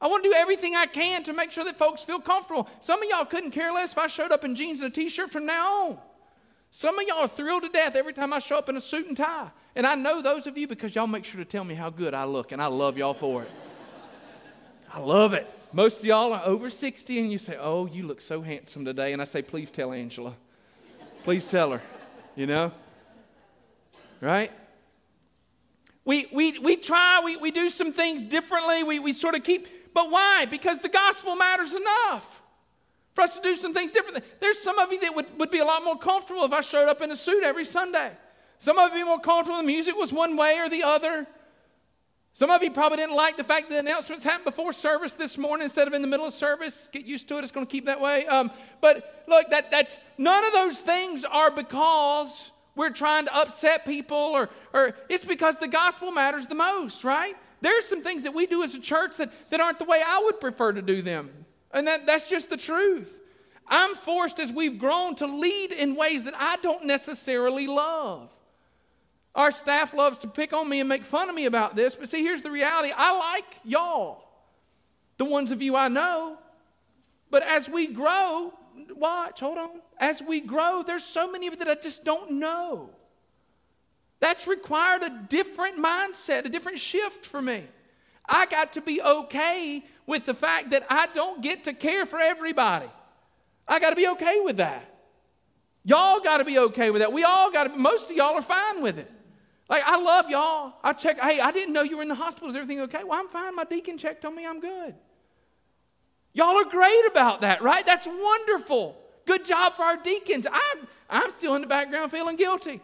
I 0.00 0.06
want 0.06 0.24
to 0.24 0.30
do 0.30 0.34
everything 0.34 0.74
I 0.74 0.86
can 0.86 1.22
to 1.24 1.32
make 1.32 1.52
sure 1.52 1.64
that 1.64 1.78
folks 1.78 2.02
feel 2.02 2.20
comfortable. 2.20 2.68
Some 2.80 3.02
of 3.02 3.08
y'all 3.08 3.24
couldn't 3.24 3.52
care 3.52 3.72
less 3.72 3.92
if 3.92 3.98
I 3.98 4.06
showed 4.06 4.32
up 4.32 4.44
in 4.44 4.54
jeans 4.54 4.80
and 4.80 4.92
a 4.92 4.94
t-shirt 4.94 5.30
from 5.30 5.46
now 5.46 5.84
on. 5.84 5.98
Some 6.70 6.98
of 6.98 7.06
y'all 7.06 7.18
are 7.18 7.28
thrilled 7.28 7.62
to 7.62 7.68
death 7.68 7.94
every 7.94 8.12
time 8.12 8.32
I 8.32 8.40
show 8.40 8.58
up 8.58 8.68
in 8.68 8.76
a 8.76 8.80
suit 8.80 9.06
and 9.06 9.16
tie. 9.16 9.50
And 9.76 9.86
I 9.86 9.94
know 9.94 10.20
those 10.22 10.46
of 10.46 10.58
you 10.58 10.66
because 10.66 10.94
y'all 10.94 11.06
make 11.06 11.24
sure 11.24 11.38
to 11.38 11.44
tell 11.44 11.64
me 11.64 11.74
how 11.74 11.88
good 11.88 12.14
I 12.14 12.24
look, 12.24 12.52
and 12.52 12.60
I 12.60 12.66
love 12.66 12.98
y'all 12.98 13.14
for 13.14 13.42
it. 13.42 13.50
I 14.92 15.00
love 15.00 15.34
it. 15.34 15.46
Most 15.72 15.98
of 15.98 16.04
y'all 16.04 16.32
are 16.32 16.42
over 16.44 16.70
60 16.70 17.18
and 17.18 17.32
you 17.32 17.38
say, 17.38 17.56
Oh, 17.58 17.86
you 17.86 18.06
look 18.06 18.20
so 18.20 18.42
handsome 18.42 18.84
today. 18.84 19.12
And 19.12 19.20
I 19.20 19.24
say, 19.24 19.42
Please 19.42 19.72
tell 19.72 19.92
Angela. 19.92 20.34
Please 21.24 21.50
tell 21.50 21.72
her, 21.72 21.82
you 22.36 22.46
know? 22.46 22.70
Right? 24.20 24.52
We, 26.04 26.26
we, 26.32 26.58
we 26.60 26.76
try, 26.76 27.22
we, 27.24 27.36
we 27.36 27.50
do 27.50 27.70
some 27.70 27.92
things 27.92 28.24
differently. 28.24 28.84
We, 28.84 29.00
we 29.00 29.12
sort 29.12 29.34
of 29.34 29.42
keep, 29.42 29.66
but 29.94 30.10
why? 30.10 30.44
Because 30.44 30.78
the 30.78 30.88
gospel 30.88 31.36
matters 31.36 31.72
enough 31.72 32.42
for 33.14 33.22
us 33.22 33.36
to 33.36 33.42
do 33.42 33.54
some 33.54 33.72
things 33.72 33.92
differently. 33.92 34.22
There's 34.40 34.58
some 34.58 34.78
of 34.78 34.92
you 34.92 35.00
that 35.00 35.14
would, 35.14 35.26
would 35.38 35.50
be 35.50 35.60
a 35.60 35.64
lot 35.64 35.84
more 35.84 35.96
comfortable 35.96 36.44
if 36.44 36.52
I 36.52 36.60
showed 36.60 36.88
up 36.88 37.00
in 37.00 37.10
a 37.10 37.16
suit 37.16 37.44
every 37.44 37.64
Sunday. 37.64 38.10
Some 38.58 38.78
of 38.78 38.92
you 38.94 39.06
more 39.06 39.20
comfortable 39.20 39.58
the 39.58 39.62
music 39.62 39.94
was 39.94 40.12
one 40.12 40.36
way 40.36 40.58
or 40.58 40.68
the 40.68 40.82
other. 40.82 41.26
Some 42.36 42.50
of 42.50 42.64
you 42.64 42.72
probably 42.72 42.96
didn't 42.96 43.14
like 43.14 43.36
the 43.36 43.44
fact 43.44 43.68
that 43.68 43.74
the 43.74 43.80
announcements 43.80 44.24
happened 44.24 44.46
before 44.46 44.72
service 44.72 45.12
this 45.12 45.38
morning 45.38 45.66
instead 45.66 45.86
of 45.86 45.94
in 45.94 46.02
the 46.02 46.08
middle 46.08 46.26
of 46.26 46.34
service. 46.34 46.88
Get 46.92 47.06
used 47.06 47.28
to 47.28 47.38
it, 47.38 47.44
it's 47.44 47.52
going 47.52 47.66
to 47.66 47.70
keep 47.70 47.86
that 47.86 48.00
way. 48.00 48.26
Um, 48.26 48.50
but 48.80 49.24
look, 49.28 49.50
that, 49.50 49.70
that's 49.70 50.00
none 50.18 50.44
of 50.44 50.52
those 50.52 50.76
things 50.78 51.24
are 51.24 51.52
because 51.52 52.50
we're 52.74 52.90
trying 52.90 53.26
to 53.26 53.36
upset 53.36 53.86
people 53.86 54.16
or, 54.16 54.50
or 54.72 54.96
it's 55.08 55.24
because 55.24 55.56
the 55.56 55.68
gospel 55.68 56.10
matters 56.10 56.48
the 56.48 56.56
most, 56.56 57.04
right? 57.04 57.36
There's 57.64 57.86
some 57.86 58.02
things 58.02 58.24
that 58.24 58.34
we 58.34 58.44
do 58.44 58.62
as 58.62 58.74
a 58.74 58.78
church 58.78 59.16
that, 59.16 59.32
that 59.48 59.58
aren't 59.58 59.78
the 59.78 59.86
way 59.86 60.02
I 60.06 60.20
would 60.26 60.38
prefer 60.38 60.72
to 60.72 60.82
do 60.82 61.00
them. 61.00 61.30
And 61.72 61.86
that, 61.86 62.04
that's 62.04 62.28
just 62.28 62.50
the 62.50 62.58
truth. 62.58 63.18
I'm 63.66 63.94
forced 63.94 64.38
as 64.38 64.52
we've 64.52 64.78
grown 64.78 65.14
to 65.16 65.26
lead 65.26 65.72
in 65.72 65.96
ways 65.96 66.24
that 66.24 66.34
I 66.38 66.56
don't 66.56 66.84
necessarily 66.84 67.66
love. 67.66 68.30
Our 69.34 69.50
staff 69.50 69.94
loves 69.94 70.18
to 70.18 70.28
pick 70.28 70.52
on 70.52 70.68
me 70.68 70.80
and 70.80 70.88
make 70.90 71.04
fun 71.04 71.30
of 71.30 71.34
me 71.34 71.46
about 71.46 71.74
this, 71.74 71.94
but 71.94 72.10
see, 72.10 72.22
here's 72.22 72.42
the 72.42 72.50
reality 72.50 72.92
I 72.94 73.16
like 73.18 73.58
y'all, 73.64 74.28
the 75.16 75.24
ones 75.24 75.50
of 75.50 75.62
you 75.62 75.74
I 75.74 75.88
know. 75.88 76.36
But 77.30 77.44
as 77.44 77.66
we 77.66 77.86
grow, 77.86 78.52
watch, 78.94 79.40
hold 79.40 79.56
on. 79.56 79.70
As 79.98 80.22
we 80.22 80.42
grow, 80.42 80.82
there's 80.86 81.02
so 81.02 81.32
many 81.32 81.46
of 81.46 81.54
you 81.54 81.64
that 81.64 81.78
I 81.78 81.80
just 81.80 82.04
don't 82.04 82.32
know. 82.32 82.90
That's 84.24 84.46
required 84.46 85.02
a 85.02 85.10
different 85.28 85.76
mindset, 85.76 86.46
a 86.46 86.48
different 86.48 86.78
shift 86.78 87.26
for 87.26 87.42
me. 87.42 87.62
I 88.26 88.46
got 88.46 88.72
to 88.72 88.80
be 88.80 89.02
okay 89.02 89.84
with 90.06 90.24
the 90.24 90.32
fact 90.32 90.70
that 90.70 90.86
I 90.88 91.08
don't 91.08 91.42
get 91.42 91.64
to 91.64 91.74
care 91.74 92.06
for 92.06 92.18
everybody. 92.18 92.86
I 93.68 93.78
got 93.80 93.90
to 93.90 93.96
be 93.96 94.08
okay 94.08 94.40
with 94.40 94.56
that. 94.56 94.90
Y'all 95.84 96.20
got 96.20 96.38
to 96.38 96.44
be 96.46 96.58
okay 96.58 96.90
with 96.90 97.02
that. 97.02 97.12
We 97.12 97.22
all 97.22 97.52
got 97.52 97.64
to, 97.64 97.76
most 97.76 98.10
of 98.10 98.16
y'all 98.16 98.34
are 98.34 98.40
fine 98.40 98.82
with 98.82 98.96
it. 98.96 99.12
Like, 99.68 99.82
I 99.84 100.00
love 100.00 100.30
y'all. 100.30 100.72
I 100.82 100.94
check, 100.94 101.20
hey, 101.20 101.40
I 101.40 101.52
didn't 101.52 101.74
know 101.74 101.82
you 101.82 101.98
were 101.98 102.02
in 102.02 102.08
the 102.08 102.14
hospital. 102.14 102.48
Is 102.48 102.56
everything 102.56 102.80
okay? 102.84 103.04
Well, 103.04 103.20
I'm 103.20 103.28
fine. 103.28 103.54
My 103.54 103.64
deacon 103.64 103.98
checked 103.98 104.24
on 104.24 104.34
me. 104.34 104.46
I'm 104.46 104.58
good. 104.58 104.94
Y'all 106.32 106.56
are 106.56 106.64
great 106.64 107.04
about 107.10 107.42
that, 107.42 107.60
right? 107.60 107.84
That's 107.84 108.06
wonderful. 108.06 108.96
Good 109.26 109.44
job 109.44 109.74
for 109.74 109.82
our 109.82 109.98
deacons. 109.98 110.46
I'm, 110.50 110.88
I'm 111.10 111.30
still 111.32 111.56
in 111.56 111.60
the 111.60 111.68
background 111.68 112.10
feeling 112.10 112.36
guilty. 112.36 112.80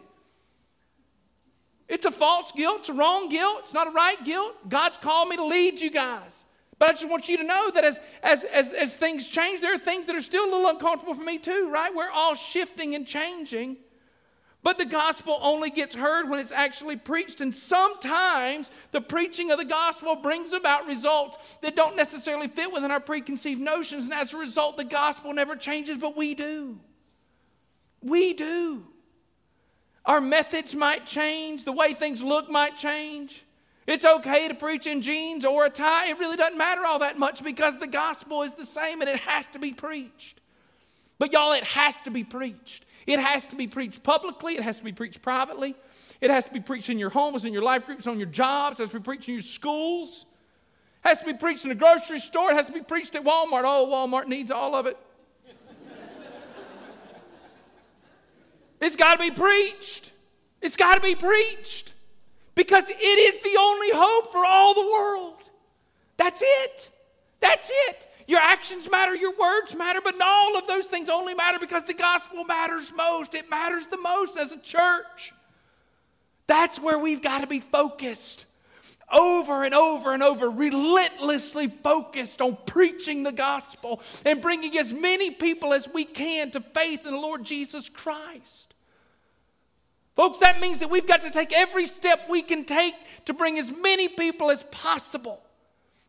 It's 1.91 2.05
a 2.05 2.11
false 2.11 2.53
guilt. 2.53 2.79
It's 2.79 2.89
a 2.89 2.93
wrong 2.93 3.27
guilt. 3.27 3.57
It's 3.63 3.73
not 3.73 3.85
a 3.85 3.91
right 3.91 4.23
guilt. 4.23 4.55
God's 4.69 4.97
called 4.97 5.27
me 5.27 5.35
to 5.35 5.43
lead 5.43 5.81
you 5.81 5.91
guys. 5.91 6.45
But 6.79 6.89
I 6.89 6.93
just 6.93 7.09
want 7.09 7.27
you 7.27 7.35
to 7.35 7.43
know 7.43 7.69
that 7.69 7.83
as, 7.83 7.99
as, 8.23 8.45
as, 8.45 8.71
as 8.71 8.95
things 8.95 9.27
change, 9.27 9.59
there 9.59 9.75
are 9.75 9.77
things 9.77 10.05
that 10.05 10.15
are 10.15 10.21
still 10.21 10.45
a 10.45 10.49
little 10.49 10.69
uncomfortable 10.69 11.13
for 11.13 11.23
me 11.23 11.37
too, 11.37 11.69
right? 11.69 11.93
We're 11.93 12.09
all 12.09 12.33
shifting 12.33 12.95
and 12.95 13.05
changing. 13.05 13.75
But 14.63 14.77
the 14.77 14.85
gospel 14.85 15.37
only 15.41 15.69
gets 15.69 15.93
heard 15.93 16.29
when 16.29 16.39
it's 16.39 16.53
actually 16.53 16.95
preached. 16.95 17.41
And 17.41 17.53
sometimes 17.53 18.71
the 18.91 19.01
preaching 19.01 19.51
of 19.51 19.57
the 19.57 19.65
gospel 19.65 20.15
brings 20.15 20.53
about 20.53 20.87
results 20.87 21.57
that 21.61 21.75
don't 21.75 21.97
necessarily 21.97 22.47
fit 22.47 22.71
within 22.71 22.89
our 22.89 23.01
preconceived 23.01 23.59
notions. 23.59 24.05
And 24.05 24.13
as 24.13 24.33
a 24.33 24.37
result, 24.37 24.77
the 24.77 24.85
gospel 24.85 25.33
never 25.33 25.57
changes, 25.57 25.97
but 25.97 26.15
we 26.15 26.35
do. 26.35 26.79
We 28.01 28.31
do. 28.33 28.85
Our 30.05 30.21
methods 30.21 30.75
might 30.75 31.05
change, 31.05 31.63
the 31.63 31.71
way 31.71 31.93
things 31.93 32.23
look 32.23 32.49
might 32.49 32.77
change. 32.77 33.45
It's 33.87 34.05
okay 34.05 34.47
to 34.47 34.53
preach 34.53 34.87
in 34.87 35.01
jeans 35.01 35.45
or 35.45 35.65
a 35.65 35.69
tie. 35.69 36.09
It 36.09 36.19
really 36.19 36.37
doesn't 36.37 36.57
matter 36.57 36.85
all 36.85 36.99
that 36.99 37.17
much 37.17 37.43
because 37.43 37.77
the 37.77 37.87
gospel 37.87 38.43
is 38.43 38.53
the 38.55 38.65
same 38.65 39.01
and 39.01 39.09
it 39.09 39.19
has 39.21 39.47
to 39.47 39.59
be 39.59 39.73
preached. 39.73 40.39
But 41.19 41.33
y'all, 41.33 41.51
it 41.53 41.63
has 41.63 42.01
to 42.01 42.11
be 42.11 42.23
preached. 42.23 42.85
It 43.07 43.19
has 43.19 43.47
to 43.47 43.55
be 43.55 43.67
preached 43.67 44.03
publicly, 44.03 44.55
it 44.55 44.63
has 44.63 44.77
to 44.77 44.83
be 44.83 44.91
preached 44.91 45.21
privately, 45.21 45.75
it 46.19 46.29
has 46.29 46.45
to 46.45 46.51
be 46.51 46.59
preached 46.59 46.89
in 46.89 46.99
your 46.99 47.09
homes, 47.09 47.45
in 47.45 47.53
your 47.53 47.63
life 47.63 47.85
groups, 47.85 48.05
on 48.07 48.17
your 48.17 48.27
jobs, 48.27 48.79
it 48.79 48.83
has 48.83 48.91
to 48.91 48.99
be 48.99 49.03
preached 49.03 49.27
in 49.27 49.35
your 49.35 49.43
schools, 49.43 50.25
it 51.03 51.07
has 51.07 51.17
to 51.19 51.25
be 51.25 51.33
preached 51.33 51.65
in 51.65 51.71
a 51.71 51.75
grocery 51.75 52.19
store, 52.19 52.51
it 52.51 52.55
has 52.55 52.67
to 52.67 52.71
be 52.71 52.81
preached 52.81 53.15
at 53.15 53.23
Walmart. 53.23 53.63
Oh, 53.65 53.89
Walmart 53.91 54.27
needs 54.27 54.51
all 54.51 54.75
of 54.75 54.85
it. 54.85 54.97
It's 58.81 58.95
got 58.95 59.19
to 59.19 59.19
be 59.19 59.31
preached. 59.31 60.11
It's 60.61 60.75
got 60.75 60.95
to 60.95 61.01
be 61.01 61.15
preached 61.15 61.93
because 62.55 62.85
it 62.87 62.93
is 62.95 63.41
the 63.41 63.57
only 63.59 63.91
hope 63.91 64.31
for 64.31 64.45
all 64.45 64.73
the 64.73 64.91
world. 64.91 65.41
That's 66.17 66.41
it. 66.43 66.89
That's 67.39 67.71
it. 67.87 68.07
Your 68.27 68.39
actions 68.39 68.89
matter, 68.89 69.15
your 69.15 69.35
words 69.37 69.75
matter, 69.75 69.99
but 70.01 70.15
all 70.21 70.57
of 70.57 70.67
those 70.67 70.85
things 70.85 71.09
only 71.09 71.33
matter 71.33 71.59
because 71.59 71.83
the 71.83 71.93
gospel 71.93 72.43
matters 72.43 72.91
most. 72.95 73.33
It 73.33 73.49
matters 73.49 73.87
the 73.87 73.97
most 73.97 74.37
as 74.37 74.51
a 74.51 74.59
church. 74.59 75.33
That's 76.47 76.79
where 76.79 76.99
we've 76.99 77.21
got 77.21 77.41
to 77.41 77.47
be 77.47 77.59
focused 77.59 78.45
over 79.11 79.63
and 79.63 79.73
over 79.73 80.13
and 80.13 80.23
over, 80.23 80.49
relentlessly 80.49 81.67
focused 81.67 82.41
on 82.41 82.57
preaching 82.65 83.23
the 83.23 83.31
gospel 83.31 84.01
and 84.25 84.41
bringing 84.41 84.77
as 84.77 84.93
many 84.93 85.31
people 85.31 85.73
as 85.73 85.89
we 85.93 86.05
can 86.05 86.51
to 86.51 86.61
faith 86.61 87.05
in 87.05 87.11
the 87.11 87.19
Lord 87.19 87.43
Jesus 87.43 87.89
Christ. 87.89 88.70
Folks, 90.15 90.39
that 90.39 90.59
means 90.59 90.79
that 90.79 90.89
we've 90.89 91.07
got 91.07 91.21
to 91.21 91.29
take 91.29 91.53
every 91.53 91.87
step 91.87 92.29
we 92.29 92.41
can 92.41 92.65
take 92.65 92.93
to 93.25 93.33
bring 93.33 93.57
as 93.57 93.71
many 93.71 94.07
people 94.07 94.51
as 94.51 94.63
possible. 94.71 95.41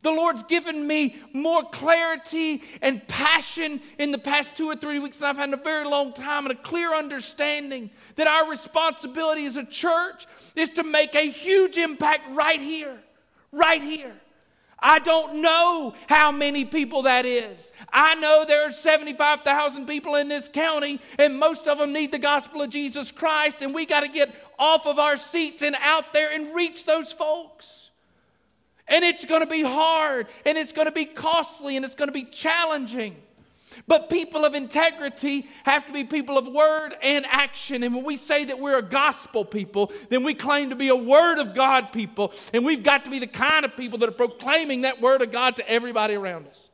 The 0.03 0.11
Lord's 0.11 0.43
given 0.43 0.85
me 0.85 1.17
more 1.33 1.63
clarity 1.71 2.63
and 2.83 3.07
passion 3.07 3.81
in 3.99 4.11
the 4.11 4.19
past 4.19 4.57
two 4.57 4.69
or 4.69 4.75
three 4.75 4.99
weeks 4.99 5.19
than 5.19 5.29
I've 5.29 5.37
had 5.37 5.49
in 5.51 5.55
a 5.55 5.63
very 5.63 5.87
long 5.87 6.13
time, 6.13 6.45
and 6.45 6.53
a 6.53 6.61
clear 6.61 6.93
understanding 6.93 7.91
that 8.17 8.27
our 8.27 8.51
responsibility 8.51 9.47
as 9.47 9.57
a 9.57 9.65
church 9.65 10.27
is 10.57 10.71
to 10.71 10.83
make 10.83 11.15
a 11.15 11.31
huge 11.31 11.79
impact 11.79 12.35
right 12.35 12.61
here, 12.61 12.99
right 13.53 13.81
here. 13.81 14.15
I 14.83 14.99
don't 14.99 15.41
know 15.41 15.95
how 16.09 16.33
many 16.33 16.65
people 16.65 17.03
that 17.03 17.25
is. 17.25 17.71
I 17.93 18.17
know 18.17 18.45
there 18.47 18.67
are 18.67 18.73
75,000 18.73 19.87
people 19.87 20.17
in 20.17 20.29
this 20.29 20.49
county, 20.49 21.01
and 21.19 21.39
most 21.39 21.69
of 21.69 21.79
them 21.79 21.93
need 21.93 22.11
the 22.11 22.19
gospel 22.19 22.63
of 22.63 22.71
Jesus 22.71 23.13
Christ, 23.13 23.63
and 23.63 23.73
we 23.73 23.87
got 23.87 24.01
to 24.01 24.09
get 24.09 24.35
off 24.59 24.87
of 24.87 24.99
our 24.99 25.17
seats 25.17 25.63
and 25.63 25.77
out 25.81 26.13
there 26.13 26.33
and 26.33 26.55
reach 26.55 26.85
those 26.85 27.13
folks. 27.13 27.91
And 28.89 29.05
it's 29.05 29.25
going 29.25 29.43
to 29.43 29.47
be 29.47 29.63
hard, 29.63 30.27
and 30.45 30.59
it's 30.59 30.73
going 30.73 30.87
to 30.87 30.93
be 30.93 31.05
costly, 31.05 31.77
and 31.77 31.85
it's 31.85 31.95
going 31.95 32.09
to 32.09 32.13
be 32.13 32.25
challenging. 32.25 33.22
But 33.87 34.11
people 34.11 34.45
of 34.45 34.55
integrity 34.55 35.47
have 35.65 35.87
to 35.87 35.93
be 35.93 36.05
people 36.05 36.39
of 36.39 36.47
word 36.47 36.95
and 37.03 37.27
action. 37.27 37.83
And 37.83 37.95
when 37.95 38.05
we 38.05 38.17
say 38.17 38.45
that 38.45 38.59
we're 38.59 38.79
a 38.79 38.83
gospel 38.83 39.45
people, 39.45 39.93
then 40.09 40.23
we 40.23 40.35
claim 40.35 40.71
to 40.71 40.77
be 40.77 40.89
a 40.89 40.97
word 40.97 41.39
of 41.39 41.55
God 41.55 41.93
people. 41.93 42.33
And 42.55 42.65
we've 42.65 42.83
got 42.83 43.05
to 43.05 43.11
be 43.11 43.19
the 43.19 43.27
kind 43.27 43.65
of 43.65 43.77
people 43.77 43.99
that 43.99 44.09
are 44.09 44.13
proclaiming 44.13 44.83
that 44.83 45.01
word 45.01 45.23
of 45.23 45.33
God 45.33 45.57
to 45.57 45.69
everybody 45.69 46.15
around 46.15 46.47
us. 46.47 46.69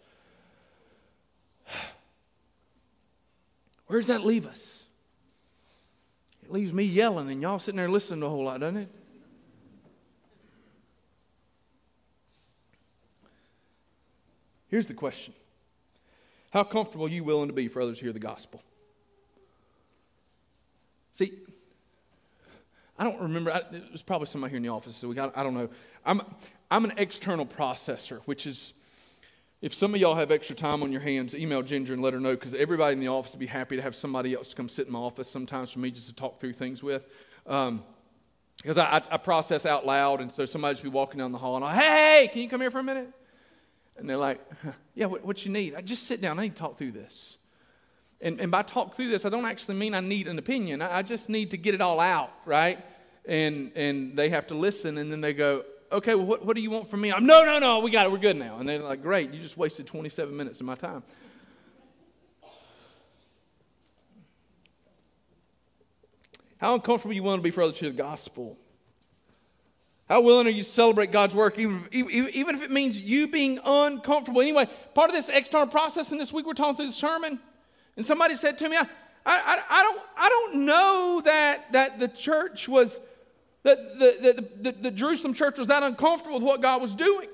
Where 3.86 3.98
does 3.98 4.09
that 4.09 4.24
leave 4.24 4.46
us? 4.46 4.84
It 6.42 6.52
leaves 6.52 6.72
me 6.72 6.84
yelling 6.84 7.30
and 7.30 7.40
y'all 7.40 7.59
sitting 7.59 7.78
there 7.78 7.88
listening 7.88 8.20
to 8.20 8.26
a 8.26 8.28
whole 8.30 8.44
lot, 8.44 8.61
doesn't 8.61 8.76
it? 8.76 8.88
Here's 14.68 14.86
the 14.86 14.94
question 14.94 15.32
how 16.51 16.64
comfortable 16.64 17.07
are 17.07 17.11
you 17.11 17.24
willing 17.24 17.49
to 17.49 17.55
be 17.55 17.68
for 17.68 17.82
others 17.82 17.99
to 17.99 18.05
hear 18.05 18.12
the 18.12 18.18
gospel? 18.18 18.62
See, 21.12 21.32
I 22.99 23.05
don't 23.05 23.20
remember. 23.20 23.53
I, 23.53 23.59
it 23.72 23.92
was 23.92 24.03
probably 24.03 24.26
somebody 24.26 24.53
here 24.53 24.57
in 24.57 24.62
the 24.62 24.70
office, 24.70 24.96
so 24.96 25.09
we 25.09 25.14
got, 25.14 25.36
I 25.36 25.42
don't 25.42 25.55
know. 25.55 25.68
I'm, 26.05 26.22
I'm 26.70 26.84
an 26.84 26.94
external 26.96 27.46
processor, 27.46 28.20
which 28.24 28.46
is, 28.46 28.72
if 29.61 29.74
some 29.74 29.94
of 29.94 30.01
y'all 30.01 30.14
have 30.14 30.30
extra 30.30 30.57
time 30.57 30.82
on 30.82 30.92
your 30.92 31.01
hands, 31.01 31.34
email 31.34 31.62
Ginger 31.62 31.92
and 31.92 32.03
let 32.03 32.12
her 32.12 32.20
know 32.20 32.34
because 32.34 32.55
everybody 32.55 32.94
in 32.94 33.01
the 33.01 33.09
office 33.09 33.32
would 33.32 33.40
be 33.40 33.46
happy 33.46 33.76
to 33.76 33.82
have 33.82 33.94
somebody 33.94 34.34
else 34.34 34.49
to 34.49 34.57
come 34.57 34.68
sit 34.68 34.86
in 34.86 34.92
my 34.92 34.99
office 34.99 35.28
sometimes 35.28 35.70
for 35.72 35.80
me 35.80 35.90
just 35.90 36.07
to 36.09 36.14
talk 36.14 36.40
through 36.40 36.53
things 36.55 36.82
with. 36.82 37.05
Um, 37.46 37.82
because 38.57 38.76
I, 38.76 39.03
I, 39.11 39.16
process 39.18 39.64
out 39.66 39.86
loud, 39.86 40.20
and 40.20 40.32
so 40.32 40.44
somebody 40.44 40.74
just 40.74 40.82
be 40.82 40.88
walking 40.88 41.18
down 41.18 41.30
the 41.30 41.38
hall 41.38 41.55
and 41.55 41.64
I, 41.64 41.74
hey, 41.74 41.80
hey, 42.22 42.28
can 42.32 42.42
you 42.42 42.49
come 42.49 42.61
here 42.61 42.72
for 42.72 42.80
a 42.80 42.82
minute? 42.82 43.09
And 43.99 44.09
they're 44.09 44.16
like, 44.16 44.40
yeah, 44.94 45.07
what, 45.07 45.24
what 45.24 45.44
you 45.44 45.53
need? 45.53 45.74
I 45.74 45.80
just 45.80 46.05
sit 46.05 46.20
down. 46.20 46.38
I 46.38 46.44
need 46.44 46.57
to 46.57 46.61
talk 46.62 46.78
through 46.78 46.92
this. 46.92 47.36
And, 48.20 48.40
and 48.40 48.51
by 48.51 48.62
talk 48.62 48.94
through 48.94 49.11
this, 49.11 49.24
I 49.24 49.28
don't 49.28 49.44
actually 49.44 49.76
mean 49.76 49.94
I 49.94 50.01
need 50.01 50.26
an 50.26 50.38
opinion. 50.38 50.82
I, 50.82 50.99
I 50.99 51.03
just 51.03 51.28
need 51.28 51.53
to 51.53 51.57
get 51.57 51.74
it 51.74 51.80
all 51.80 52.01
out, 52.01 52.32
right? 52.44 52.78
And, 53.26 53.72
and 53.76 54.16
they 54.16 54.30
have 54.30 54.46
to 54.49 54.55
listen, 54.55 54.99
and 54.99 55.12
then 55.12 55.20
they 55.20 55.34
go, 55.34 55.64
okay, 55.92 56.14
well, 56.14 56.26
what, 56.26 56.44
what 56.44 56.57
do 56.57 56.62
you 56.62 56.70
want 56.70 56.88
from 56.88 57.01
me? 57.01 57.12
I'm, 57.12 57.26
no, 57.26 57.44
no, 57.44 57.59
no, 57.59 57.80
we 57.80 57.90
got 57.90 58.07
it. 58.07 58.12
We're 58.12 58.18
good 58.18 58.36
now. 58.36 58.59
And 58.59 58.68
they're 58.68 58.80
like, 58.80 59.03
great, 59.03 59.32
you 59.32 59.40
just 59.40 59.57
wasted 59.57 59.86
27 59.86 60.36
minutes 60.36 60.61
of 60.61 60.66
my 60.66 60.74
time. 60.74 61.03
How 66.59 66.74
uncomfortable 66.74 67.14
you 67.14 67.22
want 67.22 67.38
to 67.38 67.42
be 67.42 67.53
for 67.53 67.62
others 67.62 67.78
to 67.78 67.84
the 67.84 67.96
gospel? 67.96 68.59
How 70.09 70.22
willing 70.22 70.46
are 70.46 70.50
you 70.50 70.62
to 70.62 70.68
celebrate 70.68 71.12
God's 71.12 71.34
work, 71.34 71.59
even, 71.59 71.86
even, 71.92 72.54
if 72.54 72.62
it 72.62 72.70
means 72.70 72.98
you 72.98 73.28
being 73.28 73.59
uncomfortable? 73.62 74.40
Anyway, 74.40 74.66
part 74.94 75.11
of 75.11 75.14
this 75.14 75.28
external 75.28 75.66
process, 75.66 76.12
and 76.12 76.20
this 76.20 76.32
week 76.32 76.46
we're 76.46 76.54
talking 76.54 76.76
through 76.76 76.86
the 76.86 76.92
sermon, 76.92 77.38
and 77.94 78.06
somebody 78.06 78.34
said 78.34 78.56
to 78.59 78.68
me, 78.70 78.76
I, 78.78 78.86
I, 79.26 79.62
I, 79.68 79.82
don't, 79.82 80.00
I 80.16 80.28
don't 80.30 80.64
know 80.64 81.22
that, 81.26 81.72
that 81.72 82.00
the 82.00 82.09
church 82.09 82.68
was, 82.68 82.98
that 83.64 83.98
the, 83.98 84.16
the, 84.62 84.70
the, 84.70 84.78
the 84.80 84.90
Jerusalem 84.90 85.34
church 85.34 85.59
was 85.59 85.66
that 85.66 85.82
uncomfortable 85.82 86.36
with 86.36 86.44
what 86.44 86.62
God 86.62 86.80
was 86.80 86.94
doing. 86.94 87.28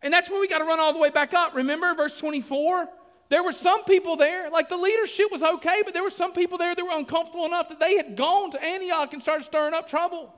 And 0.00 0.14
that's 0.14 0.30
where 0.30 0.40
we 0.40 0.48
got 0.48 0.60
to 0.60 0.64
run 0.64 0.80
all 0.80 0.94
the 0.94 0.98
way 0.98 1.10
back 1.10 1.34
up. 1.34 1.54
Remember 1.54 1.94
verse 1.94 2.16
24? 2.18 2.88
There 3.28 3.42
were 3.42 3.52
some 3.52 3.84
people 3.84 4.16
there, 4.16 4.48
like 4.48 4.70
the 4.70 4.76
leadership 4.78 5.26
was 5.30 5.42
okay, 5.42 5.82
but 5.84 5.92
there 5.92 6.02
were 6.02 6.10
some 6.10 6.32
people 6.32 6.56
there 6.56 6.74
that 6.74 6.82
were 6.82 6.96
uncomfortable 6.96 7.44
enough 7.44 7.68
that 7.68 7.80
they 7.80 7.96
had 7.96 8.16
gone 8.16 8.50
to 8.52 8.64
Antioch 8.64 9.12
and 9.12 9.20
started 9.20 9.44
stirring 9.44 9.74
up 9.74 9.88
trouble. 9.88 10.32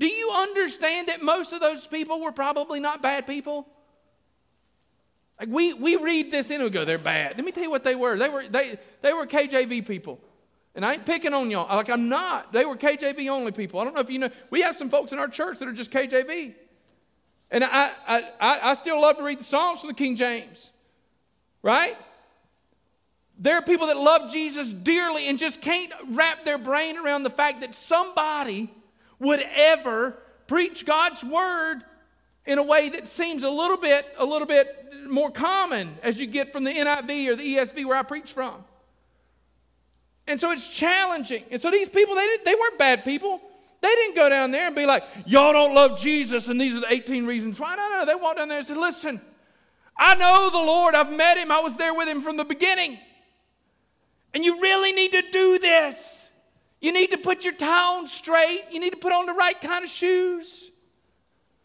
Do 0.00 0.06
you 0.06 0.30
understand 0.32 1.08
that 1.08 1.20
most 1.20 1.52
of 1.52 1.60
those 1.60 1.86
people 1.86 2.20
were 2.20 2.32
probably 2.32 2.80
not 2.80 3.02
bad 3.02 3.26
people? 3.26 3.68
Like 5.38 5.50
we, 5.50 5.74
we 5.74 5.96
read 5.96 6.30
this 6.30 6.50
and 6.50 6.64
we 6.64 6.70
go, 6.70 6.86
they're 6.86 6.96
bad. 6.96 7.36
Let 7.36 7.44
me 7.44 7.52
tell 7.52 7.64
you 7.64 7.70
what 7.70 7.84
they 7.84 7.94
were. 7.94 8.16
They 8.16 8.30
were, 8.30 8.48
they, 8.48 8.78
they 9.02 9.12
were 9.12 9.26
KJV 9.26 9.86
people. 9.86 10.18
And 10.74 10.86
I 10.86 10.94
ain't 10.94 11.04
picking 11.04 11.34
on 11.34 11.50
y'all. 11.50 11.68
Like 11.76 11.90
I'm 11.90 12.08
not. 12.08 12.50
They 12.50 12.64
were 12.64 12.78
KJV 12.78 13.28
only 13.28 13.52
people. 13.52 13.78
I 13.78 13.84
don't 13.84 13.94
know 13.94 14.00
if 14.00 14.08
you 14.08 14.18
know. 14.18 14.30
We 14.48 14.62
have 14.62 14.74
some 14.74 14.88
folks 14.88 15.12
in 15.12 15.18
our 15.18 15.28
church 15.28 15.58
that 15.58 15.68
are 15.68 15.72
just 15.72 15.90
KJV. 15.90 16.54
And 17.50 17.62
I, 17.62 17.92
I, 18.06 18.22
I, 18.40 18.70
I 18.70 18.74
still 18.74 19.02
love 19.02 19.18
to 19.18 19.22
read 19.22 19.40
the 19.40 19.44
Psalms 19.44 19.80
from 19.80 19.88
the 19.88 19.94
King 19.94 20.16
James. 20.16 20.70
Right? 21.62 21.94
There 23.38 23.56
are 23.56 23.62
people 23.62 23.88
that 23.88 23.98
love 23.98 24.32
Jesus 24.32 24.72
dearly 24.72 25.28
and 25.28 25.38
just 25.38 25.60
can't 25.60 25.92
wrap 26.08 26.46
their 26.46 26.56
brain 26.56 26.96
around 26.96 27.24
the 27.24 27.30
fact 27.30 27.60
that 27.60 27.74
somebody 27.74 28.70
would 29.20 29.44
ever 29.54 30.16
preach 30.46 30.84
God's 30.84 31.22
word 31.22 31.84
in 32.46 32.58
a 32.58 32.62
way 32.62 32.88
that 32.88 33.06
seems 33.06 33.44
a 33.44 33.50
little 33.50 33.76
bit 33.76 34.04
a 34.18 34.24
little 34.24 34.46
bit 34.46 35.06
more 35.06 35.30
common 35.30 35.96
as 36.02 36.18
you 36.18 36.26
get 36.26 36.52
from 36.52 36.64
the 36.64 36.72
NIV 36.72 37.28
or 37.28 37.36
the 37.36 37.56
ESV 37.56 37.84
where 37.84 37.96
I 37.96 38.02
preach 38.02 38.32
from. 38.32 38.64
And 40.26 40.40
so 40.40 40.50
it's 40.50 40.68
challenging. 40.68 41.44
And 41.50 41.60
so 41.60 41.70
these 41.70 41.88
people 41.88 42.14
they 42.14 42.26
they 42.44 42.54
weren't 42.54 42.78
bad 42.78 43.04
people. 43.04 43.40
They 43.82 43.88
didn't 43.88 44.16
go 44.16 44.28
down 44.28 44.50
there 44.50 44.66
and 44.66 44.76
be 44.76 44.84
like, 44.84 45.04
"Y'all 45.26 45.52
don't 45.52 45.74
love 45.74 46.00
Jesus 46.00 46.48
and 46.48 46.60
these 46.60 46.76
are 46.76 46.80
the 46.80 46.92
18 46.92 47.26
reasons 47.26 47.60
why." 47.60 47.76
No, 47.76 47.88
no, 47.88 48.06
they 48.06 48.14
walked 48.14 48.38
down 48.38 48.48
there 48.48 48.58
and 48.58 48.66
said, 48.66 48.76
"Listen, 48.76 49.20
I 49.96 50.14
know 50.16 50.50
the 50.50 50.58
Lord. 50.58 50.94
I've 50.94 51.12
met 51.12 51.38
him. 51.38 51.50
I 51.50 51.60
was 51.60 51.76
there 51.76 51.94
with 51.94 52.08
him 52.08 52.22
from 52.22 52.36
the 52.36 52.44
beginning. 52.44 52.98
And 54.32 54.44
you 54.44 54.60
really 54.60 54.92
need 54.92 55.12
to 55.12 55.22
do 55.30 55.58
this." 55.58 56.19
You 56.80 56.92
need 56.92 57.10
to 57.10 57.18
put 57.18 57.44
your 57.44 57.52
tie 57.52 57.98
on 57.98 58.06
straight. 58.06 58.62
You 58.70 58.80
need 58.80 58.90
to 58.90 58.98
put 58.98 59.12
on 59.12 59.26
the 59.26 59.32
right 59.32 59.60
kind 59.60 59.84
of 59.84 59.90
shoes. 59.90 60.70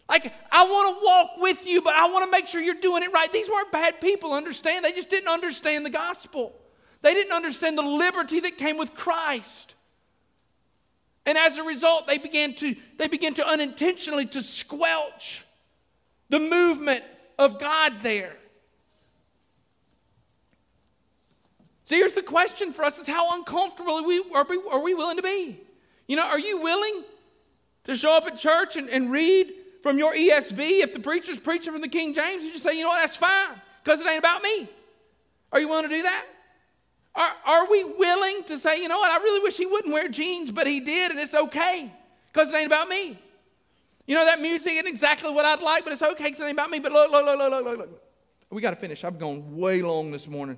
Like, 0.08 0.32
I 0.52 0.66
want 0.66 1.00
to 1.00 1.06
walk 1.06 1.30
with 1.38 1.66
you, 1.66 1.82
but 1.82 1.96
I 1.96 2.08
want 2.10 2.26
to 2.26 2.32
make 2.32 2.48
sure 2.48 2.62
you're 2.62 2.76
doing 2.76 3.02
it 3.02 3.12
right. 3.12 3.32
These 3.32 3.50
weren't 3.50 3.72
bad 3.72 4.02
people, 4.02 4.34
understand? 4.34 4.86
They 4.86 4.92
just 4.92 5.10
didn't 5.10 5.30
understand 5.30 5.86
the 5.86 5.90
gospel. 5.90 6.54
They 7.02 7.14
didn't 7.14 7.34
understand 7.34 7.78
the 7.78 7.84
liberty 7.84 8.40
that 8.42 8.58
came 8.58 8.78
with 8.78 8.94
Christ. 8.94 9.74
And 11.26 11.38
as 11.38 11.58
a 11.58 11.64
result, 11.64 12.06
they 12.06 12.20
began 12.20 12.54
to, 12.56 12.76
they 12.98 13.08
began 13.08 13.34
to 13.36 13.48
unintentionally 13.48 14.28
to 14.28 14.42
squelch 14.42 15.44
the 16.30 16.40
movement 16.40 17.04
of 17.40 17.60
God 17.60 17.94
there. 18.02 18.36
So 21.86 21.96
here's 21.96 22.14
the 22.14 22.24
question 22.24 22.74
for 22.74 22.84
us 22.84 23.00
is 23.00 23.08
how 23.08 23.38
uncomfortable 23.38 23.94
are 23.94 24.04
we, 24.04 24.24
are 24.34 24.44
we, 24.44 24.60
are 24.72 24.80
we 24.80 24.96
willing 24.96 25.18
to 25.18 25.24
be? 25.24 25.60
You 26.08 26.16
know, 26.16 26.26
are 26.26 26.40
you 26.40 26.60
willing 26.60 27.04
to 27.86 27.96
show 27.96 28.18
up 28.18 28.26
at 28.26 28.38
church 28.38 28.76
and, 28.76 28.90
and 28.90 29.12
read 29.12 29.54
from 29.84 30.00
your 30.00 30.14
ESV 30.14 30.82
if 30.82 30.94
the 30.94 31.00
preacher's 31.00 31.40
preaching 31.40 31.72
from 31.72 31.82
the 31.82 31.88
King 31.88 32.14
James? 32.14 32.44
You 32.44 32.52
just 32.52 32.64
say, 32.64 32.76
you 32.76 32.82
know 32.82 32.90
what, 32.90 33.02
that's 33.02 33.18
fine 33.18 33.62
because 33.84 34.02
it 34.02 34.10
ain't 34.10 34.20
about 34.20 34.42
me. 34.42 34.68
Are 35.52 35.60
you 35.60 35.68
willing 35.68 35.88
to 35.88 35.96
do 35.96 36.02
that? 36.02 36.26
Are, 37.14 37.32
are 37.46 37.70
we 37.70 37.84
willing 37.84 38.44
to 38.46 38.58
say, 38.58 38.82
you 38.82 38.88
know 38.88 38.98
what, 38.98 39.12
I 39.12 39.24
really 39.24 39.42
wish 39.42 39.56
he 39.56 39.68
wouldn't 39.68 39.94
wear 39.94 40.10
jeans, 40.10 40.52
but 40.52 40.66
he 40.66 40.80
did 40.80 41.12
and 41.12 41.20
it's 41.20 41.36
okay 41.36 41.94
because 42.34 42.50
it 42.50 42.56
ain't 42.56 42.66
about 42.66 42.90
me? 42.90 43.18
You 44.08 44.16
know, 44.16 44.26
that 44.26 44.42
music 44.42 44.74
isn't 44.74 44.88
exactly 44.88 45.32
what 45.32 45.46
I'd 45.46 45.62
like, 45.62 45.84
but 45.84 45.94
it's 45.94 46.02
okay 46.02 46.26
because 46.26 46.40
it 46.42 46.46
ain't 46.46 46.54
about 46.54 46.72
me. 46.72 46.80
But 46.80 46.92
look, 46.92 47.12
look, 47.12 47.26
look, 47.26 47.38
look, 47.40 47.64
look, 47.64 47.78
look. 47.78 48.02
We 48.50 48.62
got 48.62 48.72
to 48.72 48.76
finish. 48.76 49.04
I've 49.04 49.20
gone 49.20 49.56
way 49.56 49.82
long 49.82 50.12
this 50.12 50.28
morning. 50.28 50.58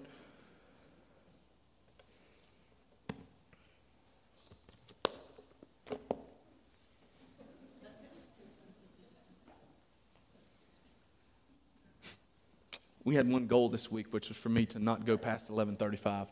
We 13.08 13.16
had 13.16 13.30
one 13.30 13.48
goal 13.48 13.70
this 13.70 13.90
week, 13.90 14.08
which 14.12 14.28
was 14.28 14.38
for 14.38 14.50
me 14.50 14.66
to 14.66 14.80
not 14.80 15.06
go 15.06 15.18
past 15.18 15.50
11:35. 15.50 16.28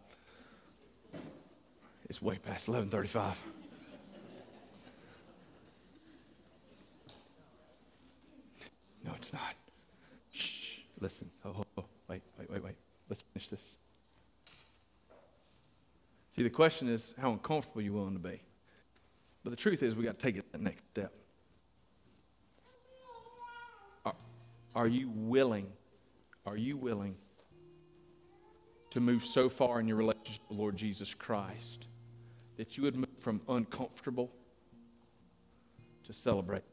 It's 2.09 2.21
way 2.21 2.38
past 2.38 2.67
11:35. 2.67 3.38
No, 9.05 9.13
it's 9.15 9.32
not. 9.32 9.55
Shh. 10.34 10.80
Listen. 10.99 11.32
Oh, 11.45 11.55
oh, 11.55 11.63
oh, 11.78 11.86
wait, 12.09 12.21
wait, 12.38 12.51
wait, 12.51 12.61
wait. 12.61 12.76
Let's 13.07 13.21
finish 13.21 13.47
this. 13.47 13.78
See, 16.32 16.43
the 16.43 16.49
question 16.49 16.89
is 16.89 17.13
how 17.17 17.32
uncomfortable 17.32 17.84
you're 17.84 17.93
willing 17.93 18.15
to 18.15 18.19
be. 18.19 18.41
But 19.45 19.51
the 19.51 19.55
truth 19.55 19.82
is, 19.82 19.95
we 19.95 20.03
got 20.03 20.19
to 20.19 20.26
take 20.26 20.36
it 20.36 20.51
the 20.51 20.57
next 20.57 20.84
step. 20.91 21.13
Are, 24.05 24.15
are 24.76 24.88
you 24.88 25.09
willing? 25.09 25.71
Are 26.45 26.57
you 26.57 26.77
willing 26.77 27.15
to 28.91 28.99
move 28.99 29.25
so 29.25 29.49
far 29.49 29.79
in 29.79 29.87
your 29.87 29.97
relationship 29.97 30.41
with 30.47 30.57
the 30.57 30.61
Lord 30.61 30.77
Jesus 30.77 31.13
Christ 31.13 31.87
that 32.57 32.77
you 32.77 32.83
would 32.83 32.95
move 32.95 33.09
from 33.19 33.41
uncomfortable 33.49 34.31
to 36.03 36.13
celebrate? 36.13 36.63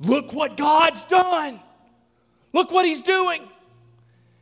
Look 0.00 0.32
what 0.32 0.56
God's 0.56 1.04
done. 1.04 1.60
Look 2.52 2.72
what 2.72 2.84
He's 2.84 3.02
doing. 3.02 3.42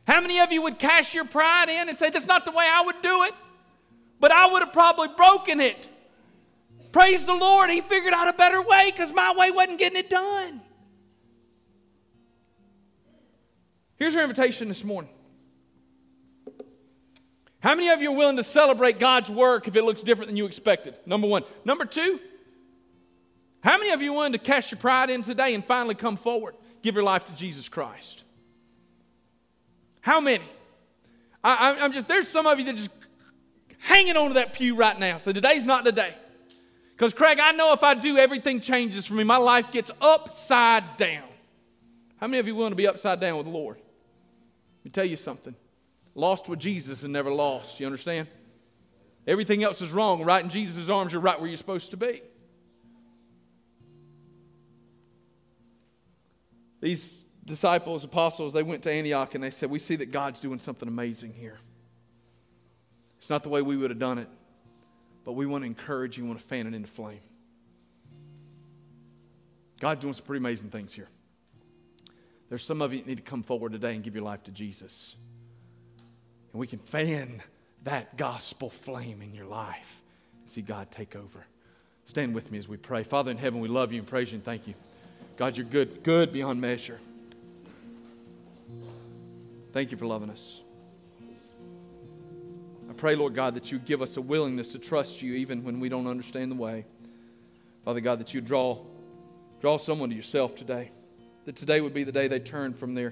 How 0.07 0.21
many 0.21 0.39
of 0.39 0.51
you 0.51 0.63
would 0.63 0.79
cash 0.79 1.13
your 1.13 1.25
pride 1.25 1.69
in 1.69 1.89
and 1.89 1.97
say, 1.97 2.09
That's 2.09 2.25
not 2.25 2.45
the 2.45 2.51
way 2.51 2.67
I 2.67 2.81
would 2.81 3.01
do 3.03 3.23
it? 3.25 3.33
But 4.19 4.31
I 4.31 4.51
would 4.51 4.63
have 4.63 4.73
probably 4.73 5.09
broken 5.15 5.59
it. 5.59 5.89
Praise 6.91 7.25
the 7.27 7.35
Lord, 7.35 7.69
He 7.69 7.81
figured 7.81 8.13
out 8.13 8.27
a 8.27 8.33
better 8.33 8.61
way 8.61 8.89
because 8.89 9.13
my 9.13 9.33
way 9.35 9.51
wasn't 9.51 9.77
getting 9.77 9.99
it 9.99 10.09
done. 10.09 10.61
Here's 13.99 14.15
our 14.15 14.23
invitation 14.23 14.69
this 14.69 14.83
morning. 14.85 15.11
How 17.59 17.75
many 17.75 17.89
of 17.89 18.01
you 18.01 18.11
are 18.11 18.15
willing 18.15 18.37
to 18.37 18.43
celebrate 18.43 18.97
God's 18.97 19.29
work 19.29 19.67
if 19.67 19.75
it 19.75 19.83
looks 19.83 20.01
different 20.01 20.29
than 20.29 20.37
you 20.37 20.45
expected? 20.45 20.97
Number 21.05 21.27
one. 21.27 21.43
Number 21.65 21.83
two, 21.83 22.17
how 23.61 23.77
many 23.77 23.91
of 23.91 24.01
you 24.01 24.13
willing 24.13 24.31
to 24.31 24.37
cast 24.37 24.71
your 24.71 24.79
pride 24.79 25.09
in 25.09 25.21
today 25.21 25.53
and 25.53 25.63
finally 25.63 25.95
come 25.95 26.15
forward? 26.15 26.55
Give 26.81 26.95
your 26.95 27.03
life 27.03 27.25
to 27.27 27.33
Jesus 27.33 27.67
Christ. 27.67 28.23
How 29.99 30.21
many? 30.21 30.45
I, 31.43 31.75
am 31.79 31.91
just, 31.91 32.07
there's 32.07 32.29
some 32.29 32.47
of 32.47 32.57
you 32.57 32.65
that 32.65 32.77
just 32.77 32.91
hanging 33.79 34.15
on 34.15 34.29
to 34.29 34.33
that 34.35 34.53
pew 34.53 34.75
right 34.75 34.97
now. 34.97 35.17
So 35.17 35.33
today's 35.33 35.65
not 35.65 35.83
the 35.83 35.91
day. 35.91 36.13
Because, 36.91 37.13
Craig, 37.13 37.39
I 37.41 37.51
know 37.51 37.73
if 37.73 37.83
I 37.83 37.95
do, 37.95 38.17
everything 38.17 38.61
changes 38.61 39.05
for 39.05 39.15
me. 39.15 39.25
My 39.25 39.37
life 39.37 39.71
gets 39.71 39.91
upside 39.99 40.95
down. 40.95 41.23
How 42.17 42.27
many 42.27 42.39
of 42.39 42.47
you 42.47 42.55
willing 42.55 42.71
to 42.71 42.77
be 42.77 42.87
upside 42.87 43.19
down 43.19 43.35
with 43.35 43.45
the 43.45 43.51
Lord? 43.51 43.77
Let 44.79 44.85
me 44.85 44.91
tell 44.91 45.05
you 45.05 45.17
something. 45.17 45.55
Lost 46.15 46.49
with 46.49 46.59
Jesus 46.59 47.03
and 47.03 47.13
never 47.13 47.31
lost. 47.31 47.79
You 47.79 47.85
understand? 47.85 48.27
Everything 49.27 49.63
else 49.63 49.81
is 49.81 49.91
wrong. 49.91 50.23
Right 50.23 50.43
in 50.43 50.49
Jesus' 50.49 50.89
arms, 50.89 51.13
you're 51.13 51.21
right 51.21 51.39
where 51.39 51.47
you're 51.47 51.57
supposed 51.57 51.91
to 51.91 51.97
be. 51.97 52.21
These 56.81 57.23
disciples, 57.45 58.03
apostles, 58.03 58.53
they 58.53 58.63
went 58.63 58.83
to 58.83 58.91
Antioch 58.91 59.35
and 59.35 59.43
they 59.43 59.49
said, 59.49 59.69
We 59.69 59.79
see 59.79 59.97
that 59.97 60.11
God's 60.11 60.39
doing 60.39 60.59
something 60.59 60.87
amazing 60.87 61.33
here. 61.33 61.57
It's 63.17 63.29
not 63.29 63.43
the 63.43 63.49
way 63.49 63.61
we 63.61 63.75
would 63.75 63.89
have 63.89 63.99
done 63.99 64.17
it, 64.17 64.29
but 65.25 65.33
we 65.33 65.45
want 65.45 65.63
to 65.63 65.67
encourage 65.67 66.17
you, 66.17 66.23
we 66.23 66.29
want 66.29 66.39
to 66.39 66.47
fan 66.47 66.67
it 66.67 66.73
into 66.73 66.87
flame. 66.87 67.19
God's 69.79 70.01
doing 70.01 70.13
some 70.13 70.25
pretty 70.25 70.39
amazing 70.39 70.69
things 70.69 70.93
here. 70.93 71.07
There's 72.49 72.63
some 72.63 72.81
of 72.81 72.93
you 72.93 72.99
that 72.99 73.07
need 73.07 73.17
to 73.17 73.23
come 73.23 73.43
forward 73.43 73.71
today 73.71 73.93
and 73.93 74.03
give 74.03 74.15
your 74.15 74.23
life 74.23 74.43
to 74.45 74.51
Jesus. 74.51 75.15
And 76.51 76.59
we 76.59 76.67
can 76.67 76.79
fan 76.79 77.41
that 77.83 78.17
gospel 78.17 78.69
flame 78.69 79.21
in 79.21 79.33
your 79.33 79.45
life 79.45 80.01
and 80.41 80.51
see 80.51 80.61
God 80.61 80.91
take 80.91 81.15
over. 81.15 81.45
Stand 82.05 82.33
with 82.33 82.51
me 82.51 82.57
as 82.57 82.67
we 82.67 82.75
pray. 82.75 83.03
Father 83.03 83.29
in 83.29 83.37
heaven, 83.37 83.59
we 83.59 83.67
love 83.67 83.93
you 83.93 83.99
and 83.99 84.07
praise 84.07 84.31
you 84.31 84.35
and 84.35 84.43
thank 84.43 84.67
you. 84.67 84.73
God, 85.37 85.55
you're 85.55 85.65
good, 85.65 86.03
good 86.03 86.31
beyond 86.31 86.59
measure. 86.59 86.99
Thank 89.71 89.91
you 89.91 89.97
for 89.97 90.07
loving 90.07 90.31
us. 90.31 90.61
I 92.89 92.93
pray, 92.93 93.15
Lord 93.15 93.35
God, 93.35 93.53
that 93.55 93.71
you 93.71 93.77
give 93.77 94.01
us 94.01 94.17
a 94.17 94.21
willingness 94.21 94.71
to 94.71 94.79
trust 94.79 95.21
you 95.21 95.35
even 95.35 95.63
when 95.63 95.79
we 95.79 95.87
don't 95.87 96.07
understand 96.07 96.51
the 96.51 96.55
way. 96.55 96.85
Father 97.85 98.01
God, 98.01 98.19
that 98.19 98.33
you 98.33 98.41
draw, 98.41 98.79
draw 99.61 99.77
someone 99.77 100.09
to 100.09 100.15
yourself 100.15 100.55
today. 100.55 100.89
That 101.49 101.55
today 101.55 101.81
would 101.81 101.95
be 101.95 102.03
the 102.03 102.11
day 102.11 102.27
they 102.27 102.37
turn 102.37 102.75
from 102.75 102.93
their, 102.93 103.11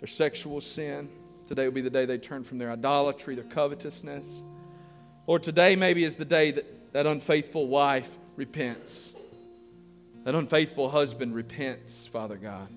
their 0.00 0.06
sexual 0.06 0.62
sin. 0.62 1.10
Today 1.46 1.66
would 1.66 1.74
be 1.74 1.82
the 1.82 1.90
day 1.90 2.06
they 2.06 2.16
turn 2.16 2.44
from 2.44 2.56
their 2.56 2.70
idolatry, 2.70 3.34
their 3.34 3.44
covetousness. 3.44 4.42
Lord, 5.26 5.42
today 5.42 5.76
maybe 5.76 6.02
is 6.02 6.16
the 6.16 6.24
day 6.24 6.50
that 6.52 6.94
that 6.94 7.06
unfaithful 7.06 7.66
wife 7.66 8.08
repents. 8.36 9.12
That 10.24 10.34
unfaithful 10.34 10.88
husband 10.88 11.34
repents, 11.34 12.06
Father 12.06 12.36
God. 12.36 12.68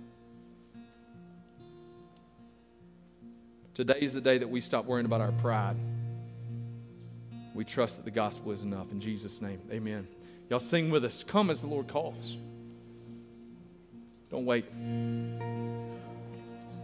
Today 3.76 4.00
is 4.02 4.12
the 4.12 4.20
day 4.20 4.40
that 4.40 4.50
we 4.50 4.60
stop 4.60 4.84
worrying 4.84 5.06
about 5.06 5.22
our 5.22 5.32
pride. 5.32 5.78
We 7.54 7.64
trust 7.64 7.96
that 7.96 8.04
the 8.04 8.12
gospel 8.12 8.52
is 8.52 8.62
enough. 8.62 8.92
In 8.92 9.00
Jesus' 9.00 9.42
name, 9.42 9.62
amen. 9.72 10.06
Y'all 10.50 10.60
sing 10.60 10.90
with 10.92 11.06
us. 11.06 11.24
Come 11.24 11.50
as 11.50 11.62
the 11.62 11.68
Lord 11.68 11.88
calls. 11.88 12.36
Don't 14.32 14.46
wait. 14.46 14.64